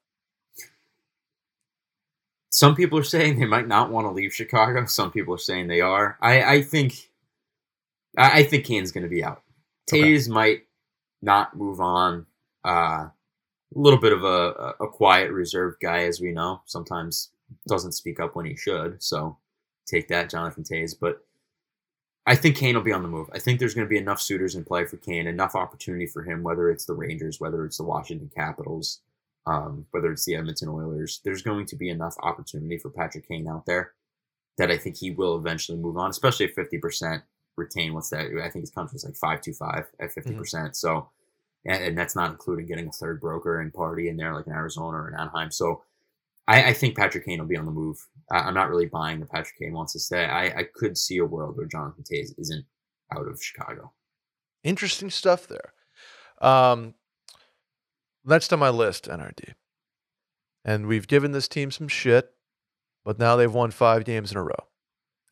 Some 2.55 2.73
people 2.73 2.97
are 2.97 3.03
saying 3.03 3.37
they 3.37 3.45
might 3.45 3.67
not 3.67 3.91
want 3.91 4.07
to 4.07 4.11
leave 4.11 4.33
Chicago. 4.33 4.85
Some 4.85 5.11
people 5.11 5.35
are 5.35 5.37
saying 5.37 5.67
they 5.67 5.81
are. 5.81 6.17
I, 6.21 6.41
I 6.41 6.61
think 6.61 7.09
I, 8.17 8.39
I 8.39 8.43
think 8.43 8.63
Kane's 8.63 8.93
going 8.93 9.03
to 9.03 9.09
be 9.09 9.25
out. 9.25 9.43
Toews 9.91 10.23
okay. 10.23 10.31
might 10.31 10.61
not 11.21 11.57
move 11.57 11.81
on. 11.81 12.25
Uh, 12.63 13.09
a 13.09 13.11
little 13.73 13.99
bit 13.99 14.13
of 14.13 14.23
a, 14.23 14.73
a 14.79 14.87
quiet, 14.87 15.33
reserved 15.33 15.81
guy, 15.81 16.05
as 16.05 16.21
we 16.21 16.31
know. 16.31 16.61
Sometimes 16.65 17.31
doesn't 17.67 17.91
speak 17.91 18.21
up 18.21 18.37
when 18.37 18.45
he 18.45 18.55
should. 18.55 19.03
So 19.03 19.37
take 19.85 20.07
that, 20.07 20.29
Jonathan 20.29 20.63
Toews. 20.63 20.95
But 20.97 21.25
I 22.25 22.37
think 22.37 22.55
Kane 22.55 22.75
will 22.75 22.83
be 22.83 22.93
on 22.93 23.03
the 23.03 23.09
move. 23.09 23.29
I 23.33 23.39
think 23.39 23.59
there's 23.59 23.73
going 23.73 23.85
to 23.85 23.93
be 23.93 23.97
enough 23.97 24.21
suitors 24.21 24.55
in 24.55 24.63
play 24.63 24.85
for 24.85 24.95
Kane, 24.95 25.27
enough 25.27 25.55
opportunity 25.55 26.07
for 26.07 26.23
him, 26.23 26.41
whether 26.41 26.69
it's 26.69 26.85
the 26.85 26.93
Rangers, 26.93 27.41
whether 27.41 27.65
it's 27.65 27.75
the 27.75 27.83
Washington 27.83 28.31
Capitals, 28.33 29.01
um, 29.45 29.85
whether 29.91 30.11
it's 30.11 30.25
the 30.25 30.35
Edmonton 30.35 30.69
Oilers. 30.69 31.21
There's 31.23 31.41
going 31.41 31.65
to 31.67 31.75
be 31.75 31.89
enough 31.89 32.15
opportunity 32.21 32.77
for 32.77 32.89
Patrick 32.89 33.27
Kane 33.27 33.47
out 33.47 33.65
there 33.65 33.93
that 34.57 34.71
I 34.71 34.77
think 34.77 34.97
he 34.97 35.11
will 35.11 35.37
eventually 35.37 35.77
move 35.77 35.97
on, 35.97 36.09
especially 36.09 36.45
if 36.45 36.55
50% 36.55 37.21
retain. 37.57 37.93
What's 37.93 38.09
that? 38.09 38.27
I 38.43 38.49
think 38.49 38.63
his 38.63 38.71
contract 38.71 38.95
is 38.95 39.05
like 39.05 39.15
525 39.15 39.85
at 39.99 40.15
50%. 40.15 40.15
Mm-hmm. 40.15 40.37
percent 40.37 40.63
mm 40.63 40.67
hmm 40.67 40.73
So 40.73 41.09
and, 41.65 41.83
and, 41.83 41.97
that's 41.97 42.15
not 42.15 42.31
including 42.31 42.67
getting 42.67 42.87
a 42.87 42.91
third 42.91 43.19
broker 43.19 43.59
and 43.59 43.73
party 43.73 44.07
in 44.07 44.17
there 44.17 44.33
like 44.33 44.45
in 44.47 44.53
Arizona 44.53 44.97
or 44.97 45.09
in 45.09 45.19
Anaheim. 45.19 45.51
So 45.51 45.81
I, 46.47 46.69
I 46.69 46.73
think 46.73 46.95
Patrick 46.95 47.25
Kane 47.25 47.39
will 47.39 47.47
be 47.47 47.57
on 47.57 47.65
the 47.65 47.71
move. 47.71 47.97
I, 48.31 48.47
am 48.47 48.53
not 48.53 48.69
really 48.69 48.85
buying 48.85 49.19
that 49.19 49.31
Patrick 49.31 49.57
Kane 49.57 49.73
wants 49.73 49.93
to 49.93 49.99
stay. 49.99 50.25
I, 50.25 50.45
I 50.59 50.67
could 50.75 50.97
see 50.97 51.17
a 51.17 51.25
world 51.25 51.57
where 51.57 51.65
Jonathan 51.65 52.03
Toews 52.03 52.37
isn't 52.37 52.65
out 53.15 53.27
of 53.27 53.43
Chicago. 53.43 53.91
Interesting 54.63 55.09
stuff 55.09 55.47
there. 55.47 55.73
Um, 56.41 56.93
Next 58.25 58.51
on 58.51 58.59
my 58.59 58.69
list, 58.69 59.05
NRD. 59.05 59.53
And 60.63 60.87
we've 60.87 61.07
given 61.07 61.31
this 61.31 61.47
team 61.47 61.69
some 61.69 61.87
shit, 61.87 62.31
but 63.03 63.19
now 63.19 63.35
they've 63.35 63.53
won 63.53 63.69
five 63.69 64.03
games 64.03 64.31
in 64.31 64.37
a 64.37 64.43
row. 64.43 64.67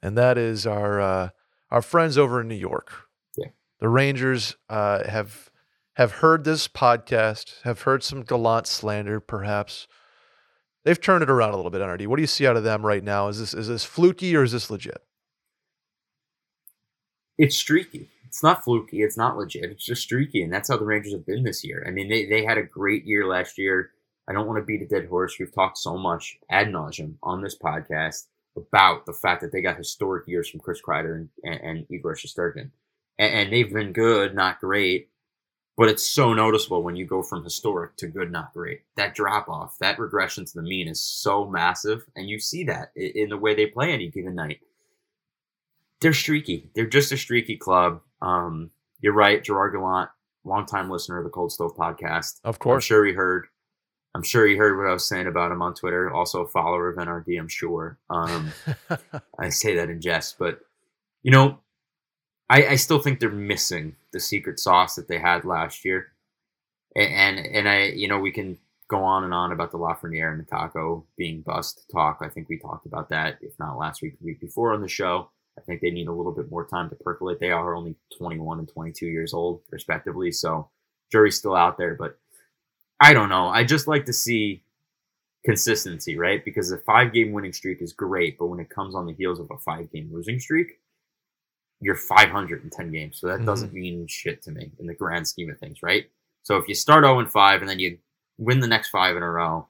And 0.02 0.18
that 0.18 0.38
is 0.38 0.68
our 0.68 1.02
uh, 1.02 1.30
our 1.72 1.82
friends 1.82 2.18
over 2.18 2.42
in 2.42 2.48
New 2.48 2.56
York. 2.56 2.94
Yeah. 3.36 3.48
The 3.80 3.90
Rangers 3.90 4.56
uh, 4.70 5.08
have 5.10 5.50
have 5.94 6.12
heard 6.14 6.44
this 6.44 6.68
podcast, 6.68 7.62
have 7.64 7.82
heard 7.82 8.04
some 8.04 8.24
Gallant 8.24 8.68
slander, 8.68 9.20
perhaps. 9.20 9.88
They've 10.84 11.00
turned 11.00 11.24
it 11.24 11.30
around 11.30 11.54
a 11.54 11.56
little 11.56 11.72
bit, 11.72 11.82
NRD. 11.82 12.08
What 12.08 12.18
do 12.18 12.22
you 12.22 12.28
see 12.28 12.46
out 12.46 12.58
of 12.58 12.64
them 12.64 12.86
right 12.86 13.04
now? 13.04 13.28
Is 13.30 13.40
this 13.40 13.54
is 13.54 13.68
this 13.68 13.86
fluky 13.86 14.36
or 14.36 14.44
is 14.44 14.52
this 14.52 14.70
legit? 14.70 15.02
It's 17.38 17.56
streaky. 17.56 18.10
It's 18.34 18.42
not 18.42 18.64
fluky. 18.64 19.04
It's 19.04 19.16
not 19.16 19.38
legit. 19.38 19.66
It's 19.66 19.86
just 19.86 20.02
streaky, 20.02 20.42
and 20.42 20.52
that's 20.52 20.68
how 20.68 20.78
the 20.78 20.86
Rangers 20.86 21.14
have 21.14 21.24
been 21.24 21.44
this 21.44 21.64
year. 21.64 21.86
I 21.88 21.92
mean, 21.92 22.10
they, 22.10 22.26
they 22.26 22.44
had 22.44 22.58
a 22.58 22.64
great 22.64 23.06
year 23.06 23.28
last 23.28 23.60
year. 23.60 23.92
I 24.28 24.34
don't 24.34 24.48
want 24.48 24.58
to 24.58 24.66
beat 24.66 24.82
a 24.82 24.88
dead 24.88 25.06
horse. 25.08 25.38
We've 25.38 25.54
talked 25.54 25.78
so 25.78 26.00
much 26.00 26.40
ad 26.50 26.70
nauseum 26.70 27.14
on 27.22 27.44
this 27.44 27.56
podcast 27.56 28.26
about 28.58 29.06
the 29.06 29.14
fact 29.14 29.42
that 29.42 29.52
they 29.52 29.62
got 29.62 29.78
historic 29.78 30.28
years 30.28 30.50
from 30.50 30.62
Chris 30.62 30.82
Kreider 30.82 31.16
and, 31.16 31.30
and, 31.44 31.62
and 31.62 31.86
Igor 31.92 32.16
Shesterkin. 32.16 32.72
And, 33.20 33.34
and 33.36 33.54
they've 33.54 33.72
been 33.72 33.94
good, 33.94 34.34
not 34.34 34.60
great, 34.60 35.12
but 35.78 35.90
it's 35.90 36.04
so 36.04 36.34
noticeable 36.34 36.82
when 36.82 36.96
you 36.96 37.06
go 37.06 37.22
from 37.22 37.44
historic 37.44 37.98
to 37.98 38.08
good, 38.08 38.32
not 38.32 38.52
great. 38.52 38.82
That 38.96 39.14
drop 39.14 39.48
off, 39.48 39.78
that 39.78 40.00
regression 40.00 40.46
to 40.46 40.54
the 40.56 40.64
mean 40.64 40.88
is 40.88 41.00
so 41.00 41.48
massive, 41.48 42.04
and 42.16 42.28
you 42.28 42.40
see 42.40 42.64
that 42.64 42.94
in, 42.96 43.12
in 43.14 43.30
the 43.30 43.38
way 43.38 43.54
they 43.54 43.68
play 43.68 43.92
any 43.92 44.10
given 44.10 44.34
night. 44.34 44.62
They're 46.02 46.14
streaky. 46.14 46.72
They're 46.74 46.88
just 46.88 47.12
a 47.12 47.18
streaky 47.18 47.58
club. 47.58 48.02
Um, 48.24 48.72
you're 49.02 49.14
right, 49.14 49.44
Gerard 49.44 49.74
Gallant, 49.74 50.10
longtime 50.46 50.90
listener 50.90 51.20
of 51.20 51.26
the 51.26 51.30
Cold 51.30 51.52
Stove 51.52 51.76
podcast. 51.76 52.40
Of 52.44 52.58
course. 52.60 52.84
I'm 52.84 52.88
sure 52.88 53.06
he 53.06 53.14
heard. 53.14 53.48
I'm 54.16 54.24
sure 54.24 54.46
he 54.48 54.56
heard 54.56 54.78
what 54.78 54.88
I 54.88 54.94
was 54.94 55.08
saying 55.08 55.28
about 55.28 55.52
him 55.52 55.62
on 55.62 55.74
Twitter. 55.74 56.12
Also 56.12 56.42
a 56.42 56.48
follower 56.48 56.90
of 56.90 56.98
NRD, 56.98 57.38
I'm 57.40 57.48
sure. 57.48 57.98
Um, 58.10 58.52
I 59.40 59.50
say 59.50 59.76
that 59.76 59.90
in 59.90 60.02
jest, 60.02 60.38
but 60.38 60.60
you 61.24 61.32
know, 61.32 61.60
I, 62.50 62.68
I 62.68 62.76
still 62.76 63.00
think 63.00 63.20
they're 63.20 63.30
missing 63.32 63.96
the 64.12 64.20
secret 64.20 64.60
sauce 64.60 64.96
that 64.96 65.08
they 65.08 65.18
had 65.18 65.46
last 65.46 65.84
year. 65.84 66.14
And, 66.96 67.40
and 67.40 67.46
and 67.48 67.70
I, 67.70 67.86
you 67.88 68.08
know, 68.08 68.20
we 68.20 68.32
can 68.32 68.60
go 68.88 69.04
on 69.04 69.24
and 69.24 69.34
on 69.34 69.52
about 69.52 69.72
the 69.72 69.80
Lafreniere 69.80 70.32
and 70.32 70.40
the 70.40 70.46
Kakko 70.46 71.04
being 71.18 71.42
bust 71.42 71.86
talk. 71.92 72.20
I 72.22 72.30
think 72.30 72.48
we 72.48 72.60
talked 72.60 72.86
about 72.86 73.10
that, 73.10 73.40
if 73.42 73.58
not 73.58 73.78
last 73.78 74.02
week, 74.02 74.20
the 74.20 74.26
week 74.26 74.40
before 74.40 74.74
on 74.74 74.82
the 74.82 74.88
show. 74.88 75.32
I 75.58 75.62
think 75.62 75.82
they 75.82 75.92
need 75.92 76.08
a 76.08 76.14
little 76.14 76.32
bit 76.32 76.50
more 76.50 76.66
time 76.68 76.90
to 76.90 76.96
percolate. 76.96 77.40
They 77.40 77.52
are 77.52 77.76
only 77.76 77.96
21 78.18 78.60
and 78.60 78.68
22 78.68 79.06
years 79.06 79.34
old, 79.34 79.62
respectively. 79.72 80.32
So 80.32 80.70
jury's 81.12 81.38
still 81.38 81.56
out 81.56 81.78
there, 81.78 81.96
but 81.96 82.18
I 83.00 83.14
don't 83.14 83.30
know. 83.30 83.48
I 83.48 83.64
just 83.64 83.88
like 83.88 84.06
to 84.06 84.14
see 84.14 84.64
consistency, 85.46 86.18
right? 86.18 86.44
Because 86.44 86.72
a 86.72 86.78
five 86.80 87.14
game 87.14 87.34
winning 87.34 87.54
streak 87.54 87.82
is 87.82 87.94
great, 87.94 88.38
but 88.40 88.48
when 88.48 88.60
it 88.60 88.70
comes 88.70 88.96
on 88.96 89.06
the 89.06 89.14
heels 89.14 89.40
of 89.40 89.52
a 89.52 89.58
five 89.58 89.92
game 89.92 90.10
losing 90.12 90.40
streak, 90.40 90.80
you're 91.82 91.96
500 91.96 92.64
in 92.64 92.70
10 92.70 92.92
games. 92.92 93.20
So 93.20 93.28
that 93.28 93.42
Mhm. 93.42 93.46
doesn't 93.46 93.74
mean 93.74 94.08
shit 94.08 94.42
to 94.44 94.52
me 94.52 94.72
in 94.80 94.88
the 94.88 94.94
grand 94.94 95.28
scheme 95.28 95.50
of 95.50 95.60
things, 95.60 95.84
right? 95.84 96.10
So 96.42 96.58
if 96.58 96.68
you 96.68 96.76
start 96.76 97.04
0 97.04 97.20
and 97.20 97.30
5 97.32 97.62
and 97.62 97.70
then 97.70 97.80
you 97.80 98.00
win 98.38 98.62
the 98.62 98.68
next 98.68 98.90
five 98.90 99.18
in 99.18 99.24
a 99.24 99.30
row, 99.30 99.68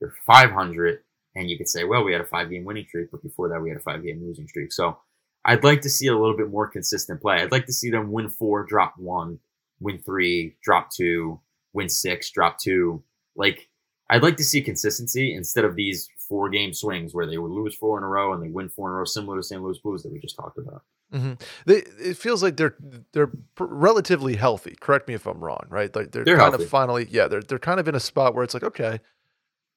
you're 0.00 0.14
500. 0.26 1.02
And 1.34 1.50
you 1.50 1.58
could 1.58 1.68
say, 1.68 1.84
well, 1.84 2.04
we 2.04 2.12
had 2.12 2.20
a 2.20 2.26
five 2.26 2.48
game 2.50 2.64
winning 2.64 2.86
streak, 2.86 3.10
but 3.10 3.22
before 3.22 3.48
that, 3.48 3.60
we 3.60 3.68
had 3.68 3.78
a 3.78 3.82
five 3.82 4.02
game 4.02 4.22
losing 4.22 4.48
streak. 4.48 4.72
So 4.72 4.98
I'd 5.46 5.64
like 5.64 5.80
to 5.82 5.88
see 5.90 6.08
a 6.08 6.12
little 6.18 6.36
bit 6.36 6.50
more 6.50 6.66
consistent 6.66 7.20
play. 7.22 7.36
I'd 7.36 7.52
like 7.52 7.66
to 7.66 7.72
see 7.72 7.88
them 7.90 8.10
win 8.12 8.28
four, 8.28 8.64
drop 8.64 8.94
one, 8.98 9.38
win 9.80 9.98
three, 9.98 10.56
drop 10.62 10.90
two, 10.90 11.40
win 11.72 11.88
six, 11.88 12.30
drop 12.30 12.58
two. 12.58 13.02
Like, 13.36 13.68
I'd 14.10 14.22
like 14.22 14.36
to 14.38 14.44
see 14.44 14.60
consistency 14.60 15.34
instead 15.34 15.64
of 15.64 15.76
these 15.76 16.08
four 16.28 16.48
game 16.50 16.72
swings 16.74 17.14
where 17.14 17.26
they 17.26 17.38
would 17.38 17.50
lose 17.52 17.74
four 17.74 17.96
in 17.98 18.04
a 18.04 18.08
row 18.08 18.32
and 18.32 18.42
they 18.42 18.48
win 18.48 18.68
four 18.68 18.88
in 18.88 18.94
a 18.94 18.98
row, 18.98 19.04
similar 19.04 19.36
to 19.36 19.42
St. 19.42 19.62
Louis 19.62 19.78
Blues 19.78 20.02
that 20.02 20.12
we 20.12 20.18
just 20.18 20.36
talked 20.36 20.58
about. 20.58 20.82
hmm 21.12 21.34
They, 21.64 21.84
it 22.00 22.16
feels 22.16 22.42
like 22.42 22.56
they're 22.56 22.74
they're 23.12 23.28
pr- 23.54 23.64
relatively 23.64 24.34
healthy. 24.36 24.76
Correct 24.80 25.06
me 25.06 25.14
if 25.14 25.26
I'm 25.26 25.38
wrong, 25.42 25.64
right? 25.68 25.94
Like 25.94 26.10
they're, 26.10 26.24
They're 26.24 26.36
kind 26.36 26.50
healthy. 26.50 26.64
of 26.64 26.70
finally, 26.70 27.06
yeah, 27.10 27.28
they're 27.28 27.42
they're 27.42 27.60
kind 27.60 27.78
of 27.78 27.86
in 27.86 27.94
a 27.94 28.00
spot 28.00 28.34
where 28.34 28.42
it's 28.42 28.54
like, 28.54 28.64
okay, 28.64 28.98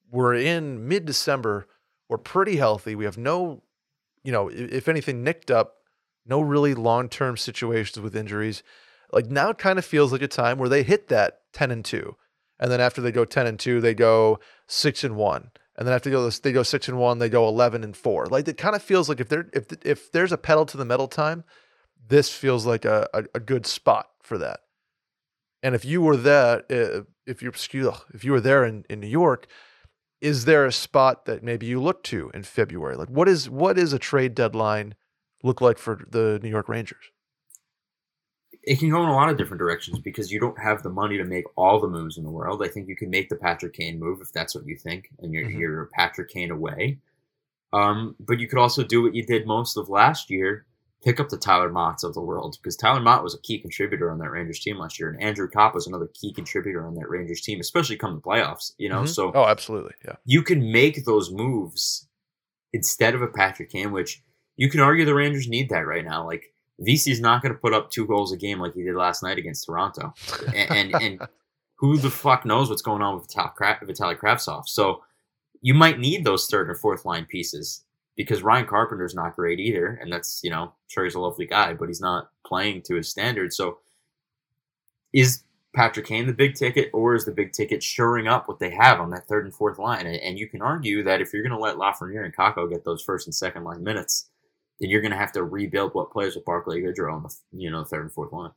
we're 0.09 0.33
in 0.33 0.87
mid 0.87 1.05
December, 1.05 1.67
we're 2.07 2.17
pretty 2.17 2.55
healthy. 2.55 2.95
We 2.95 3.05
have 3.05 3.17
no, 3.17 3.61
you 4.23 4.31
know, 4.31 4.49
if 4.49 4.87
anything, 4.87 5.23
nicked 5.23 5.51
up, 5.51 5.75
no 6.25 6.41
really 6.41 6.73
long 6.73 7.09
term 7.09 7.37
situations 7.37 7.99
with 8.01 8.15
injuries. 8.15 8.63
Like 9.11 9.27
now, 9.27 9.49
it 9.49 9.57
kind 9.57 9.79
of 9.79 9.85
feels 9.85 10.11
like 10.11 10.21
a 10.21 10.27
time 10.27 10.57
where 10.57 10.69
they 10.69 10.83
hit 10.83 11.07
that 11.07 11.39
ten 11.53 11.71
and 11.71 11.83
two, 11.83 12.15
and 12.59 12.71
then 12.71 12.81
after 12.81 13.01
they 13.01 13.11
go 13.11 13.25
ten 13.25 13.47
and 13.47 13.59
two, 13.59 13.81
they 13.81 13.93
go 13.93 14.39
six 14.67 15.03
and 15.03 15.15
one. 15.15 15.51
And 15.75 15.87
then 15.87 15.95
after 15.95 16.09
they 16.09 16.13
go, 16.13 16.29
they 16.29 16.51
go 16.51 16.63
six 16.63 16.89
and 16.89 16.99
one, 16.99 17.19
they 17.19 17.29
go 17.29 17.47
eleven 17.47 17.83
and 17.83 17.95
four. 17.95 18.25
Like 18.27 18.47
it 18.47 18.57
kind 18.57 18.75
of 18.75 18.83
feels 18.83 19.09
like 19.09 19.19
if 19.19 19.29
there 19.29 19.49
if 19.53 19.65
if 19.83 20.11
there's 20.11 20.31
a 20.31 20.37
pedal 20.37 20.65
to 20.67 20.77
the 20.77 20.85
metal 20.85 21.07
time, 21.07 21.43
this 22.07 22.33
feels 22.33 22.65
like 22.65 22.85
a, 22.85 23.07
a, 23.13 23.23
a 23.35 23.39
good 23.39 23.65
spot 23.65 24.07
for 24.21 24.37
that. 24.37 24.59
And 25.63 25.75
if 25.75 25.85
you 25.85 26.01
were 26.01 26.17
there, 26.17 26.63
uh, 26.69 27.01
if 27.25 27.41
you 27.41 27.51
if 28.13 28.23
you 28.23 28.31
were 28.31 28.41
there 28.41 28.65
in, 28.65 28.85
in 28.89 28.99
New 28.99 29.07
York, 29.07 29.47
is 30.21 30.45
there 30.45 30.65
a 30.65 30.71
spot 30.71 31.25
that 31.25 31.43
maybe 31.43 31.65
you 31.65 31.81
look 31.81 32.03
to 32.05 32.31
in 32.33 32.43
February? 32.43 32.95
Like 32.95 33.09
what 33.09 33.27
is 33.29 33.49
what 33.49 33.77
is 33.77 33.93
a 33.93 33.99
trade 33.99 34.35
deadline 34.35 34.95
look 35.43 35.61
like 35.61 35.77
for 35.77 36.01
the 36.09 36.39
New 36.43 36.49
York 36.49 36.69
Rangers? 36.69 37.11
it 38.63 38.77
can 38.79 38.89
go 38.89 39.01
in 39.03 39.09
a 39.09 39.13
lot 39.13 39.29
of 39.29 39.37
different 39.37 39.59
directions 39.59 39.99
because 39.99 40.31
you 40.31 40.39
don't 40.39 40.59
have 40.59 40.83
the 40.83 40.89
money 40.89 41.17
to 41.17 41.23
make 41.23 41.45
all 41.55 41.79
the 41.79 41.87
moves 41.87 42.17
in 42.17 42.23
the 42.23 42.29
world. 42.29 42.61
I 42.63 42.67
think 42.67 42.87
you 42.87 42.95
can 42.95 43.09
make 43.09 43.29
the 43.29 43.35
Patrick 43.35 43.73
Kane 43.73 43.99
move 43.99 44.19
if 44.21 44.31
that's 44.33 44.53
what 44.53 44.65
you 44.65 44.75
think, 44.75 45.09
and 45.19 45.33
you're 45.33 45.45
Mhm. 45.49 45.59
you're 45.59 45.85
Patrick 45.93 46.29
Kane 46.29 46.51
away. 46.51 46.99
Um, 47.73 48.15
but 48.19 48.39
you 48.39 48.47
could 48.47 48.59
also 48.59 48.83
do 48.83 49.01
what 49.03 49.15
you 49.15 49.25
did 49.25 49.47
most 49.47 49.77
of 49.77 49.89
last 49.89 50.29
year: 50.29 50.65
pick 51.03 51.19
up 51.19 51.29
the 51.29 51.37
Tyler 51.37 51.69
Mottes 51.69 52.03
of 52.03 52.13
the 52.13 52.21
world 52.21 52.57
because 52.61 52.75
Tyler 52.75 52.99
Motte 52.99 53.23
was 53.23 53.33
a 53.33 53.39
key 53.41 53.59
contributor 53.59 54.11
on 54.11 54.19
that 54.19 54.31
Rangers 54.31 54.59
team 54.59 54.77
last 54.77 54.99
year, 54.99 55.09
and 55.09 55.21
Andrew 55.23 55.47
Copp 55.49 55.73
was 55.73 55.87
another 55.87 56.09
key 56.13 56.33
contributor 56.33 56.85
on 56.85 56.95
that 56.95 57.09
Rangers 57.09 57.41
team, 57.41 57.59
especially 57.59 57.95
come 57.97 58.15
the 58.15 58.21
playoffs. 58.21 58.73
You 58.77 58.89
know, 58.89 59.03
Mhm. 59.03 59.07
so 59.09 59.31
Oh, 59.33 59.45
absolutely. 59.45 59.93
Yeah. 60.05 60.15
you 60.25 60.41
can 60.43 60.71
make 60.71 61.05
those 61.05 61.31
moves 61.31 62.07
instead 62.73 63.15
of 63.15 63.21
a 63.21 63.27
Patrick 63.27 63.69
Kane, 63.71 63.91
which 63.91 64.21
you 64.57 64.69
can 64.69 64.79
argue 64.81 65.05
the 65.05 65.15
Rangers 65.15 65.47
need 65.47 65.69
that 65.69 65.87
right 65.87 66.03
now. 66.05 66.25
Like 66.25 66.53
VC's 66.81 67.19
not 67.21 67.41
going 67.41 67.53
to 67.53 67.59
put 67.59 67.73
up 67.73 67.89
two 67.91 68.05
goals 68.05 68.31
a 68.31 68.37
game 68.37 68.59
like 68.59 68.73
he 68.73 68.83
did 68.83 68.95
last 68.95 69.23
night 69.23 69.37
against 69.37 69.65
Toronto, 69.65 70.13
and 70.55 70.71
and, 70.93 71.01
and 71.01 71.21
who 71.77 71.97
the 71.97 72.09
fuck 72.09 72.45
knows 72.45 72.69
what's 72.69 72.81
going 72.81 73.01
on 73.01 73.15
with 73.15 73.33
Vital- 73.33 73.53
Vitaly 73.87 74.17
Kravtsov? 74.19 74.67
So 74.67 75.01
you 75.61 75.73
might 75.73 75.99
need 75.99 76.23
those 76.25 76.45
third 76.47 76.69
or 76.69 76.75
fourth 76.75 77.05
line 77.05 77.25
pieces 77.25 77.83
because 78.19 78.43
Ryan 78.43 78.65
Carpenter's 78.65 79.15
not 79.15 79.37
great 79.37 79.61
either, 79.61 79.97
and 80.01 80.11
that's 80.11 80.41
you 80.43 80.49
know 80.49 80.73
sure 80.89 81.05
he's 81.05 81.15
a 81.15 81.21
lovely 81.21 81.45
guy, 81.45 81.73
but 81.73 81.87
he's 81.87 82.01
not 82.01 82.29
playing 82.45 82.81
to 82.81 82.95
his 82.95 83.09
standards. 83.09 83.55
So 83.55 83.79
is 85.13 85.43
Patrick 85.73 86.07
Kane 86.07 86.27
the 86.27 86.33
big 86.33 86.55
ticket, 86.55 86.89
or 86.91 87.15
is 87.15 87.23
the 87.23 87.31
big 87.31 87.53
ticket 87.53 87.81
shoring 87.81 88.27
up 88.27 88.49
what 88.49 88.59
they 88.59 88.71
have 88.71 88.99
on 88.99 89.09
that 89.11 89.25
third 89.27 89.45
and 89.45 89.55
fourth 89.55 89.79
line? 89.79 90.05
And, 90.05 90.37
you 90.37 90.49
can 90.49 90.61
argue 90.61 91.01
that 91.03 91.21
if 91.21 91.31
you're 91.31 91.43
going 91.43 91.55
to 91.55 91.57
let 91.57 91.77
Lafreniere 91.77 92.25
and 92.25 92.35
Kakko 92.35 92.69
get 92.69 92.83
those 92.83 93.01
first 93.01 93.25
and 93.25 93.33
second 93.33 93.63
line 93.63 93.83
minutes, 93.83 94.29
then 94.81 94.89
you're 94.89 95.01
going 95.01 95.11
to 95.11 95.17
have 95.17 95.31
to 95.33 95.43
rebuild 95.43 95.93
what 95.93 96.11
plays 96.11 96.35
with 96.35 96.43
Barclay 96.43 96.81
Goodrow 96.81 97.13
on 97.13 97.23
the 97.23 97.33
you 97.53 97.71
know 97.71 97.85
third 97.85 98.01
and 98.01 98.11
fourth 98.11 98.33
line. 98.33 98.51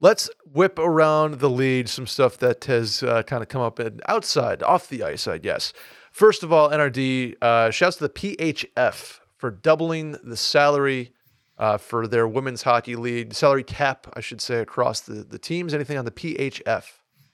Let's 0.00 0.30
whip 0.50 0.78
around 0.78 1.40
the 1.40 1.50
lead 1.50 1.90
some 1.90 2.06
stuff 2.06 2.38
that 2.38 2.64
has 2.64 3.02
uh, 3.02 3.22
kind 3.24 3.42
of 3.42 3.48
come 3.48 3.62
up 3.62 3.78
outside, 4.08 4.62
off 4.62 4.88
the 4.88 5.02
ice, 5.02 5.28
I 5.28 5.36
guess. 5.36 5.74
First 6.16 6.42
of 6.42 6.50
all, 6.50 6.70
NRD, 6.70 7.34
uh, 7.42 7.70
shouts 7.70 7.96
to 7.98 8.04
the 8.04 8.08
PHF 8.08 9.18
for 9.36 9.50
doubling 9.50 10.12
the 10.24 10.34
salary 10.38 11.12
uh, 11.58 11.76
for 11.76 12.06
their 12.06 12.26
women's 12.26 12.62
hockey 12.62 12.96
league, 12.96 13.34
salary 13.34 13.62
cap, 13.62 14.06
I 14.14 14.20
should 14.20 14.40
say, 14.40 14.60
across 14.60 15.00
the, 15.00 15.16
the 15.24 15.38
teams. 15.38 15.74
Anything 15.74 15.98
on 15.98 16.06
the 16.06 16.10
PHF? 16.10 16.84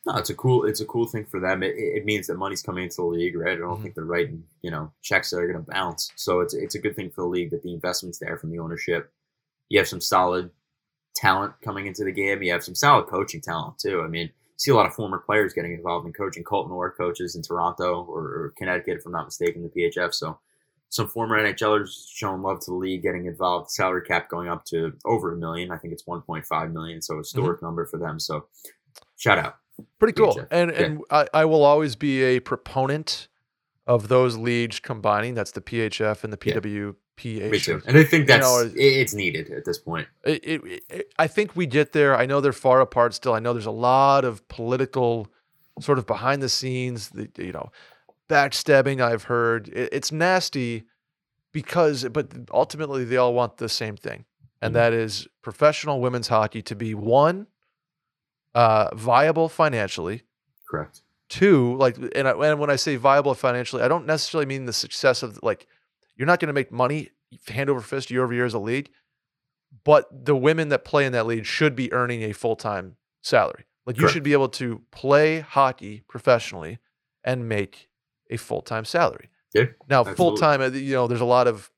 No, 0.05 0.17
it's 0.17 0.31
a 0.31 0.35
cool 0.35 0.65
it's 0.65 0.81
a 0.81 0.85
cool 0.85 1.07
thing 1.07 1.25
for 1.25 1.39
them. 1.39 1.63
It, 1.63 1.75
it 1.77 2.05
means 2.05 2.27
that 2.27 2.35
money's 2.39 2.61
coming 2.61 2.83
into 2.83 2.97
the 2.97 3.05
league, 3.05 3.37
right? 3.37 3.53
I 3.57 3.61
don't 3.61 3.79
Mhm. 3.79 3.83
think 3.83 3.95
they're 3.95 4.05
writing 4.05 4.43
you 4.61 4.73
know 4.73 4.91
checks 5.01 5.31
that 5.31 5.37
are 5.39 5.47
going 5.47 5.65
to 5.65 5.71
bounce. 5.71 6.11
So 6.17 6.41
it's 6.41 6.53
it's 6.55 6.75
a 6.75 6.81
good 6.81 6.97
thing 6.97 7.11
for 7.11 7.21
the 7.23 7.29
league 7.29 7.51
that 7.53 7.63
the 7.63 7.73
investment's 7.73 8.19
there 8.19 8.37
from 8.37 8.51
the 8.51 8.59
ownership. 8.59 9.13
You 9.69 9.79
have 9.79 9.87
some 9.87 10.01
solid 10.01 10.51
talent 11.15 11.53
coming 11.65 11.87
into 11.87 12.03
the 12.03 12.11
game. 12.11 12.43
You 12.43 12.51
have 12.51 12.65
some 12.65 12.75
solid 12.75 13.07
coaching 13.07 13.41
talent 13.43 13.79
too. 13.79 14.03
I 14.03 14.09
mean, 14.09 14.33
see 14.57 14.71
a 14.71 14.75
lot 14.75 14.87
of 14.87 14.95
former 14.95 15.19
players 15.19 15.53
getting 15.53 15.73
involved 15.73 16.07
in 16.07 16.13
coaching. 16.13 16.45
Colton 16.45 16.73
Orr 16.73 16.93
coaches 16.93 17.37
in 17.37 17.43
Toronto 17.43 18.05
or, 18.05 18.23
or 18.23 18.55
Connecticut, 18.57 18.99
if 18.99 19.07
I'm 19.07 19.13
not 19.13 19.27
mistaken, 19.27 19.63
the 19.63 19.69
PHF. 19.69 20.15
So 20.15 20.39
some 20.89 21.09
former 21.09 21.41
NHLers 21.43 22.07
showing 22.13 22.43
love 22.43 22.61
to 22.61 22.71
the 22.71 22.77
league, 22.77 23.03
getting 23.03 23.27
involved. 23.27 23.71
Salary 23.71 24.03
cap 24.07 24.29
going 24.29 24.49
up 24.49 24.65
to 24.67 24.93
over 25.05 25.33
a 25.33 25.37
million. 25.37 25.71
I 25.71 25.79
think 25.79 25.93
it's 25.93 26.05
1.5 26.05 26.73
million, 26.73 27.01
so 27.01 27.15
a 27.15 27.17
mm-hmm. 27.17 27.21
historic 27.21 27.63
number 27.63 27.87
for 27.87 27.99
them. 27.99 28.21
So 28.21 28.47
shout 29.17 29.39
out. 29.39 29.57
Pretty 29.99 30.13
cool. 30.13 30.35
PHF. 30.35 30.49
And 30.51 30.71
and 30.71 31.01
I, 31.11 31.27
I 31.33 31.45
will 31.47 31.65
always 31.65 31.97
be 31.97 32.23
a 32.23 32.41
proponent 32.41 33.29
of 33.87 34.09
those 34.09 34.37
leagues 34.37 34.81
combining. 34.81 35.35
That's 35.35 35.53
the 35.53 35.61
PHF 35.63 36.25
and 36.25 36.33
the 36.33 36.39
Yeah. 36.45 36.93
Me 37.25 37.59
too. 37.61 37.81
And 37.87 37.97
I 37.97 38.05
think 38.05 38.23
You 38.23 38.27
that's 38.27 38.43
know, 38.47 38.61
it, 38.61 38.73
it's 38.77 39.15
needed 39.15 39.51
at 39.51 39.65
this 39.65 39.79
point. 39.79 40.09
it, 40.25 40.43
it, 40.45 40.83
it- 40.91 41.13
I 41.19 41.27
think 41.27 41.55
we 41.55 41.67
get 41.67 41.93
there. 41.93 42.17
I 42.17 42.27
know 42.27 42.41
they're 42.41 42.53
far 42.53 42.81
apart 42.81 43.15
still. 43.15 43.35
I 43.35 43.39
know 43.39 43.53
there's 43.53 43.67
a 43.67 43.71
lot 43.71 44.25
of 44.25 44.47
political 44.49 45.29
sort 45.81 45.99
of 45.99 46.07
behind 46.07 46.43
the 46.43 46.49
scenes, 46.49 47.11
the 47.11 47.29
you 47.39 47.53
know, 47.53 47.71
backstabbing. 48.29 49.01
I've 49.01 49.25
heard 49.25 49.69
it, 49.69 49.91
it's 49.93 50.11
nasty 50.11 50.85
because, 51.53 52.05
but 52.09 52.29
ultimately 52.53 53.05
they 53.05 53.17
all 53.19 53.35
want 53.35 53.59
the 53.59 53.69
same 53.69 53.97
thing, 53.97 54.25
and 54.61 54.73
Mhm. 54.73 54.75
that 54.75 54.93
is 54.93 55.29
professional 55.43 56.01
women's 56.01 56.29
hockey 56.29 56.63
to 56.63 56.75
be 56.75 56.95
one, 56.95 57.47
uh, 58.55 58.89
viable 58.95 59.49
financially. 59.49 60.23
Correct. 60.69 61.03
Two, 61.29 61.77
like, 61.77 61.97
and, 62.15 62.27
I, 62.29 62.33
and 62.33 62.59
when 62.59 62.71
I 62.71 62.77
say 62.77 62.97
viable 62.97 63.35
financially, 63.35 63.83
I 63.83 63.89
don't 63.89 64.07
necessarily 64.07 64.47
mean 64.47 64.65
the 64.67 64.73
success 64.73 65.23
of 65.23 65.39
like, 65.43 65.67
you're 66.17 66.27
not 66.27 66.41
going 66.41 66.49
to 66.49 66.53
make 66.53 66.71
money 66.71 67.11
hand 67.49 67.71
over 67.71 67.81
fist 67.81 68.11
year 68.11 68.25
over 68.25 68.35
year 68.35 68.45
as 68.45 68.55
a 68.55 68.59
league, 68.59 68.91
but 69.85 70.27
the 70.27 70.37
women 70.37 70.69
that 70.69 70.85
play 70.85 71.07
in 71.07 71.13
that 71.13 71.27
league 71.27 71.47
should 71.47 71.75
be 71.75 71.93
earning 71.93 72.23
a 72.23 72.33
full 72.33 72.57
time 72.57 72.97
salary. 73.23 73.65
Like, 73.87 73.99
you 73.99 74.09
should 74.09 74.23
be 74.23 74.33
able 74.33 74.49
to 74.51 74.83
play 74.93 75.41
hockey 75.41 76.05
professionally 76.07 76.79
and 77.25 77.49
make 77.49 77.89
a 78.31 78.37
full 78.37 78.63
time 78.63 78.85
salary. 78.85 79.29
Yeah, 79.55 79.65
Now, 79.89 80.05
full 80.05 80.37
time, 80.37 80.61
uh, 80.61 80.69
you 80.69 80.95
know, 80.95 81.07
there's 81.07 81.21
a 81.21 81.27
lot 81.27 81.47
of, 81.47 81.71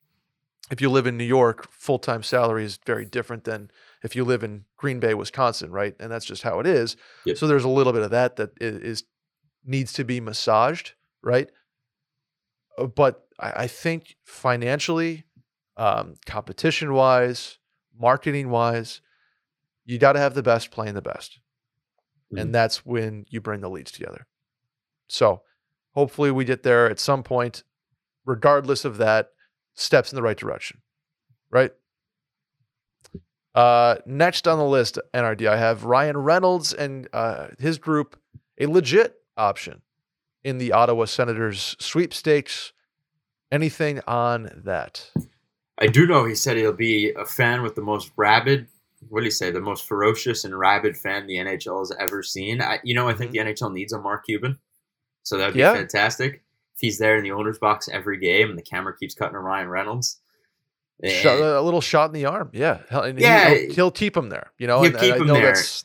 if 0.71 0.81
you 0.81 0.91
live 0.91 1.07
in 1.07 1.17
New 1.17 1.25
York, 1.25 1.71
full 1.73 1.99
time 1.99 2.23
salary 2.23 2.65
is 2.65 2.79
very 2.85 3.05
different 3.05 3.45
than 3.45 3.71
if 4.03 4.15
you 4.15 4.25
live 4.25 4.45
in 4.45 4.65
Green 4.77 5.01
Bay, 5.01 5.15
Wisconsin, 5.15 5.73
right? 5.73 5.95
And 5.99 6.13
that's 6.13 6.27
just 6.27 6.43
how 6.43 6.61
it 6.61 6.67
is. 6.67 6.97
Yep. 7.25 7.39
So 7.39 7.47
there's 7.47 7.65
a 7.65 7.69
little 7.69 7.93
bit 7.93 8.03
of 8.03 8.11
that 8.11 8.37
that 8.37 8.51
is 8.61 9.05
needs 9.65 9.93
to 9.95 10.05
be 10.05 10.21
massaged, 10.21 10.93
right? 11.23 11.51
Uh, 12.79 12.87
But 12.87 13.27
I, 13.39 13.65
I 13.65 13.67
think 13.67 14.17
financially, 14.25 15.25
um, 15.77 16.15
competition 16.27 16.93
wise, 16.93 17.59
marketing 17.99 18.51
wise, 18.51 19.01
you 19.85 19.99
got 19.99 20.13
to 20.13 20.19
have 20.21 20.35
the 20.35 20.43
best 20.43 20.71
playing 20.71 20.95
the 20.95 21.03
best. 21.03 21.41
Mhm. 22.33 22.41
And 22.41 22.55
that's 22.55 22.87
when 22.87 23.27
you 23.29 23.41
bring 23.41 23.61
the 23.61 23.71
leads 23.71 23.93
together. 23.93 24.27
So 25.09 25.43
hopefully 25.93 26.31
we 26.31 26.45
get 26.45 26.63
there 26.63 26.89
at 26.91 26.99
some 26.99 27.23
point, 27.23 27.65
regardless 28.25 28.85
of 28.85 28.97
that, 28.99 29.31
steps 29.75 30.13
in 30.13 30.17
the 30.17 30.23
right 30.23 30.37
direction. 30.37 30.81
Right? 31.51 31.73
Uh, 33.55 33.97
next 34.05 34.49
on 34.49 34.59
the 34.59 34.65
list, 34.65 34.99
NRD, 35.13 35.47
I 35.47 35.57
have 35.57 35.85
Ryan 35.85 36.17
Reynolds 36.17 36.73
and 36.73 37.09
uh, 37.13 37.49
his 37.59 37.79
group, 37.79 38.19
a 38.59 38.67
legit 38.67 39.15
option 39.37 39.83
in 40.45 40.59
the 40.59 40.73
Ottawa 40.73 41.07
Senators 41.07 41.75
sweepstakes. 41.81 42.73
Anything 43.51 44.01
on 44.07 44.51
that? 44.65 45.11
I 45.79 45.87
do 45.87 46.07
know 46.07 46.25
he 46.25 46.35
said 46.35 46.57
he'll 46.57 46.73
be 46.73 47.11
a 47.13 47.25
fan 47.25 47.63
with 47.63 47.75
the 47.75 47.83
most 47.83 48.13
rabid. 48.17 48.69
What 49.09 49.21
do 49.21 49.25
you 49.27 49.31
say? 49.31 49.51
The 49.51 49.61
most 49.61 49.87
ferocious 49.87 50.45
and 50.45 50.59
rabid 50.59 50.97
fan 50.97 51.27
the 51.27 51.37
NHL 51.37 51.81
has 51.81 51.93
ever 52.01 52.23
seen. 52.23 52.61
I, 52.63 52.81
you 52.85 52.95
know, 52.95 53.09
I 53.09 53.15
think 53.15 53.33
the 53.33 53.39
NHL 53.39 53.73
needs 53.73 53.93
a 53.93 54.01
Mark 54.01 54.25
Cuban, 54.25 54.59
so 55.25 55.37
that'd 55.37 55.55
be 55.55 55.61
Yeah. 55.61 55.75
fantastic 55.75 56.35
if 56.75 56.81
he's 56.81 56.99
there 56.99 57.17
in 57.17 57.23
the 57.23 57.33
owner's 57.33 57.59
box 57.59 57.89
every 57.93 58.19
game 58.19 58.49
and 58.51 58.59
the 58.59 58.63
camera 58.63 58.97
keeps 58.97 59.15
cutting 59.15 59.35
to 59.35 59.39
Ryan 59.41 59.69
Reynolds. 59.69 60.21
Shot, 61.05 61.39
Eh, 61.41 61.59
a 61.59 61.61
little 61.61 61.81
shot 61.81 62.07
in 62.11 62.13
the 62.15 62.25
arm. 62.27 62.51
Yeah. 62.53 62.79
And 62.91 63.21
Yeah. 63.21 63.51
He'll, 63.55 63.75
he'll 63.75 63.91
keep 63.91 64.17
him 64.17 64.29
there. 64.31 64.53
You 64.59 64.67
know, 64.69 64.81
He'll 64.83 64.93
and, 64.93 65.01
keep 65.01 65.13
and 65.13 65.15
I 65.15 65.19
him 65.19 65.27
know 65.27 65.35
there. 65.35 65.47
that's 65.53 65.85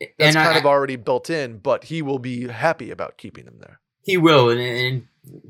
that's 0.00 0.12
and 0.18 0.34
kind 0.36 0.56
I- 0.56 0.58
of 0.58 0.66
already 0.66 0.96
built 0.96 1.30
in, 1.30 1.58
but 1.58 1.84
he 1.84 2.02
will 2.02 2.18
be 2.18 2.48
happy 2.48 2.90
about 2.90 3.18
keeping 3.18 3.44
him 3.46 3.58
there. 3.60 3.80
He 4.08 4.16
will, 4.16 4.50
and, 4.50 4.60
and 4.60 5.06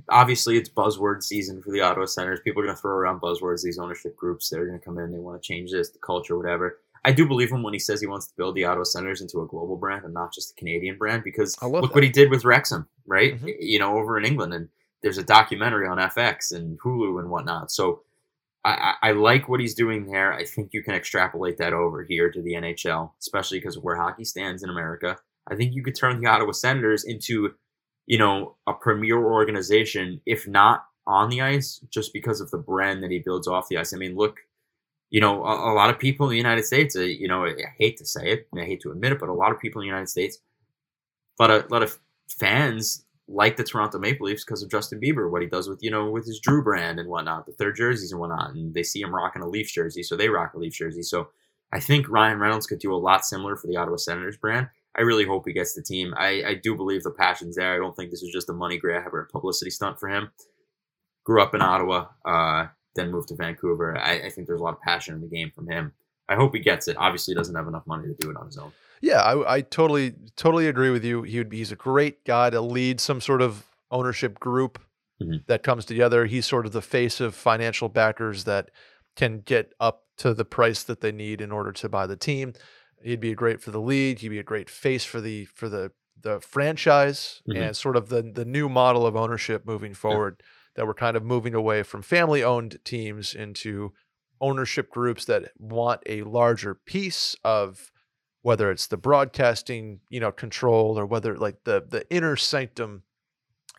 obviously 0.08 0.56
it's 0.56 0.68
buzzword 0.68 1.22
season 1.22 1.62
for 1.62 1.70
the 1.70 1.80
Ottawa 1.80 2.06
Senators. 2.06 2.40
People 2.42 2.62
are 2.62 2.66
going 2.66 2.76
to 2.76 2.80
throw 2.82 2.92
around 2.92 3.20
buzzwords. 3.20 3.62
These 3.62 3.78
ownership 3.78 4.16
groups, 4.16 4.48
they're 4.48 4.66
going 4.66 4.78
to 4.78 4.84
come 4.84 4.98
in. 4.98 5.12
They 5.12 5.18
want 5.18 5.40
to 5.40 5.46
change 5.46 5.70
this, 5.70 5.90
the 5.90 5.98
culture, 6.00 6.36
whatever. 6.36 6.78
I 7.04 7.12
do 7.12 7.26
believe 7.26 7.50
him 7.52 7.62
when 7.62 7.72
he 7.72 7.78
says 7.78 8.00
he 8.00 8.08
wants 8.08 8.26
to 8.26 8.34
build 8.36 8.56
the 8.56 8.64
Ottawa 8.64 8.84
Senators 8.84 9.20
into 9.20 9.40
a 9.42 9.46
global 9.46 9.76
brand 9.76 10.04
and 10.04 10.12
not 10.12 10.34
just 10.34 10.50
a 10.50 10.54
Canadian 10.54 10.98
brand. 10.98 11.22
Because 11.22 11.56
look 11.62 11.82
that. 11.82 11.94
what 11.94 12.02
he 12.02 12.10
did 12.10 12.30
with 12.30 12.44
Wrexham, 12.44 12.88
right? 13.06 13.40
Mhm. 13.40 13.54
You 13.60 13.78
know, 13.78 13.96
over 13.96 14.18
in 14.18 14.24
England, 14.24 14.52
and 14.52 14.68
there's 15.02 15.18
a 15.18 15.22
documentary 15.22 15.86
on 15.86 15.98
FX 15.98 16.52
and 16.52 16.78
Hulu 16.80 17.20
and 17.20 17.30
whatnot. 17.30 17.70
So 17.70 18.02
I, 18.64 18.94
I 19.02 19.10
I 19.10 19.12
like 19.12 19.48
what 19.48 19.60
he's 19.60 19.74
doing 19.74 20.06
there. 20.06 20.32
I 20.32 20.44
think 20.44 20.70
you 20.72 20.82
can 20.82 20.94
extrapolate 20.94 21.58
that 21.58 21.72
over 21.72 22.02
here 22.02 22.30
to 22.32 22.42
the 22.42 22.54
NHL, 22.54 23.12
especially 23.20 23.60
because 23.60 23.76
of 23.76 23.84
where 23.84 23.94
hockey 23.96 24.24
stands 24.24 24.64
in 24.64 24.68
America. 24.70 25.16
I 25.46 25.54
think 25.54 25.74
you 25.74 25.84
could 25.84 25.94
turn 25.94 26.20
the 26.20 26.28
Ottawa 26.28 26.50
Senators 26.52 27.04
into, 27.04 27.54
you 28.08 28.16
know, 28.16 28.56
a 28.66 28.72
premier 28.72 29.18
organization, 29.18 30.18
if 30.24 30.48
not 30.48 30.86
on 31.06 31.28
the 31.28 31.42
ice, 31.42 31.80
just 31.90 32.14
because 32.14 32.40
of 32.40 32.50
the 32.50 32.56
brand 32.56 33.02
that 33.02 33.10
he 33.10 33.18
builds 33.18 33.46
off 33.46 33.68
the 33.68 33.76
ice. 33.76 33.92
I 33.92 33.98
mean, 33.98 34.16
look, 34.16 34.38
you 35.10 35.20
know, 35.20 35.44
a, 35.44 35.72
a 35.72 35.74
lot 35.74 35.90
of 35.90 35.98
people 35.98 36.26
in 36.26 36.30
the 36.30 36.38
United 36.38 36.64
States, 36.64 36.96
uh, 36.96 37.02
you 37.02 37.28
know, 37.28 37.44
I 37.44 37.54
hate 37.76 37.98
to 37.98 38.06
say 38.06 38.32
it, 38.32 38.48
and 38.50 38.62
I 38.62 38.64
hate 38.64 38.80
to 38.80 38.90
admit 38.90 39.12
it, 39.12 39.20
but 39.20 39.28
a 39.28 39.34
lot 39.34 39.52
of 39.52 39.60
people 39.60 39.82
in 39.82 39.84
the 39.84 39.90
United 39.90 40.08
States, 40.08 40.38
but 41.36 41.50
a 41.50 41.66
lot 41.70 41.82
of 41.82 41.98
fans 42.30 43.04
like 43.28 43.58
the 43.58 43.64
Toronto 43.64 43.98
Maple 43.98 44.26
Leafs 44.26 44.42
because 44.42 44.62
of 44.62 44.70
Justin 44.70 45.00
Bieber, 45.00 45.30
what 45.30 45.42
he 45.42 45.48
does 45.48 45.68
with, 45.68 45.82
you 45.82 45.90
know, 45.90 46.10
with 46.10 46.24
his 46.24 46.40
Drew 46.40 46.64
brand 46.64 46.98
and 46.98 47.10
whatnot, 47.10 47.44
the 47.44 47.52
third 47.52 47.76
jerseys 47.76 48.10
and 48.10 48.20
whatnot, 48.20 48.54
and 48.54 48.72
they 48.72 48.82
see 48.82 49.02
him 49.02 49.14
rocking 49.14 49.42
a 49.42 49.48
Leafs 49.48 49.72
jersey, 49.72 50.02
so 50.02 50.16
they 50.16 50.30
rock 50.30 50.54
a 50.54 50.58
Leafs 50.58 50.78
jersey. 50.78 51.02
So 51.02 51.28
I 51.74 51.80
think 51.80 52.08
Ryan 52.08 52.38
Reynolds 52.38 52.66
could 52.66 52.78
do 52.78 52.94
a 52.94 52.96
lot 52.96 53.26
similar 53.26 53.54
for 53.54 53.66
the 53.66 53.76
Ottawa 53.76 53.98
Senators 53.98 54.38
brand. 54.38 54.68
I 54.98 55.02
really 55.02 55.24
hope 55.24 55.44
he 55.46 55.52
gets 55.52 55.74
the 55.74 55.82
team. 55.82 56.12
I, 56.16 56.42
I 56.44 56.54
do 56.54 56.74
believe 56.74 57.04
the 57.04 57.10
passion's 57.12 57.56
there. 57.56 57.72
I 57.74 57.78
don't 57.78 57.94
think 57.94 58.10
this 58.10 58.22
is 58.22 58.32
just 58.32 58.50
a 58.50 58.52
money 58.52 58.78
grab 58.78 59.14
or 59.14 59.20
a 59.20 59.26
publicity 59.26 59.70
stunt 59.70 60.00
for 60.00 60.08
him. 60.08 60.30
Grew 61.24 61.40
up 61.42 61.54
in 61.54 61.62
Ottawa, 61.62 62.06
uh, 62.24 62.66
then 62.94 63.10
moved 63.12 63.28
to 63.28 63.36
Vancouver. 63.36 63.96
I, 63.96 64.26
I 64.26 64.30
think 64.30 64.46
there's 64.46 64.60
a 64.60 64.64
lot 64.64 64.74
of 64.74 64.80
passion 64.80 65.14
in 65.14 65.20
the 65.20 65.28
game 65.28 65.52
from 65.54 65.68
him. 65.70 65.92
I 66.28 66.34
hope 66.34 66.54
he 66.54 66.60
gets 66.60 66.88
it. 66.88 66.96
Obviously, 66.98 67.32
he 67.32 67.36
doesn't 67.36 67.54
have 67.54 67.68
enough 67.68 67.86
money 67.86 68.08
to 68.08 68.14
do 68.18 68.30
it 68.30 68.36
on 68.36 68.46
his 68.46 68.58
own. 68.58 68.72
Yeah, 69.00 69.20
I, 69.22 69.56
I 69.56 69.60
totally 69.60 70.14
totally 70.36 70.66
agree 70.66 70.90
with 70.90 71.04
you. 71.04 71.22
He 71.22 71.38
would 71.38 71.48
be, 71.48 71.58
he's 71.58 71.70
a 71.72 71.76
great 71.76 72.24
guy 72.24 72.50
to 72.50 72.60
lead 72.60 73.00
some 73.00 73.20
sort 73.20 73.40
of 73.42 73.64
ownership 73.90 74.40
group 74.40 74.78
Mhm. 75.22 75.44
that 75.46 75.62
comes 75.62 75.84
together. 75.84 76.26
He's 76.26 76.46
sort 76.46 76.64
of 76.66 76.72
the 76.72 76.82
face 76.82 77.20
of 77.20 77.34
financial 77.34 77.88
backers 77.88 78.44
that 78.44 78.70
can 79.16 79.40
get 79.40 79.72
up 79.80 80.04
to 80.18 80.32
the 80.34 80.44
price 80.44 80.82
that 80.84 81.00
they 81.00 81.12
need 81.12 81.40
in 81.40 81.50
order 81.52 81.72
to 81.72 81.88
buy 81.88 82.06
the 82.06 82.16
team. 82.16 82.52
He'd 83.02 83.20
be 83.20 83.34
great 83.34 83.60
for 83.60 83.70
the 83.70 83.80
league. 83.80 84.18
He'd 84.20 84.28
be 84.30 84.38
a 84.38 84.42
great 84.44 84.68
face 84.70 85.04
for 85.04 85.20
the 85.20 85.44
for 85.46 85.68
the 85.68 85.92
the 86.20 86.40
franchise 86.40 87.42
Mhm. 87.48 87.56
and 87.68 87.76
sort 87.76 87.96
of 87.96 88.08
the 88.08 88.22
the 88.22 88.44
new 88.44 88.68
model 88.68 89.06
of 89.06 89.16
ownership 89.16 89.64
moving 89.64 89.94
forward. 89.94 90.42
That 90.74 90.86
we're 90.86 90.94
kind 90.94 91.16
of 91.16 91.24
moving 91.24 91.54
away 91.54 91.82
from 91.82 92.02
family 92.02 92.42
owned 92.44 92.78
teams 92.84 93.34
into 93.34 93.92
ownership 94.40 94.90
groups 94.90 95.24
that 95.24 95.50
want 95.58 96.00
a 96.06 96.22
larger 96.22 96.74
piece 96.74 97.34
of 97.42 97.90
whether 98.42 98.70
it's 98.70 98.86
the 98.86 98.96
broadcasting, 98.96 100.00
you 100.08 100.20
know, 100.20 100.30
control 100.30 100.96
or 100.98 101.04
whether 101.06 101.36
like 101.36 101.64
the 101.64 101.84
the 101.88 102.08
inner 102.10 102.36
sanctum, 102.36 103.02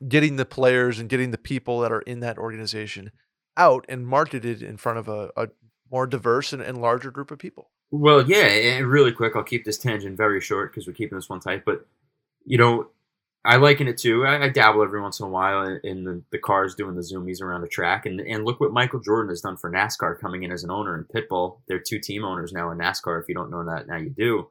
getting 0.08 0.36
the 0.36 0.46
players 0.46 1.00
and 1.00 1.10
getting 1.10 1.32
the 1.32 1.38
people 1.38 1.80
that 1.80 1.92
are 1.92 2.02
in 2.02 2.20
that 2.22 2.38
organization 2.38 3.12
out 3.58 3.86
and 3.90 4.08
marketed 4.08 4.62
in 4.62 4.78
front 4.78 4.98
of 4.98 5.08
a, 5.08 5.30
a 5.36 5.48
more 5.92 6.08
diverse 6.08 6.54
and, 6.54 6.62
and 6.62 6.82
larger 6.82 7.12
group 7.12 7.32
of 7.32 7.40
people. 7.40 7.72
Well, 7.92 8.30
yeah, 8.30 8.46
and 8.46 8.88
really 8.88 9.12
quick, 9.12 9.36
I'll 9.36 9.44
keep 9.44 9.66
this 9.66 9.78
tangent 9.78 10.16
very 10.16 10.42
short 10.42 10.72
because 10.72 10.86
we're 10.88 10.94
keeping 10.94 11.18
this 11.18 11.30
one 11.30 11.40
tight. 11.40 11.66
But 11.66 11.86
you 12.46 12.58
know, 12.58 12.90
I 13.44 13.56
liken 13.56 13.88
it 13.88 13.98
to 14.00 14.26
I, 14.26 14.44
I 14.44 14.50
dabble 14.50 14.84
every 14.84 15.02
once 15.02 15.20
in 15.20 15.26
a 15.26 15.30
while 15.30 15.64
in, 15.64 15.80
in 15.84 16.04
the, 16.04 16.22
the 16.32 16.38
cars 16.38 16.76
doing 16.76 16.96
the 16.96 17.02
zoomies 17.02 17.42
around 17.42 17.62
the 17.62 17.68
track, 17.68 18.06
and 18.06 18.20
and 18.22 18.46
look 18.46 18.60
what 18.60 18.74
Michael 18.74 19.00
Jordan 19.00 19.30
has 19.30 19.42
done 19.42 19.58
for 19.58 19.72
NASCAR, 19.72 20.20
coming 20.20 20.44
in 20.44 20.52
as 20.52 20.64
an 20.64 20.72
owner 20.72 20.98
in 20.98 21.06
Pitbull. 21.06 21.60
They're 21.68 21.80
two 21.80 22.00
team 22.00 22.24
owners 22.24 22.54
now 22.54 22.70
in 22.72 22.78
NASCAR. 22.78 23.22
If 23.22 23.28
you 23.28 23.36
don't 23.36 23.52
know 23.52 23.66
that, 23.66 23.88
now 23.88 23.98
you 23.98 24.10
do. 24.10 24.50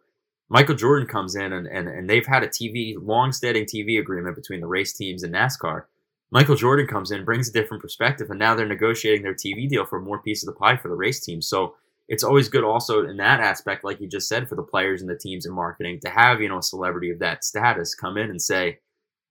Michael 0.50 0.74
Jordan 0.74 1.06
comes 1.06 1.36
in 1.36 1.52
and, 1.52 1.66
and, 1.66 1.88
and 1.88 2.08
they've 2.08 2.26
had 2.26 2.42
a 2.42 2.48
TV, 2.48 2.94
long-standing 2.98 3.66
TV 3.66 4.00
agreement 4.00 4.34
between 4.34 4.60
the 4.60 4.66
race 4.66 4.94
teams 4.94 5.22
and 5.22 5.34
NASCAR. 5.34 5.84
Michael 6.30 6.56
Jordan 6.56 6.86
comes 6.86 7.10
in, 7.10 7.24
brings 7.24 7.48
a 7.48 7.52
different 7.52 7.82
perspective, 7.82 8.30
and 8.30 8.38
now 8.38 8.54
they're 8.54 8.66
negotiating 8.66 9.22
their 9.22 9.34
TV 9.34 9.68
deal 9.68 9.84
for 9.84 10.00
more 10.00 10.18
piece 10.22 10.42
of 10.42 10.46
the 10.46 10.58
pie 10.58 10.76
for 10.76 10.88
the 10.88 10.94
race 10.94 11.20
team. 11.20 11.40
So 11.40 11.74
it's 12.08 12.24
always 12.24 12.48
good 12.48 12.64
also 12.64 13.06
in 13.06 13.18
that 13.18 13.40
aspect, 13.40 13.84
like 13.84 14.00
you 14.00 14.08
just 14.08 14.28
said, 14.28 14.48
for 14.48 14.56
the 14.56 14.62
players 14.62 15.02
and 15.02 15.10
the 15.10 15.18
teams 15.18 15.44
and 15.44 15.54
marketing 15.54 16.00
to 16.00 16.10
have, 16.10 16.40
you 16.40 16.48
know, 16.48 16.58
a 16.58 16.62
celebrity 16.62 17.10
of 17.10 17.18
that 17.18 17.44
status 17.44 17.94
come 17.94 18.16
in 18.16 18.30
and 18.30 18.40
say, 18.40 18.78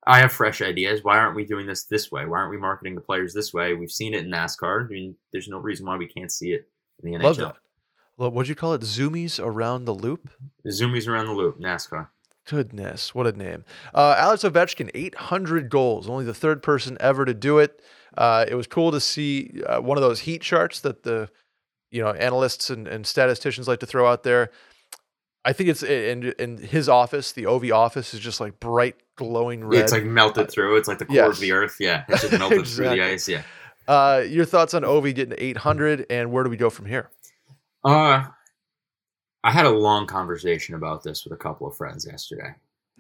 I 0.05 0.19
have 0.19 0.32
fresh 0.32 0.61
ideas. 0.61 1.03
Why 1.03 1.17
aren't 1.17 1.36
we 1.36 1.43
doing 1.43 1.65
this 1.65 1.84
this 1.86 2.11
way? 2.11 2.25
Why 2.25 2.38
aren't 2.38 2.51
we 2.51 2.57
marketing 2.57 2.95
the 2.95 3.01
players 3.01 3.34
this 3.34 3.53
way? 3.53 3.73
We've 3.73 3.91
seen 3.91 4.13
it 4.13 4.23
in 4.23 4.32
NASCAR. 4.32 4.86
I 4.86 4.88
mean, 4.88 5.15
there's 5.34 5.49
no 5.49 5.57
reason 5.57 5.86
why 5.86 5.97
we 5.97 6.07
can't 6.07 6.32
see 6.32 6.51
it 6.51 6.69
in 7.03 7.11
the 7.11 7.17
NHL. 7.17 7.23
Love 7.23 7.38
that. 7.38 7.55
Well, 8.15 8.32
what'd 8.32 8.47
you 8.47 8.55
call 8.55 8.73
it? 8.73 8.82
Zoomies 8.82 9.43
around 9.43 9.86
the 9.86 9.93
loop? 9.93 10.30
Zoomies 10.65 11.07
around 11.07 11.25
the 11.25 11.34
loop, 11.34 11.59
NASCAR. 11.59 12.07
Goodness, 12.47 13.13
what 13.13 13.28
a 13.28 13.34
name. 13.34 13.65
Uh, 13.93 14.15
Alex 14.17 14.43
Ovechkin, 14.43 14.89
800 14.93 15.69
goals, 15.69 16.07
only 16.07 16.23
the 16.23 16.34
third 16.34 16.63
person 16.63 16.95
ever 17.01 17.25
to 17.25 17.34
do 17.34 17.59
it. 17.59 17.82
Uh, 18.17 18.45
it 18.47 18.55
was 18.55 18.65
cool 18.65 18.91
to 18.91 19.01
see 19.01 19.61
uh, 19.67 19.82
one 19.82 19.97
of 19.97 20.01
those 20.01 20.21
heat 20.21 20.41
charts 20.41 20.80
that 20.80 21.03
the 21.03 21.30
you 21.92 22.02
know 22.02 22.12
analysts 22.12 22.70
and, 22.70 22.88
and 22.88 23.06
statisticians 23.06 23.68
like 23.68 23.80
to 23.80 23.86
throw 23.86 24.08
out 24.08 24.24
there. 24.24 24.52
I 25.46 25.54
think 25.54 25.70
it's 25.70 25.84
in 25.84 26.34
in 26.40 26.58
his 26.58 26.90
office, 26.90 27.32
the 27.32 27.46
OV 27.46 27.72
office 27.72 28.14
is 28.14 28.20
just 28.20 28.40
like 28.40 28.60
bright 28.60 28.96
glowing 29.16 29.64
red. 29.64 29.78
Yeah, 29.78 29.84
it's 29.84 29.92
like 29.94 30.04
melted 30.04 30.52
through. 30.52 30.78
It's 30.78 30.88
like 30.88 31.00
the 31.00 31.06
core 31.06 31.16
yes. 31.16 31.36
of 31.36 31.40
the 31.40 31.52
earth. 31.52 31.78
Yeah, 31.80 32.04
it's 32.10 32.22
just 32.22 32.38
melted 32.38 32.68
through 32.68 32.90
the 32.90 33.02
ice. 33.02 33.30
Yeah. 33.30 33.44
uh, 33.88 34.24
your 34.28 34.46
thoughts 34.46 34.74
on 34.74 34.84
Ovi 34.84 35.16
getting 35.16 35.36
800 35.38 36.06
and 36.10 36.32
where 36.32 36.44
do 36.44 36.50
we 36.50 36.58
go 36.58 36.70
from 36.70 36.86
here? 36.86 37.10
Uh, 37.84 38.26
I 39.44 39.52
had 39.52 39.66
a 39.66 39.72
long 39.72 40.08
conversation 40.08 40.76
about 40.76 41.04
this 41.04 41.24
with 41.24 41.32
a 41.32 41.38
couple 41.38 41.68
of 41.68 41.78
friends 41.78 42.06
yesterday. 42.06 42.56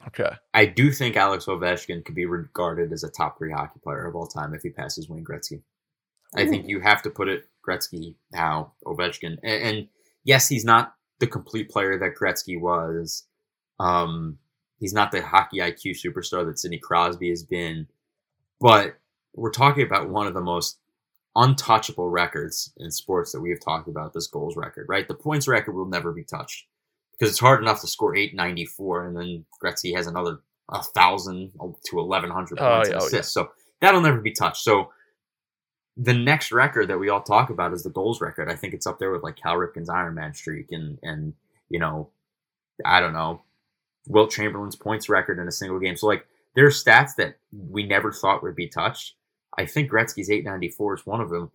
Okay. 0.07 0.29
I 0.53 0.65
do 0.65 0.91
think 0.91 1.17
Alex 1.17 1.45
Ovechkin 1.45 2.05
could 2.05 2.15
be 2.15 2.25
regarded 2.25 2.93
as 2.93 3.03
a 3.03 3.09
top 3.09 3.37
three 3.37 3.51
hockey 3.51 3.79
player 3.83 4.05
of 4.05 4.15
all 4.15 4.27
time 4.27 4.53
if 4.53 4.61
he 4.61 4.69
passes 4.69 5.09
Wayne 5.09 5.25
Gretzky. 5.25 5.61
I 6.35 6.45
think 6.45 6.67
you 6.67 6.79
have 6.81 7.01
to 7.03 7.09
put 7.09 7.29
it 7.29 7.45
Gretzky, 7.67 8.15
Howe, 8.33 8.71
Ovechkin, 8.85 9.37
and, 9.43 9.63
and 9.63 9.87
yes, 10.23 10.47
he's 10.47 10.65
not 10.65 10.93
the 11.19 11.27
complete 11.27 11.69
player 11.69 11.97
that 11.97 12.15
Gretzky 12.19 12.59
was. 12.59 13.23
Um, 13.79 14.37
he's 14.79 14.93
not 14.93 15.11
the 15.11 15.21
hockey 15.21 15.57
IQ 15.57 15.95
superstar 16.03 16.45
that 16.45 16.59
Sidney 16.59 16.79
Crosby 16.79 17.29
has 17.29 17.43
been, 17.43 17.87
but 18.59 18.97
we're 19.33 19.51
talking 19.51 19.85
about 19.85 20.09
one 20.09 20.27
of 20.27 20.33
the 20.33 20.41
most 20.41 20.79
untouchable 21.35 22.09
records 22.09 22.73
in 22.77 22.91
sports 22.91 23.31
that 23.31 23.41
we 23.41 23.51
have 23.51 23.59
talked 23.63 23.87
about. 23.87 24.13
This 24.13 24.27
goals 24.27 24.57
record, 24.57 24.87
right? 24.89 25.07
The 25.07 25.13
points 25.13 25.47
record 25.47 25.73
will 25.73 25.85
never 25.85 26.11
be 26.11 26.23
touched 26.23 26.65
because 27.11 27.31
it's 27.31 27.39
hard 27.39 27.61
enough 27.61 27.81
to 27.81 27.87
score 27.87 28.15
894 28.15 29.07
and 29.07 29.17
then 29.17 29.45
Gretzky 29.63 29.95
has 29.95 30.07
another 30.07 30.39
a 30.69 30.83
thousand 30.83 31.51
to 31.85 31.95
1100 31.95 32.59
Oh, 32.59 32.75
points 32.75 32.89
yeah, 32.89 32.93
and 32.95 33.01
oh, 33.01 33.05
assists. 33.05 33.33
So 33.33 33.49
that'll 33.79 34.01
never 34.01 34.19
be 34.19 34.31
touched. 34.31 34.63
So 34.63 34.91
the 35.97 36.13
next 36.13 36.51
record 36.51 36.87
that 36.89 36.99
we 36.99 37.09
all 37.09 37.21
talk 37.21 37.49
about 37.49 37.73
is 37.73 37.83
the 37.83 37.89
goals 37.89 38.21
record. 38.21 38.49
I 38.49 38.55
think 38.55 38.73
it's 38.73 38.85
up 38.85 38.99
there 38.99 39.11
with 39.11 39.23
like 39.23 39.35
Cal 39.35 39.55
Ripken's 39.55 39.89
Iron 39.89 40.13
Man 40.13 40.33
streak 40.33 40.71
and 40.71 40.99
and 41.01 41.33
you 41.69 41.79
know, 41.79 42.09
I 42.85 42.99
don't 42.99 43.13
know, 43.13 43.41
Wilt 44.07 44.31
Chamberlain's 44.31 44.75
points 44.75 45.09
record 45.09 45.39
in 45.39 45.47
a 45.47 45.51
single 45.51 45.79
game. 45.79 45.97
So 45.97 46.07
like 46.07 46.27
there 46.55 46.65
are 46.65 46.71
stats 46.71 47.15
that 47.17 47.37
we 47.51 47.83
never 47.83 48.11
thought 48.11 48.43
would 48.43 48.55
be 48.55 48.67
touched. 48.67 49.15
I 49.57 49.65
think 49.65 49.91
Gretzky's 49.91 50.29
894 50.29 50.95
is 50.95 51.05
one 51.05 51.21
of 51.21 51.29
them. 51.29 51.51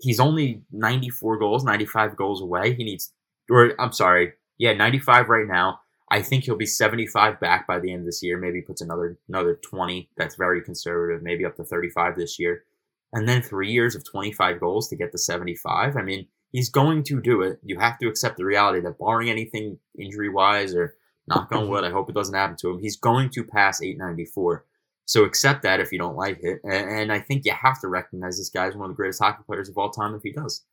He's 0.00 0.20
only 0.20 0.62
94 0.72 1.38
goals, 1.38 1.64
95 1.64 2.16
goals 2.16 2.40
away. 2.40 2.74
He 2.74 2.84
needs, 2.84 3.12
or 3.50 3.72
I'm 3.80 3.92
sorry, 3.92 4.34
yeah, 4.58 4.72
95 4.74 5.28
right 5.28 5.46
now. 5.46 5.80
I 6.10 6.22
think 6.22 6.44
he'll 6.44 6.56
be 6.56 6.66
75 6.66 7.38
back 7.38 7.66
by 7.66 7.78
the 7.78 7.92
end 7.92 8.00
of 8.00 8.06
this 8.06 8.22
year. 8.22 8.38
Maybe 8.38 8.62
puts 8.62 8.80
another 8.80 9.18
another 9.28 9.56
20. 9.56 10.08
That's 10.16 10.36
very 10.36 10.62
conservative. 10.62 11.22
Maybe 11.22 11.44
up 11.44 11.56
to 11.56 11.64
35 11.64 12.16
this 12.16 12.38
year, 12.38 12.64
and 13.12 13.28
then 13.28 13.42
three 13.42 13.70
years 13.70 13.94
of 13.94 14.04
25 14.04 14.60
goals 14.60 14.88
to 14.88 14.96
get 14.96 15.12
to 15.12 15.18
75. 15.18 15.96
I 15.96 16.02
mean, 16.02 16.26
he's 16.52 16.68
going 16.68 17.02
to 17.04 17.20
do 17.20 17.42
it. 17.42 17.58
You 17.62 17.78
have 17.78 17.98
to 17.98 18.08
accept 18.08 18.36
the 18.36 18.44
reality 18.44 18.80
that, 18.80 18.98
barring 18.98 19.30
anything 19.30 19.78
injury 19.98 20.28
wise 20.28 20.74
or 20.74 20.94
knock 21.26 21.48
on 21.52 21.62
mm-hmm. 21.62 21.70
wood, 21.70 21.84
I 21.84 21.90
hope 21.90 22.08
it 22.08 22.14
doesn't 22.14 22.34
happen 22.34 22.56
to 22.60 22.70
him. 22.70 22.80
He's 22.80 22.96
going 22.96 23.30
to 23.30 23.44
pass 23.44 23.82
894. 23.82 24.64
So 25.06 25.24
accept 25.24 25.62
that 25.62 25.80
if 25.80 25.90
you 25.90 25.98
don't 25.98 26.16
like 26.16 26.40
it, 26.42 26.60
and, 26.64 26.90
and 26.90 27.12
I 27.12 27.20
think 27.20 27.46
you 27.46 27.52
have 27.52 27.80
to 27.80 27.88
recognize 27.88 28.36
this 28.36 28.50
guy 28.50 28.68
is 28.68 28.76
one 28.76 28.90
of 28.90 28.90
the 28.90 28.96
greatest 28.96 29.22
hockey 29.22 29.42
players 29.46 29.68
of 29.68 29.78
all 29.78 29.90
time 29.90 30.14
if 30.14 30.22
he 30.22 30.32
does. 30.32 30.64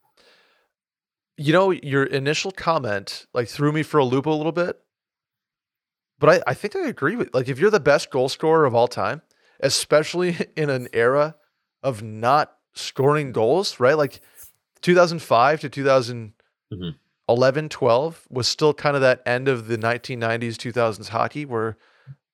You 1.38 1.53
know, 1.53 1.71
your 1.71 2.03
initial 2.03 2.51
comment 2.51 3.27
like 3.33 3.47
threw 3.47 3.71
me 3.71 3.83
for 3.83 3.97
a 3.97 4.05
loop 4.05 4.25
a 4.25 4.31
little 4.31 4.51
bit. 4.51 4.77
But 6.19 6.29
I, 6.29 6.51
I 6.51 6.53
think 6.53 6.75
I 6.75 6.88
agree 6.88 7.15
with 7.15 7.33
like 7.33 7.47
if 7.47 7.59
you're 7.59 7.71
the 7.71 7.79
best 7.79 8.09
goal 8.09 8.29
scorer 8.29 8.65
of 8.65 8.75
all 8.75 8.88
time, 8.88 9.21
especially 9.61 10.36
in 10.57 10.69
an 10.69 10.88
era 10.91 11.36
of 11.86 12.01
not 12.01 12.57
scoring 12.73 13.31
goals, 13.31 13.79
right? 13.79 13.95
Like 13.95 14.19
2005 14.81 15.61
to 15.61 15.69
mm-hmm. 15.69 15.79
2011, 15.83 17.69
12 17.69 18.27
was 18.29 18.47
still 18.47 18.73
kind 18.73 18.95
of 18.95 19.01
that 19.03 19.21
end 19.25 19.47
of 19.47 19.67
the 19.67 19.77
1990s, 19.77 20.55
2000s 20.55 21.09
hockey 21.09 21.45
where 21.45 21.77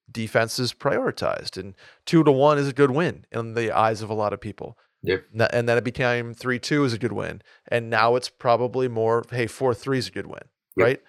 defense 0.10 0.58
is 0.58 0.74
prioritized 0.74 1.58
and 1.58 1.76
two 2.06 2.24
to 2.24 2.32
one 2.32 2.58
is 2.58 2.68
a 2.68 2.74
good 2.74 2.92
win 2.92 3.26
in 3.32 3.54
the 3.54 3.72
eyes 3.72 4.02
of 4.02 4.10
a 4.10 4.14
lot 4.14 4.34
of 4.34 4.42
people. 4.42 4.78
Yep. 5.04 5.26
And 5.52 5.68
then 5.68 5.78
it 5.78 5.84
became 5.84 6.34
3 6.34 6.60
2 6.60 6.86
is 6.86 6.94
a 6.94 6.98
good 6.98 7.12
win. 7.12 7.42
And 7.68 7.90
now 7.90 8.16
it's 8.16 8.30
probably 8.30 8.88
more, 8.88 9.24
hey, 9.32 9.48
4 9.48 9.74
3 9.74 9.98
is 9.98 10.08
a 10.08 10.12
good 10.12 10.28
win, 10.28 10.44
Yep. 10.78 10.86
right? 10.86 11.02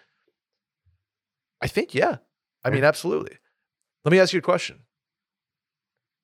I 1.60 1.68
think, 1.68 1.94
yeah. 1.94 2.16
I 2.64 2.70
mean, 2.70 2.84
absolutely. 2.84 3.36
Let 4.04 4.12
me 4.12 4.18
ask 4.18 4.32
you 4.32 4.38
a 4.38 4.42
question. 4.42 4.80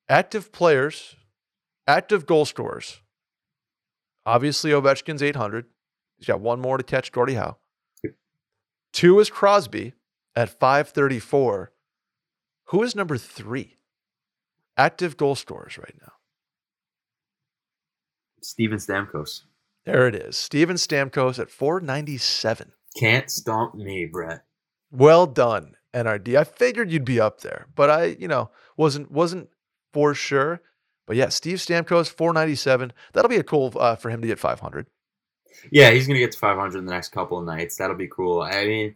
Active 0.08 0.50
players, 0.50 1.16
active 1.88 2.26
goal 2.26 2.44
scorers. 2.44 3.00
Obviously, 4.24 4.70
Ovechkin's 4.70 5.22
800. 5.22 5.64
He's 6.18 6.26
got 6.26 6.40
one 6.40 6.60
more 6.60 6.76
to 6.76 6.84
catch 6.84 7.10
Gordie 7.10 7.34
Howe. 7.34 7.56
Yep. 8.04 8.14
Two 8.92 9.18
is 9.18 9.30
Crosby 9.30 9.94
at 10.36 10.50
534. 10.50 11.72
Who 12.66 12.82
is 12.82 12.94
number 12.94 13.16
three? 13.16 13.78
Active 14.76 15.16
goal 15.16 15.34
scorers 15.34 15.78
right 15.78 15.94
now. 16.00 16.12
Steven 18.42 18.78
Stamkos 18.78 19.42
There 19.84 20.06
it 20.06 20.14
is. 20.14 20.36
Steven 20.36 20.76
Stamkos 20.76 21.38
at 21.38 21.50
497. 21.50 22.72
can't 22.96 23.30
stomp 23.30 23.74
me, 23.74 24.06
Brett. 24.10 24.44
Well 24.90 25.26
done, 25.26 25.74
NRD. 25.94 26.36
I 26.36 26.44
figured 26.44 26.90
you'd 26.90 27.04
be 27.04 27.20
up 27.20 27.40
there, 27.40 27.66
but 27.74 27.90
I, 27.90 28.04
you 28.18 28.28
know, 28.28 28.50
wasn't 28.76 29.10
wasn't 29.10 29.48
for 29.92 30.14
sure. 30.14 30.62
But 31.08 31.16
yeah, 31.16 31.30
Steve 31.30 31.56
Stamkos, 31.56 32.10
497. 32.10 32.92
That'll 33.14 33.30
be 33.30 33.36
a 33.36 33.42
cool 33.42 33.72
uh, 33.76 33.96
for 33.96 34.10
him 34.10 34.20
to 34.20 34.26
get 34.26 34.38
500. 34.38 34.86
Yeah, 35.72 35.90
he's 35.90 36.06
gonna 36.06 36.18
get 36.18 36.32
to 36.32 36.38
500 36.38 36.78
in 36.78 36.84
the 36.84 36.92
next 36.92 37.08
couple 37.08 37.38
of 37.38 37.46
nights. 37.46 37.78
That'll 37.78 37.96
be 37.96 38.08
cool. 38.08 38.42
I 38.42 38.66
mean, 38.66 38.94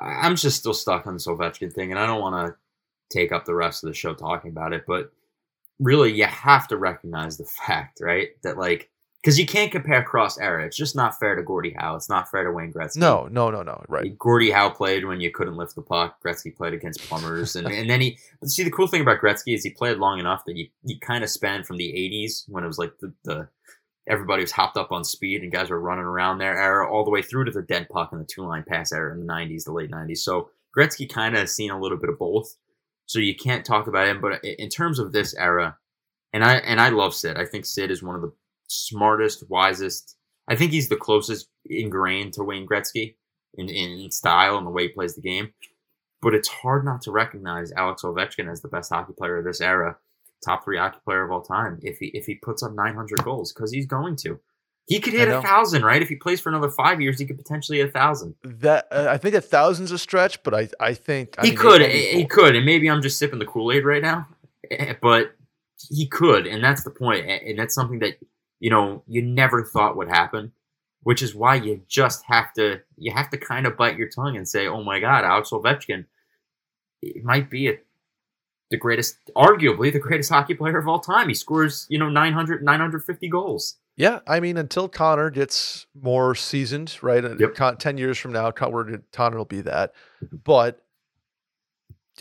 I'm 0.00 0.36
just 0.36 0.56
still 0.56 0.72
stuck 0.72 1.06
on 1.06 1.12
this 1.12 1.26
Ovechkin 1.26 1.72
thing, 1.72 1.90
and 1.90 2.00
I 2.00 2.06
don't 2.06 2.22
want 2.22 2.46
to 2.46 2.56
take 3.16 3.30
up 3.30 3.44
the 3.44 3.54
rest 3.54 3.84
of 3.84 3.88
the 3.88 3.94
show 3.94 4.14
talking 4.14 4.50
about 4.50 4.72
it. 4.72 4.84
But 4.86 5.12
really, 5.78 6.12
you 6.12 6.24
have 6.24 6.66
to 6.68 6.78
recognize 6.78 7.36
the 7.36 7.44
fact, 7.44 8.00
right, 8.00 8.30
that 8.42 8.56
like, 8.56 8.88
because 9.28 9.38
you 9.38 9.44
can't 9.44 9.70
compare 9.70 10.02
cross 10.02 10.38
era. 10.38 10.64
It's 10.64 10.76
just 10.76 10.96
not 10.96 11.18
fair 11.18 11.34
to 11.34 11.42
Gordie 11.42 11.74
Howe. 11.76 11.96
It's 11.96 12.08
not 12.08 12.30
fair 12.30 12.44
to 12.44 12.50
Wayne 12.50 12.72
Gretzky. 12.72 12.96
No, 12.96 13.28
no, 13.30 13.50
no, 13.50 13.62
no. 13.62 13.84
Right. 13.86 14.18
Gordie 14.18 14.50
Howe 14.50 14.70
played 14.70 15.04
when 15.04 15.20
you 15.20 15.30
couldn't 15.30 15.58
lift 15.58 15.74
the 15.74 15.82
puck. 15.82 16.16
Gretzky 16.24 16.56
played 16.56 16.72
against 16.72 17.02
plumbers, 17.02 17.54
and, 17.54 17.68
and 17.68 17.90
then 17.90 18.00
he. 18.00 18.16
But 18.40 18.48
see, 18.48 18.64
the 18.64 18.70
cool 18.70 18.86
thing 18.86 19.02
about 19.02 19.20
Gretzky 19.20 19.54
is 19.54 19.62
he 19.62 19.68
played 19.68 19.98
long 19.98 20.18
enough 20.18 20.46
that 20.46 20.56
you 20.56 20.68
you 20.82 20.98
kind 20.98 21.22
of 21.22 21.28
spanned 21.28 21.66
from 21.66 21.76
the 21.76 21.92
'80s 21.92 22.44
when 22.48 22.64
it 22.64 22.68
was 22.68 22.78
like 22.78 22.92
the, 23.00 23.12
the 23.24 23.48
everybody 24.08 24.40
was 24.40 24.52
hopped 24.52 24.78
up 24.78 24.92
on 24.92 25.04
speed 25.04 25.42
and 25.42 25.52
guys 25.52 25.68
were 25.68 25.78
running 25.78 26.06
around 26.06 26.38
their 26.38 26.56
era, 26.56 26.90
all 26.90 27.04
the 27.04 27.10
way 27.10 27.20
through 27.20 27.44
to 27.44 27.50
the 27.50 27.60
dead 27.60 27.86
puck 27.90 28.12
and 28.12 28.22
the 28.22 28.26
two 28.26 28.46
line 28.46 28.64
pass 28.66 28.92
era 28.92 29.12
in 29.12 29.20
the 29.20 29.30
'90s, 29.30 29.64
the 29.64 29.72
late 29.72 29.90
'90s. 29.90 30.20
So 30.20 30.48
Gretzky 30.74 31.06
kind 31.06 31.36
of 31.36 31.50
seen 31.50 31.70
a 31.70 31.78
little 31.78 31.98
bit 31.98 32.08
of 32.08 32.18
both. 32.18 32.56
So 33.04 33.18
you 33.18 33.34
can't 33.34 33.66
talk 33.66 33.88
about 33.88 34.08
him, 34.08 34.22
but 34.22 34.42
in 34.42 34.70
terms 34.70 34.98
of 34.98 35.12
this 35.12 35.34
era, 35.34 35.76
and 36.32 36.42
I 36.42 36.54
and 36.54 36.80
I 36.80 36.88
love 36.88 37.14
Sid. 37.14 37.36
I 37.36 37.44
think 37.44 37.66
Sid 37.66 37.90
is 37.90 38.02
one 38.02 38.14
of 38.14 38.22
the 38.22 38.32
smartest, 38.68 39.48
wisest. 39.50 40.16
I 40.48 40.56
think 40.56 40.72
he's 40.72 40.88
the 40.88 40.96
closest 40.96 41.48
ingrained 41.66 42.34
to 42.34 42.44
Wayne 42.44 42.66
Gretzky 42.66 43.16
in, 43.54 43.68
in 43.68 44.10
style 44.10 44.56
and 44.56 44.66
the 44.66 44.70
way 44.70 44.84
he 44.84 44.88
plays 44.88 45.14
the 45.14 45.20
game. 45.20 45.52
But 46.20 46.34
it's 46.34 46.48
hard 46.48 46.84
not 46.84 47.02
to 47.02 47.12
recognize 47.12 47.72
Alex 47.72 48.02
Ovechkin 48.02 48.50
as 48.50 48.60
the 48.60 48.68
best 48.68 48.90
hockey 48.90 49.12
player 49.16 49.38
of 49.38 49.44
this 49.44 49.60
era, 49.60 49.96
top 50.44 50.64
three 50.64 50.78
hockey 50.78 50.98
player 51.04 51.24
of 51.24 51.30
all 51.30 51.42
time. 51.42 51.78
If 51.82 51.98
he 51.98 52.06
if 52.06 52.26
he 52.26 52.34
puts 52.36 52.62
up 52.62 52.72
900 52.72 53.22
goals, 53.22 53.52
because 53.52 53.70
he's 53.72 53.86
going 53.86 54.16
to, 54.16 54.40
he 54.86 54.98
could 54.98 55.12
hit 55.12 55.28
a 55.28 55.40
thousand. 55.40 55.84
Right? 55.84 56.02
If 56.02 56.08
he 56.08 56.16
plays 56.16 56.40
for 56.40 56.48
another 56.48 56.70
five 56.70 57.00
years, 57.00 57.20
he 57.20 57.26
could 57.26 57.38
potentially 57.38 57.78
hit 57.78 57.90
a 57.90 57.92
thousand. 57.92 58.34
That 58.42 58.88
uh, 58.90 59.06
I 59.08 59.18
think 59.18 59.36
a 59.36 59.40
thousand's 59.40 59.92
a 59.92 59.98
stretch, 59.98 60.42
but 60.42 60.54
I 60.54 60.68
I 60.80 60.94
think 60.94 61.36
I 61.38 61.44
he 61.44 61.50
mean, 61.50 61.58
could. 61.58 61.82
He 61.82 62.24
could. 62.24 62.56
And 62.56 62.66
maybe 62.66 62.90
I'm 62.90 63.02
just 63.02 63.18
sipping 63.18 63.38
the 63.38 63.46
Kool 63.46 63.70
Aid 63.70 63.84
right 63.84 64.02
now, 64.02 64.26
Eh, 64.70 64.94
but 65.00 65.34
he 65.90 66.06
could, 66.06 66.46
and 66.46 66.62
that's 66.62 66.84
the 66.84 66.90
point. 66.90 67.26
And 67.26 67.58
that's 67.58 67.74
something 67.74 67.98
that 68.00 68.18
you 68.60 68.70
know 68.70 69.02
you 69.06 69.22
never 69.22 69.64
thought 69.64 69.96
would 69.96 70.08
happen, 70.08 70.52
which 71.02 71.22
is 71.22 71.34
why 71.34 71.54
you 71.56 71.82
just 71.88 72.24
have 72.26 72.52
to 72.54 72.80
you 72.96 73.12
have 73.12 73.30
to 73.30 73.38
kind 73.38 73.66
of 73.66 73.76
bite 73.76 73.96
your 73.98 74.08
tongue 74.08 74.36
and 74.36 74.48
say, 74.48 74.66
"Oh 74.66 74.82
my 74.82 75.00
God, 75.00 75.24
Alex 75.24 75.50
Ovechkin, 75.50 76.04
it 77.02 77.24
might 77.24 77.50
be 77.50 77.68
a, 77.68 77.78
the 78.70 78.76
greatest, 78.76 79.16
arguably 79.36 79.92
the 79.92 79.98
greatest 79.98 80.30
hockey 80.30 80.54
player 80.54 80.78
of 80.78 80.88
all 80.88 81.00
time. 81.00 81.28
He 81.28 81.34
scores 81.34 81.86
you 81.88 81.98
know 81.98 82.08
900, 82.08 82.62
950 82.62 83.28
goals." 83.28 83.76
Yeah, 83.96 84.20
I 84.28 84.38
mean, 84.38 84.56
until 84.56 84.88
Connor 84.88 85.28
gets 85.28 85.86
more 86.00 86.36
seasoned, 86.36 86.96
right? 87.02 87.24
Yep. 87.24 87.54
Con- 87.56 87.76
Ten 87.78 87.98
years 87.98 88.16
from 88.16 88.32
now, 88.32 88.52
Con- 88.52 89.02
Connor 89.12 89.36
will 89.36 89.44
be 89.44 89.60
that. 89.62 89.92
But 90.44 90.84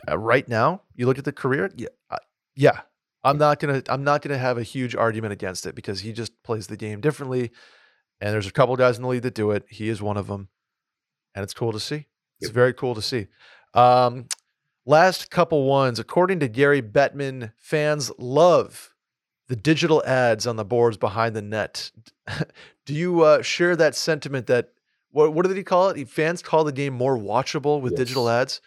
uh, 0.09 0.17
right 0.17 0.47
now, 0.47 0.81
you 0.95 1.05
look 1.05 1.19
at 1.19 1.25
the 1.25 1.31
career. 1.31 1.69
Yeah, 1.75 1.89
uh, 2.09 2.17
yeah. 2.55 2.81
I'm 3.27 3.37
not 3.37 3.59
gonna. 3.59 3.83
I'm 3.89 4.03
not 4.03 4.21
gonna 4.21 4.37
have 4.37 4.57
a 4.57 4.63
huge 4.63 4.95
argument 4.95 5.33
against 5.33 5.65
it 5.65 5.75
because 5.75 5.99
he 5.99 6.13
just 6.13 6.31
plays 6.43 6.67
the 6.67 6.77
game 6.77 7.01
differently, 7.01 7.51
and 8.21 8.33
there's 8.33 8.47
a 8.47 8.51
couple 8.51 8.75
guys 8.75 8.95
in 8.97 9.03
the 9.03 9.09
league 9.09 9.23
that 9.23 9.33
do 9.33 9.51
it. 9.51 9.65
He 9.69 9.89
is 9.89 10.01
one 10.01 10.17
of 10.17 10.27
them, 10.27 10.49
and 11.35 11.43
it's 11.43 11.53
cool 11.53 11.71
to 11.73 11.79
see. 11.79 12.07
It's 12.39 12.49
Yep. 12.49 12.51
very 12.53 12.73
cool 12.73 12.95
to 12.95 13.01
see. 13.01 13.27
Um, 13.73 14.27
last 14.85 15.29
couple 15.29 15.65
ones, 15.65 15.99
according 15.99 16.39
to 16.39 16.47
Gary 16.47 16.81
Bettman, 16.81 17.51
fans 17.57 18.11
love 18.17 18.93
the 19.47 19.55
digital 19.55 20.03
ads 20.05 20.45
on 20.47 20.55
the 20.55 20.65
boards 20.65 20.97
behind 20.97 21.35
the 21.35 21.41
net. 21.41 21.91
Do 22.85 22.93
you 22.93 23.21
uh, 23.23 23.41
share 23.41 23.75
that 23.75 23.95
sentiment 23.95 24.47
that 24.47 24.69
what 25.11 25.33
what 25.33 25.45
did 25.45 25.57
he 25.57 25.63
call 25.63 25.89
it? 25.89 26.09
Fans 26.09 26.41
call 26.41 26.63
the 26.63 26.71
game 26.71 26.93
more 26.93 27.17
watchable 27.17 27.81
with 27.81 27.95
digital 27.95 28.29
ads. 28.29 28.61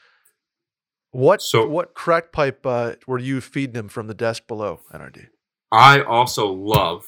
What 1.12 1.42
So- 1.42 1.66
what 1.68 1.94
crack 1.94 2.32
pipe 2.32 2.64
uh, 2.64 2.94
were 3.06 3.18
you 3.18 3.40
feeding 3.40 3.74
him 3.76 3.88
from 3.88 4.06
the 4.06 4.14
desk 4.14 4.46
below, 4.46 4.80
NRD? 4.92 5.26
I 5.72 6.02
also 6.02 6.52
love 6.52 7.06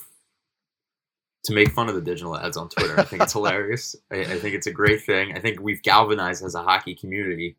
to 1.44 1.52
make 1.52 1.70
fun 1.72 1.88
of 1.88 1.94
the 1.96 2.00
digital 2.00 2.36
ads 2.36 2.56
on 2.56 2.68
Twitter. 2.68 2.98
I 2.98 3.02
think 3.04 3.22
it's 3.22 3.32
hilarious. 3.32 3.96
I, 4.12 4.20
I 4.20 4.38
think 4.38 4.54
it's 4.54 4.66
a 4.68 4.72
great 4.72 5.02
thing. 5.02 5.36
I 5.36 5.40
think 5.40 5.60
we've 5.60 5.82
galvanized 5.82 6.44
as 6.44 6.54
a 6.54 6.62
hockey 6.62 6.94
community 6.94 7.56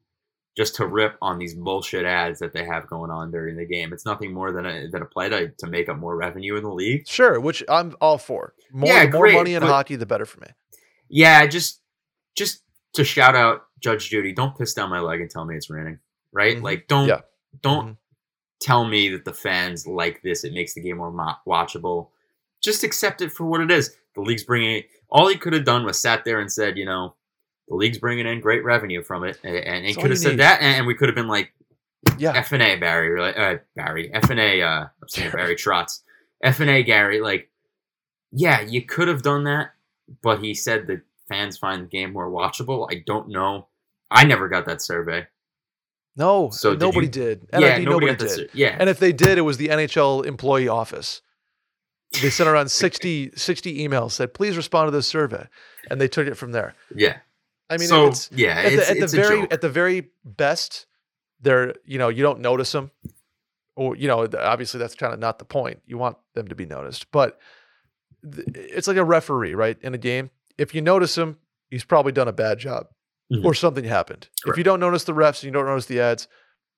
just 0.56 0.76
to 0.76 0.86
rip 0.88 1.18
on 1.22 1.38
these 1.40 1.54
bullshit 1.56 2.06
ads 2.06 2.40
that 2.40 2.54
they 2.54 2.64
have 2.64 2.88
going 2.88 3.12
on 3.12 3.32
during 3.32 3.58
the 3.58 3.66
game. 3.66 3.92
It's 3.92 4.06
nothing 4.06 4.34
more 4.34 4.52
than 4.52 4.66
a 4.66 4.88
than 4.90 5.02
a 5.02 5.06
play 5.06 5.28
to, 5.30 5.50
to 5.50 5.68
make 5.68 5.90
up 5.90 5.98
more 5.98 6.16
revenue 6.16 6.56
in 6.56 6.64
the 6.64 6.72
league. 6.74 7.08
Sure, 7.08 7.40
which 7.40 7.64
I'm 7.68 7.96
all 8.00 8.18
for. 8.18 8.54
More, 8.72 8.88
Yeah, 8.90 9.10
more 9.10 9.24
great, 9.24 9.34
money 9.36 9.54
in 9.56 9.64
hockey, 9.64 9.96
the 9.96 10.06
better 10.06 10.26
for 10.26 10.40
me. 10.42 10.48
Yeah, 11.10 11.46
just 11.48 11.82
just 12.36 12.62
to 12.94 13.04
shout 13.04 13.36
out 13.36 13.64
Judge 13.82 14.10
Judy, 14.10 14.32
don't 14.32 14.58
piss 14.58 14.74
down 14.74 14.90
my 14.90 15.00
leg 15.00 15.20
and 15.22 15.30
tell 15.30 15.44
me 15.44 15.56
it's 15.56 15.70
raining. 15.70 16.00
Right? 16.34 16.58
Mhm. 16.58 16.64
Like 16.64 16.88
don't 16.88 17.08
Yeah. 17.08 17.22
don't 17.62 17.92
Mhm. 17.92 17.98
tell 18.60 18.86
me 18.86 19.10
that 19.10 19.24
the 19.26 19.34
fans 19.34 19.86
like 19.88 20.22
this. 20.24 20.44
It 20.44 20.54
makes 20.54 20.74
the 20.74 20.82
game 20.82 20.98
more 20.98 21.12
mo- 21.12 21.36
watchable. 21.48 22.10
Just 22.62 22.84
accept 22.84 23.22
it 23.22 23.32
for 23.32 23.46
what 23.46 23.62
it 23.62 23.72
is. 23.72 23.96
The 24.16 24.22
league's 24.22 24.44
bringing. 24.44 24.84
All 25.10 25.28
he 25.28 25.38
could 25.38 25.54
have 25.54 25.66
done 25.66 25.86
was 25.86 26.00
sat 26.00 26.26
there 26.26 26.40
and 26.40 26.52
said, 26.52 26.78
you 26.78 26.86
know, 26.86 27.16
the 27.68 27.76
league's 27.76 27.98
bringing 28.00 28.26
in 28.26 28.42
great 28.42 28.64
revenue 28.64 29.04
from 29.04 29.24
it, 29.24 29.40
and, 29.44 29.56
and 29.56 29.86
he 29.86 29.94
could 29.94 30.10
have 30.10 30.20
said 30.20 30.32
need. 30.32 30.40
that, 30.40 30.62
and 30.62 30.86
we 30.88 30.96
could 30.96 31.08
have 31.10 31.16
been 31.16 31.28
like, 31.28 31.54
Yeah. 32.18 32.34
F 32.36 32.52
and 32.52 32.62
A 32.64 32.76
Barry, 32.76 33.12
or 33.12 33.20
like, 33.20 33.38
uh, 33.38 33.58
Barry, 33.76 34.12
F 34.14 34.30
and 34.30 34.40
A, 34.40 34.62
uh, 34.62 34.82
I'm 35.02 35.08
saying 35.08 35.32
Barry 35.34 35.56
Trotz, 35.56 36.02
F 36.44 36.60
and 36.60 36.70
A 36.70 36.84
Gary, 36.84 37.22
like, 37.22 37.50
yeah, 38.32 38.62
you 38.62 38.82
could 38.82 39.08
have 39.08 39.22
done 39.22 39.44
that, 39.46 39.72
but 40.22 40.40
he 40.44 40.54
said 40.54 40.88
that 40.88 41.02
fans 41.30 41.58
find 41.58 41.84
the 41.84 41.88
game 41.88 42.12
more 42.14 42.30
watchable. 42.30 42.88
I 42.92 43.04
don't 43.06 43.30
know. 43.30 43.68
I 44.12 44.26
never 44.26 44.48
got 44.50 44.66
that 44.66 44.82
survey. 44.82 45.28
No, 46.16 46.50
So 46.52 46.72
did 46.72 46.80
nobody 46.82 47.08
you- 47.08 47.12
did. 47.12 47.48
yeah, 47.52 47.60
NRD, 47.80 47.86
nobody 47.86 48.06
nobody 48.08 48.36
did. 48.36 48.50
yeah, 48.54 48.76
And 48.80 48.90
if 48.90 49.00
they 49.00 49.12
did, 49.12 49.38
it 49.38 49.42
was 49.42 49.58
the 49.58 49.70
NHL 49.70 50.26
employee 50.26 50.68
office. 50.68 51.22
They 52.22 52.30
sent 52.30 52.48
around 52.48 52.70
60, 52.72 53.32
60 53.36 53.88
emails, 53.88 54.12
said, 54.12 54.34
please 54.34 54.56
respond 54.56 54.88
to 54.88 54.92
this 54.92 55.08
survey. 55.08 55.48
And 55.90 56.00
they 56.00 56.08
took 56.08 56.28
it 56.28 56.36
from 56.36 56.52
there. 56.52 56.76
yeah. 56.96 57.18
I 57.70 57.78
mean, 57.78 57.88
so 57.88 58.08
it's 58.08 58.30
yeah, 58.32 58.58
at 58.60 58.66
it's, 58.74 58.76
the, 58.76 58.90
at 58.92 58.98
it's 58.98 59.12
the 59.14 59.18
very 59.22 59.42
joke. 59.42 59.54
at 59.54 59.62
the 59.62 59.70
very 59.70 60.10
best, 60.24 60.86
they're 61.42 61.74
you 61.86 61.98
know, 61.98 62.10
you 62.10 62.22
don't 62.22 62.42
notice 62.42 62.72
them. 62.72 62.92
Or, 63.76 63.96
you 63.96 64.08
know, 64.08 64.28
obviously 64.38 64.80
that's 64.80 64.94
kind 64.94 65.12
of 65.14 65.20
not 65.20 65.40
the 65.40 65.46
point. 65.46 65.80
You 65.88 65.98
want 65.98 66.18
them 66.36 66.50
to 66.50 66.56
be 66.56 66.68
noticed. 66.68 67.10
But 67.12 67.40
th- 68.32 68.46
it's 68.54 68.88
like 68.88 68.98
a 68.98 69.04
referee, 69.04 69.56
right? 69.56 69.78
In 69.82 69.96
a 69.96 69.98
game. 69.98 70.30
If 70.60 70.76
you 70.76 70.82
notice 70.82 71.18
him, 71.18 71.38
he's 71.72 71.84
probably 71.86 72.12
done 72.12 72.28
a 72.28 72.34
bad 72.34 72.60
job 72.60 72.88
Mhm. 73.32 73.46
or 73.46 73.54
something 73.54 73.84
happened. 73.86 74.28
If 74.46 74.58
you 74.58 74.64
don't 74.64 74.80
notice 74.80 75.04
the 75.06 75.14
refs 75.14 75.36
and 75.42 75.44
you 75.46 75.52
don't 75.52 75.66
notice 75.66 75.86
the 75.86 76.00
ads, 76.02 76.28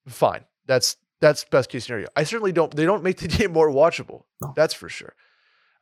fine. 0.08 0.44
That's 0.66 0.96
that's 1.20 1.44
best 1.44 1.70
case 1.70 1.84
scenario. 1.86 2.08
I 2.14 2.24
certainly 2.24 2.52
don't. 2.52 2.74
They 2.74 2.84
don't 2.84 3.02
make 3.02 3.18
the 3.18 3.28
game 3.38 3.52
more 3.52 3.70
watchable. 3.70 4.24
No. 4.42 4.52
That's 4.56 4.74
for 4.74 4.88
sure. 4.88 5.14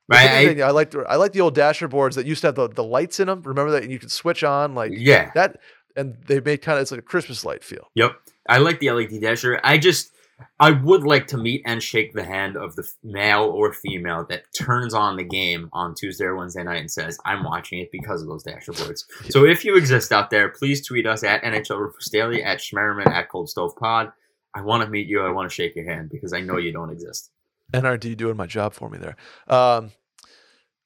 Right, 0.08 0.28
I- 0.60 0.60
I 0.62 0.70
like 0.70 0.90
the 0.90 1.00
I 1.08 1.16
like 1.16 1.32
the 1.32 1.40
old 1.40 1.54
dasher 1.54 1.88
boards 1.88 2.16
that 2.16 2.26
used 2.26 2.42
to 2.42 2.48
have 2.48 2.54
the, 2.54 2.68
the 2.68 2.84
lights 2.84 3.20
in 3.20 3.26
them. 3.26 3.42
Remember 3.42 3.72
that, 3.72 3.82
and 3.82 3.90
you 3.90 3.98
could 3.98 4.12
switch 4.12 4.44
on 4.44 4.74
like 4.74 4.92
yeah, 4.94 5.30
that, 5.34 5.60
and 5.96 6.16
they 6.26 6.40
made 6.40 6.58
kind 6.62 6.76
of 6.78 6.82
it's 6.82 6.90
like 6.90 7.00
a 7.00 7.02
Christmas 7.02 7.44
light 7.44 7.64
feel. 7.64 7.88
Yep. 7.94 8.12
I 8.48 8.58
like 8.58 8.80
the 8.80 8.90
LED 8.90 9.20
dasher. 9.22 9.58
I 9.64 9.78
just 9.78 10.12
I 10.58 10.70
would 10.70 11.04
like 11.04 11.26
to 11.28 11.36
meet 11.36 11.62
and 11.64 11.82
shake 11.82 12.12
the 12.12 12.24
hand 12.24 12.56
of 12.56 12.76
the 12.76 12.88
male 13.02 13.44
or 13.44 13.72
female 13.72 14.26
that 14.28 14.44
turns 14.58 14.94
on 14.94 15.16
the 15.16 15.24
game 15.24 15.68
on 15.72 15.94
Tuesday 15.94 16.24
or 16.24 16.36
Wednesday 16.36 16.62
night 16.62 16.80
and 16.80 16.90
says, 16.90 17.18
I'm 17.24 17.44
watching 17.44 17.78
it 17.80 17.90
because 17.92 18.22
of 18.22 18.28
those 18.28 18.44
dashboards. 18.44 19.04
So 19.30 19.44
if 19.44 19.64
you 19.64 19.76
exist 19.76 20.12
out 20.12 20.30
there, 20.30 20.48
please 20.48 20.86
tweet 20.86 21.06
us 21.06 21.22
at 21.22 21.42
NHL 21.42 21.78
Rumors 21.78 22.08
Daily, 22.10 22.42
at 22.42 22.58
Schmerman, 22.58 23.06
at 23.06 23.28
Cold 23.28 23.48
Stove 23.48 23.76
Pod. 23.76 24.12
I 24.54 24.62
want 24.62 24.82
to 24.82 24.88
meet 24.88 25.08
you. 25.08 25.22
I 25.22 25.30
want 25.30 25.50
to 25.50 25.54
shake 25.54 25.74
your 25.74 25.86
hand 25.90 26.10
because 26.10 26.32
I 26.32 26.40
know 26.40 26.56
you 26.56 26.72
don't 26.72 26.90
exist. 26.90 27.30
NRD 27.72 28.16
doing 28.16 28.36
my 28.36 28.46
job 28.46 28.72
for 28.72 28.88
me 28.88 28.98
there. 28.98 29.16
Um, 29.48 29.90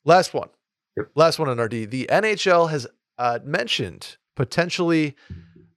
last 0.04 0.32
one. 0.32 0.48
Yep. 0.96 1.10
Last 1.14 1.38
one 1.38 1.48
on 1.48 1.56
NRD. 1.58 1.90
The 1.90 2.08
NHL 2.10 2.70
has 2.70 2.86
uh, 3.18 3.38
mentioned 3.44 4.16
potentially 4.34 5.16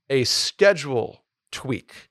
a 0.10 0.24
schedule 0.24 1.24
tweak. 1.52 2.10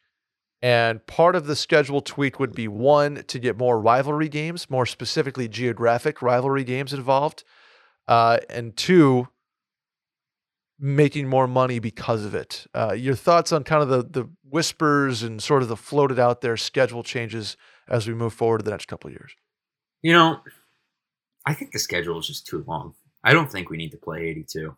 And 0.62 1.06
part 1.06 1.36
of 1.36 1.46
the 1.46 1.56
schedule 1.56 2.02
tweak 2.02 2.38
would 2.38 2.54
be 2.54 2.68
one, 2.68 3.24
to 3.28 3.38
get 3.38 3.56
more 3.56 3.80
rivalry 3.80 4.28
games, 4.28 4.68
more 4.68 4.84
specifically 4.84 5.48
geographic 5.48 6.20
rivalry 6.20 6.64
games 6.64 6.92
involved. 6.92 7.44
Uh, 8.06 8.38
and 8.50 8.76
two, 8.76 9.28
making 10.78 11.28
more 11.28 11.46
money 11.46 11.78
because 11.78 12.24
of 12.24 12.34
it. 12.34 12.66
Uh, 12.74 12.92
your 12.92 13.14
thoughts 13.14 13.52
on 13.52 13.64
kind 13.64 13.82
of 13.82 13.88
the, 13.88 14.22
the 14.22 14.28
whispers 14.42 15.22
and 15.22 15.42
sort 15.42 15.62
of 15.62 15.68
the 15.68 15.76
floated 15.76 16.18
out 16.18 16.40
there 16.40 16.56
schedule 16.56 17.02
changes 17.02 17.56
as 17.88 18.08
we 18.08 18.14
move 18.14 18.32
forward 18.32 18.58
to 18.58 18.64
the 18.64 18.70
next 18.70 18.86
couple 18.86 19.08
of 19.08 19.12
years? 19.12 19.32
You 20.02 20.12
know, 20.12 20.40
I 21.46 21.54
think 21.54 21.72
the 21.72 21.78
schedule 21.78 22.18
is 22.18 22.26
just 22.26 22.46
too 22.46 22.64
long. 22.66 22.94
I 23.22 23.32
don't 23.34 23.50
think 23.50 23.68
we 23.68 23.76
need 23.76 23.90
to 23.90 23.98
play 23.98 24.28
82. 24.28 24.74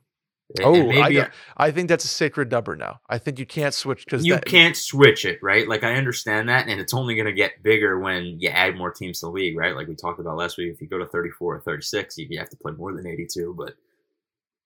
And- 0.58 0.66
Oh, 0.66 0.74
and 0.74 1.14
I, 1.56 1.66
I 1.68 1.70
think 1.70 1.88
that's 1.88 2.04
a 2.04 2.08
sacred 2.08 2.50
number 2.50 2.76
now. 2.76 3.00
I 3.08 3.16
think 3.18 3.38
you 3.38 3.46
can't 3.46 3.72
switch 3.72 4.04
because 4.04 4.26
you 4.26 4.34
can't 4.50 4.76
switch 4.76 5.24
it, 5.24 5.38
right? 5.42 5.66
Like 5.66 5.82
I 5.82 5.94
understand 5.94 6.48
that, 6.50 6.68
and 6.68 6.78
it's 6.80 6.92
only 6.92 7.14
going 7.14 7.26
to 7.26 7.32
get 7.32 7.62
bigger 7.62 7.98
when 7.98 8.38
you 8.38 8.50
add 8.50 8.76
more 8.76 8.90
teams 8.90 9.20
to 9.20 9.26
the 9.26 9.30
league, 9.32 9.56
right? 9.56 9.74
Like 9.74 9.88
we 9.88 9.94
talked 9.94 10.20
about 10.20 10.36
last 10.36 10.58
week. 10.58 10.70
If 10.74 10.80
you 10.82 10.88
go 10.88 10.98
to 10.98 11.06
34 11.06 11.54
or 11.56 11.60
36, 11.60 12.18
you 12.18 12.26
you 12.28 12.38
have 12.38 12.50
to 12.50 12.56
play 12.58 12.72
more 12.72 12.92
than 12.94 13.06
82. 13.06 13.54
But 13.56 13.74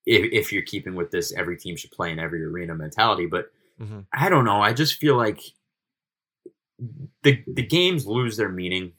if, 0.06 0.32
if 0.32 0.52
you're 0.52 0.62
keeping 0.62 0.94
with 0.96 1.10
this, 1.12 1.32
every 1.32 1.56
team 1.56 1.76
should 1.76 1.92
play 1.92 2.10
in 2.10 2.18
every 2.18 2.42
arena 2.44 2.74
mentality. 2.74 3.26
But 3.26 3.52
Mhm. 3.80 4.06
I 4.12 4.28
don't 4.28 4.44
know. 4.44 4.60
I 4.60 4.72
just 4.72 4.94
feel 4.98 5.16
like 5.16 5.40
the 7.22 7.42
the 7.46 7.62
games 7.62 8.06
lose 8.06 8.36
their 8.36 8.48
meaning 8.48 8.92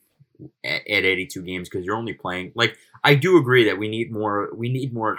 at, 0.63 0.87
at 0.87 1.03
82 1.05 1.41
games 1.43 1.69
because 1.69 1.85
you're 1.85 1.95
only 1.95 2.13
playing. 2.13 2.51
Like 2.55 2.77
I 3.03 3.15
do 3.15 3.37
agree 3.37 3.65
that 3.65 3.77
we 3.77 3.87
need 3.89 4.11
more. 4.11 4.49
We 4.55 4.69
need 4.69 4.93
more. 4.93 5.17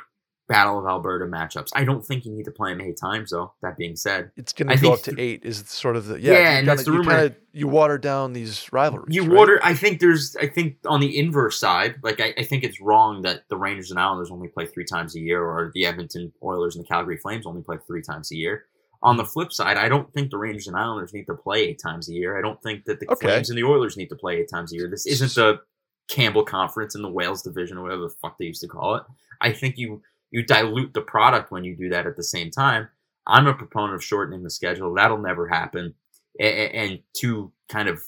Battle 0.49 0.79
of 0.79 0.87
Alberta 0.87 1.27
matchups. 1.27 1.69
I 1.75 1.85
don't 1.85 2.03
think 2.03 2.25
you 2.25 2.33
need 2.33 2.45
to 2.45 2.51
play 2.51 2.73
them 2.73 2.81
eight 2.81 2.97
times, 2.97 3.33
though. 3.33 3.53
That 3.61 3.77
being 3.77 3.97
said, 3.97 4.31
It's 4.35 4.55
going 4.55 4.69
to 4.69 4.77
go 4.83 4.95
up 4.95 5.01
to 5.03 5.15
th- 5.15 5.19
eight. 5.19 5.45
Is 5.45 5.63
sort 5.67 5.95
of 5.95 6.07
the 6.07 6.19
yeah. 6.19 6.33
Yeah, 6.33 6.39
you 6.39 6.45
and 6.47 6.57
kinda, 6.57 6.71
that's 6.71 6.85
the 6.87 6.93
you 6.93 6.99
rumor. 6.99 7.11
kinda- 7.11 7.37
you 7.53 7.69
water 7.69 7.99
down 7.99 8.33
these 8.33 8.67
rivalries. 8.73 9.15
You 9.15 9.25
right? 9.25 9.33
water. 9.33 9.61
I 9.63 9.75
think 9.75 10.01
there's. 10.01 10.35
I 10.41 10.47
think 10.47 10.77
on 10.87 11.01
the 11.01 11.19
inverse 11.19 11.61
side, 11.61 11.97
like 12.03 12.21
I, 12.21 12.33
I 12.39 12.45
think 12.45 12.65
it's 12.65 12.81
wrong 12.81 13.21
that 13.23 13.43
the 13.51 13.57
Rangers 13.57 13.91
and 13.91 14.01
Islanders 14.01 14.31
only 14.31 14.49
play 14.49 14.65
three 14.67 14.85
times 14.87 15.15
a 15.17 15.21
year, 15.21 15.43
or 15.45 15.71
the 15.75 15.85
Edmonton 15.85 16.33
Oilers 16.43 16.77
and 16.77 16.85
the 16.85 16.89
Calgary 16.89 17.19
Flames 17.19 17.45
only 17.47 17.63
play 17.63 17.77
three 17.87 18.01
times 18.03 18.33
a 18.33 18.37
year. 18.37 18.65
On 19.03 19.17
the 19.17 19.25
flip 19.25 19.53
side, 19.53 19.77
I 19.77 19.89
don't 19.89 20.11
think 20.15 20.31
the 20.31 20.39
Rangers 20.39 20.67
and 20.67 20.77
Islanders 20.77 21.13
need 21.13 21.27
to 21.27 21.35
play 21.35 21.61
eight 21.65 21.79
times 21.81 22.09
a 22.09 22.13
year. 22.13 22.39
I 22.39 22.43
don't 22.43 22.61
think 22.63 22.85
that 22.87 23.01
the 23.01 23.11
Okay. 23.13 23.27
Flames 23.27 23.51
and 23.51 23.59
the 23.59 23.65
Oilers 23.65 23.97
need 23.99 24.09
to 24.09 24.17
play 24.17 24.39
eight 24.39 24.49
times 24.51 24.73
a 24.73 24.77
year. 24.77 24.89
This 24.89 25.07
isn't 25.07 25.35
the 25.35 25.61
Campbell 26.09 26.43
Conference 26.45 26.95
and 26.95 27.05
the 27.05 27.11
Wales 27.11 27.43
Division 27.43 27.77
or 27.79 27.83
whatever 27.83 28.03
the 28.03 28.15
fuck 28.23 28.39
they 28.39 28.47
used 28.47 28.63
to 28.63 28.69
call 28.69 28.95
it. 28.95 29.03
I 29.41 29.53
think 29.53 29.77
you 29.79 30.03
you 30.31 30.45
dilute 30.45 30.95
the 30.95 31.01
product 31.01 31.51
when 31.51 31.65
you 31.65 31.77
do 31.77 31.89
that 31.91 32.07
at 32.07 32.17
the 32.17 32.23
same 32.23 32.51
time. 32.51 32.89
I'm 33.27 33.47
a 33.47 33.55
proponent 33.55 33.95
of 33.95 34.05
shortening 34.05 34.43
the 34.43 34.51
schedule. 34.51 34.95
That'll 34.95 35.19
never 35.19 35.49
happen. 35.49 35.95
And 36.41 37.01
to 37.19 37.53
kind 37.69 37.89
of 37.89 38.03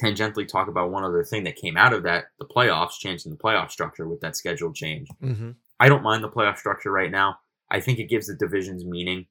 tangentially 0.00 0.46
talk 0.48 0.68
about 0.68 0.90
one 0.90 1.04
other 1.04 1.24
thing 1.24 1.44
that 1.44 1.56
came 1.56 1.76
out 1.76 1.92
of 1.92 2.02
that, 2.04 2.24
the 2.38 2.46
playoffs, 2.46 2.98
changing 2.98 3.32
the 3.32 3.38
playoff 3.38 3.70
structure 3.70 4.08
with 4.08 4.20
that 4.20 4.36
schedule 4.36 4.72
change. 4.72 5.08
Mhm. 5.22 5.56
I 5.80 5.88
don't 5.88 6.02
mind 6.02 6.22
the 6.22 6.28
playoff 6.30 6.58
structure 6.58 6.90
right 6.90 7.10
now. 7.10 7.38
I 7.70 7.80
think 7.80 7.98
it 7.98 8.08
gives 8.08 8.26
the 8.26 8.34
divisions 8.34 8.84
meaning. 8.84 9.26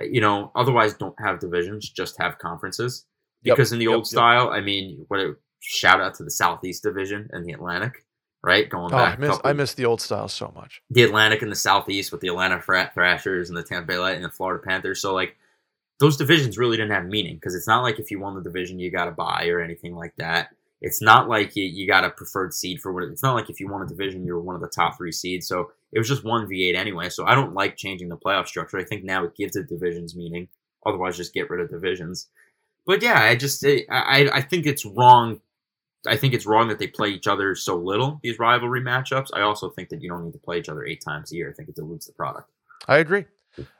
Uh, 0.00 0.04
You 0.04 0.20
know, 0.20 0.52
otherwise 0.54 0.94
don't 0.94 1.18
have 1.20 1.40
divisions, 1.40 1.90
just 1.90 2.16
have 2.18 2.38
conferences. 2.38 3.06
Yep, 3.42 3.56
Because 3.56 3.72
in 3.72 3.78
the 3.78 3.86
yep, 3.86 3.94
old 3.94 4.02
yep. 4.04 4.06
style, 4.06 4.50
I 4.50 4.60
mean, 4.60 5.04
what 5.08 5.20
a 5.20 5.36
shout 5.60 6.00
out 6.00 6.14
to 6.14 6.24
the 6.24 6.30
Southeast 6.30 6.82
Division 6.82 7.28
and 7.32 7.44
the 7.44 7.52
Atlantic, 7.52 8.04
right? 8.42 8.68
Going 8.68 8.92
Oh, 8.92 8.96
I 8.98 9.10
back. 9.10 9.18
a 9.18 9.20
miss 9.20 9.30
couple- 9.30 9.50
I 9.50 9.52
miss 9.52 9.74
the 9.74 9.84
old 9.84 10.00
style 10.00 10.28
so 10.28 10.52
much. 10.54 10.82
the 10.90 11.02
Atlantic 11.02 11.42
and 11.42 11.50
the 11.50 11.56
Southeast 11.56 12.12
with 12.12 12.20
the 12.20 12.28
Atlanta 12.28 12.60
Thrashers 12.60 13.48
and 13.48 13.56
the 13.58 13.62
Tampa 13.62 13.86
Bay 13.86 13.98
Light 13.98 14.16
and 14.16 14.24
the 14.24 14.30
Florida 14.30 14.62
Panthers. 14.66 15.00
So 15.00 15.14
like 15.14 15.36
those 16.00 16.16
divisions 16.16 16.56
really 16.56 16.76
didn't 16.76 16.92
have 16.92 17.06
meaning 17.06 17.34
because 17.34 17.54
it's 17.54 17.66
not 17.66 17.82
like 17.82 17.98
if 17.98 18.10
you 18.10 18.20
won 18.20 18.34
the 18.36 18.42
division 18.42 18.78
you 18.78 18.90
got 18.90 19.06
to 19.06 19.10
buy 19.10 19.48
or 19.48 19.60
anything 19.60 19.94
like 19.96 20.14
that. 20.16 20.50
It's 20.80 21.02
not 21.02 21.28
like 21.28 21.56
you, 21.56 21.64
you 21.64 21.88
got 21.88 22.04
a 22.04 22.10
preferred 22.10 22.54
seed 22.54 22.80
for 22.80 22.92
what. 22.92 23.02
It's 23.04 23.22
not 23.24 23.34
like 23.34 23.50
if 23.50 23.58
you 23.58 23.66
won 23.68 23.82
a 23.82 23.86
division 23.86 24.24
you 24.24 24.32
were 24.34 24.40
one 24.40 24.54
of 24.54 24.60
the 24.62 24.68
top 24.68 24.96
three 24.96 25.10
seeds. 25.10 25.48
So 25.48 25.72
it 25.90 25.98
was 25.98 26.06
just 26.06 26.22
one 26.24 26.46
V8 26.46 26.76
anyway. 26.76 27.08
So 27.08 27.26
I 27.26 27.34
don't 27.34 27.52
like 27.54 27.76
changing 27.76 28.08
the 28.08 28.16
playoff 28.16 28.46
structure. 28.46 28.78
I 28.78 28.84
think 28.84 29.02
now 29.02 29.24
it 29.24 29.34
gives 29.34 29.54
the 29.54 29.64
divisions 29.64 30.14
meaning. 30.14 30.46
Otherwise, 30.86 31.16
just 31.16 31.34
get 31.34 31.50
rid 31.50 31.60
of 31.60 31.68
divisions. 31.70 32.28
But 32.86 33.02
yeah, 33.02 33.20
I 33.20 33.34
just 33.34 33.66
I 33.66 33.84
I, 33.90 34.30
I 34.34 34.40
think 34.40 34.66
it's 34.66 34.86
wrong 34.86 35.40
I 36.06 36.16
think 36.16 36.34
it's 36.34 36.46
wrong 36.46 36.68
that 36.68 36.78
they 36.78 36.86
play 36.86 37.08
each 37.08 37.26
other 37.26 37.54
so 37.54 37.76
little, 37.76 38.20
these 38.22 38.38
rivalry 38.38 38.80
matchups. 38.80 39.28
I 39.32 39.40
also 39.40 39.68
think 39.70 39.88
that 39.88 40.02
you 40.02 40.08
don't 40.08 40.24
need 40.24 40.32
to 40.32 40.38
play 40.38 40.58
each 40.58 40.68
other 40.68 40.84
eight 40.84 41.02
times 41.04 41.32
a 41.32 41.36
year. 41.36 41.50
I 41.50 41.52
think 41.54 41.68
it 41.68 41.74
dilutes 41.74 42.06
the 42.06 42.12
product. 42.12 42.50
I 42.86 42.98
agree. 42.98 43.24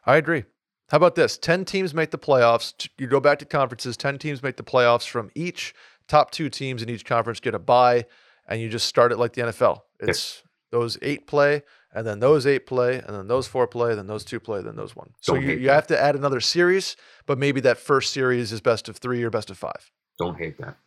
I 0.05 0.17
agree. 0.17 0.45
How 0.89 0.97
about 0.97 1.15
this? 1.15 1.39
10 1.39 1.65
teams 1.65 1.95
make 1.95 2.11
the 2.11 2.19
playoffs. 2.19 2.89
You 2.99 3.07
go 3.07 3.21
back 3.21 3.39
to 3.41 3.45
conferences, 3.45 3.97
10 3.97 4.19
teams 4.19 4.43
make 4.43 4.57
the 4.57 4.63
playoffs 4.63 5.07
from 5.07 5.31
each. 5.35 5.75
Top 6.09 6.31
two 6.31 6.49
teams 6.49 6.83
in 6.83 6.89
each 6.89 7.05
conference 7.05 7.39
get 7.39 7.55
a 7.55 7.59
bye, 7.59 8.07
and 8.49 8.61
you 8.61 8.71
just 8.71 8.87
start 8.87 9.13
it 9.13 9.19
like 9.19 9.35
the 9.35 9.43
NFL. 9.43 9.81
It's 10.01 10.43
those 10.71 10.97
eight 11.03 11.27
play, 11.27 11.63
and 11.93 12.07
then 12.07 12.21
those 12.21 12.47
eight 12.47 12.67
play, 12.67 12.97
and 12.97 13.15
then 13.15 13.29
those 13.29 13.47
four 13.47 13.67
play, 13.67 13.95
then 13.95 14.07
those 14.07 14.25
two 14.25 14.41
play, 14.41 14.63
then 14.63 14.77
those 14.77 14.97
one. 14.97 15.11
So 15.21 15.35
Don't 15.35 15.43
you, 15.43 15.57
you 15.57 15.69
have 15.69 15.87
to 15.89 16.01
add 16.01 16.17
another 16.17 16.41
series, 16.41 16.97
but 17.27 17.39
maybe 17.39 17.61
that 17.61 17.77
first 17.77 18.13
series 18.13 18.51
is 18.53 18.63
best 18.63 18.89
of 18.89 18.97
three 18.97 19.23
or 19.23 19.29
best 19.29 19.51
of 19.51 19.59
five. 19.59 19.91
Don't 20.19 20.39
hate 20.39 20.57
that. 20.59 20.79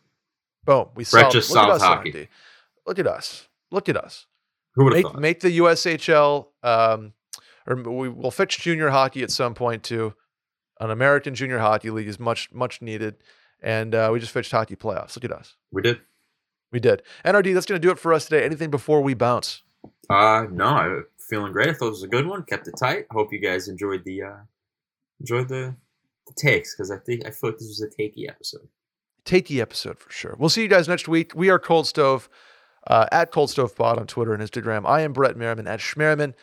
Boom. 0.64 0.88
We 0.94 1.04
solved, 1.04 1.32
just 1.32 1.50
look 1.50 1.58
at 1.58 1.62
solved 1.64 1.76
us, 1.76 1.82
hockey. 1.82 2.12
R&D. 2.12 2.28
Look 2.86 2.98
at 2.98 3.06
us. 3.06 3.48
Look 3.70 3.88
at 3.88 3.96
us. 3.96 4.26
Who 4.74 4.84
would 4.84 4.94
have 4.94 5.02
make 5.02 5.12
thought? 5.12 5.20
make 5.20 5.40
the 5.40 5.58
USHL 5.58 6.46
um, 6.62 7.12
or 7.66 7.76
we 7.76 8.08
will 8.08 8.30
fix 8.30 8.56
junior 8.56 8.90
hockey 8.90 9.22
at 9.22 9.30
some 9.30 9.54
point 9.54 9.82
too. 9.82 10.14
An 10.80 10.90
American 10.90 11.34
Junior 11.34 11.58
Hockey 11.58 11.90
League 11.90 12.08
is 12.08 12.18
much 12.18 12.50
much 12.52 12.82
needed, 12.82 13.16
and 13.62 13.94
uh, 13.94 14.10
we 14.12 14.18
just 14.18 14.32
finished 14.32 14.50
hockey 14.50 14.74
playoffs. 14.74 15.14
Look 15.14 15.24
at 15.24 15.32
us. 15.32 15.54
We 15.70 15.82
did. 15.82 16.00
We 16.72 16.80
did. 16.80 17.02
NRD, 17.24 17.54
that's 17.54 17.66
going 17.66 17.80
to 17.80 17.86
do 17.86 17.92
it 17.92 17.98
for 17.98 18.12
us 18.12 18.24
today. 18.24 18.44
Anything 18.44 18.70
before 18.70 19.02
we 19.02 19.14
bounce? 19.14 19.62
Uh, 20.08 20.46
no, 20.50 20.64
I'm 20.64 21.04
feeling 21.28 21.52
great. 21.52 21.68
I 21.68 21.72
thought 21.74 21.88
it 21.88 21.90
was 21.90 22.02
a 22.02 22.08
good 22.08 22.26
one. 22.26 22.42
Kept 22.44 22.66
it 22.66 22.74
tight. 22.78 23.06
Hope 23.10 23.32
you 23.32 23.40
guys 23.40 23.68
enjoyed 23.68 24.02
the 24.04 24.22
uh, 24.22 24.40
enjoyed 25.20 25.48
the, 25.48 25.76
the 26.26 26.32
takes 26.36 26.74
because 26.74 26.90
I 26.90 26.96
think 26.98 27.26
I 27.26 27.30
feel 27.30 27.50
like 27.50 27.58
this 27.58 27.68
was 27.68 27.82
a 27.82 28.02
takey 28.02 28.28
episode. 28.28 28.66
Takey 29.24 29.60
episode 29.60 29.98
for 29.98 30.10
sure. 30.10 30.34
We'll 30.38 30.48
see 30.48 30.62
you 30.62 30.68
guys 30.68 30.88
next 30.88 31.06
week. 31.08 31.32
We 31.34 31.48
are 31.50 31.58
Cold 31.58 31.86
Stove 31.86 32.28
uh, 32.86 33.06
at 33.12 33.30
Cold 33.30 33.50
Stove 33.50 33.74
Pod 33.76 33.98
on 33.98 34.06
Twitter 34.06 34.34
and 34.34 34.42
Instagram. 34.42 34.86
I 34.86 35.02
am 35.02 35.12
Brett 35.12 35.36
Merriman 35.36 35.66
at 35.68 35.80
Schmerriman 35.80 36.34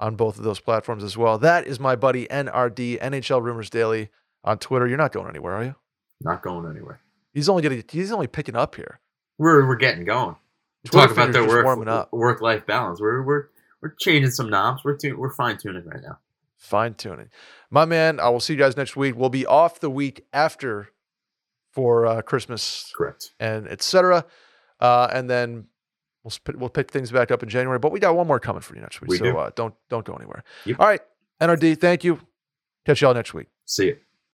on 0.00 0.16
both 0.16 0.38
of 0.38 0.44
those 0.44 0.58
platforms 0.60 1.04
as 1.04 1.16
well. 1.16 1.38
That 1.38 1.66
is 1.66 1.78
my 1.78 1.96
buddy 1.96 2.26
NRD 2.26 3.00
NHL 3.00 3.42
Rumors 3.42 3.68
Daily 3.70 4.08
on 4.42 4.58
Twitter. 4.58 4.86
You're 4.86 4.98
not 4.98 5.12
going 5.12 5.28
anywhere, 5.28 5.54
are 5.54 5.64
you? 5.64 5.74
Not 6.20 6.42
going 6.42 6.68
anywhere. 6.70 7.00
He's 7.34 7.48
only 7.48 7.62
getting. 7.62 7.82
He's 7.90 8.12
only 8.12 8.26
picking 8.26 8.56
up 8.56 8.74
here. 8.76 9.00
We're 9.38 9.66
we're 9.66 9.76
getting 9.76 10.04
going. 10.04 10.36
Twitter 10.86 11.08
Talk 11.08 11.16
about 11.16 11.32
the 11.32 11.44
warming 11.44 11.86
work 11.86 11.88
up. 11.88 12.12
work 12.12 12.40
life 12.40 12.64
balance. 12.66 13.00
We're 13.00 13.22
we're 13.22 13.44
we're 13.82 13.94
changing 13.98 14.30
some 14.30 14.48
knobs. 14.48 14.82
We're 14.84 14.96
tu- 14.96 15.16
we're 15.18 15.32
fine 15.32 15.58
tuning 15.58 15.84
right 15.84 16.02
now. 16.02 16.18
Fine 16.56 16.94
tuning, 16.94 17.28
my 17.70 17.84
man. 17.84 18.20
I 18.20 18.28
will 18.30 18.40
see 18.40 18.54
you 18.54 18.58
guys 18.58 18.76
next 18.76 18.96
week. 18.96 19.16
We'll 19.16 19.28
be 19.28 19.44
off 19.44 19.80
the 19.80 19.90
week 19.90 20.24
after 20.32 20.88
for 21.74 22.06
uh, 22.06 22.22
Christmas 22.22 22.92
Correct. 22.96 23.32
and 23.40 23.66
etc. 23.68 24.24
Uh, 24.80 25.08
and 25.12 25.28
then 25.28 25.66
we'll 26.22 26.30
sp- 26.30 26.56
we'll 26.56 26.70
pick 26.70 26.90
things 26.90 27.10
back 27.10 27.30
up 27.30 27.42
in 27.42 27.48
January. 27.48 27.78
But 27.78 27.92
we 27.92 28.00
got 28.00 28.14
one 28.16 28.26
more 28.26 28.40
coming 28.40 28.62
for 28.62 28.74
you 28.74 28.80
next 28.80 29.00
week, 29.00 29.10
We 29.10 29.18
so 29.18 29.24
do. 29.24 29.38
Uh, 29.38 29.50
don't 29.54 29.74
don't 29.88 30.04
go 30.04 30.14
anywhere. 30.14 30.44
Yep. 30.66 30.80
All 30.80 30.86
right, 30.86 31.00
NRD. 31.40 31.80
Thank 31.80 32.04
you. 32.04 32.20
Catch 32.86 33.02
y'all 33.02 33.14
next 33.14 33.34
week. 33.34 33.48
See 33.64 33.86
you. 33.86 33.96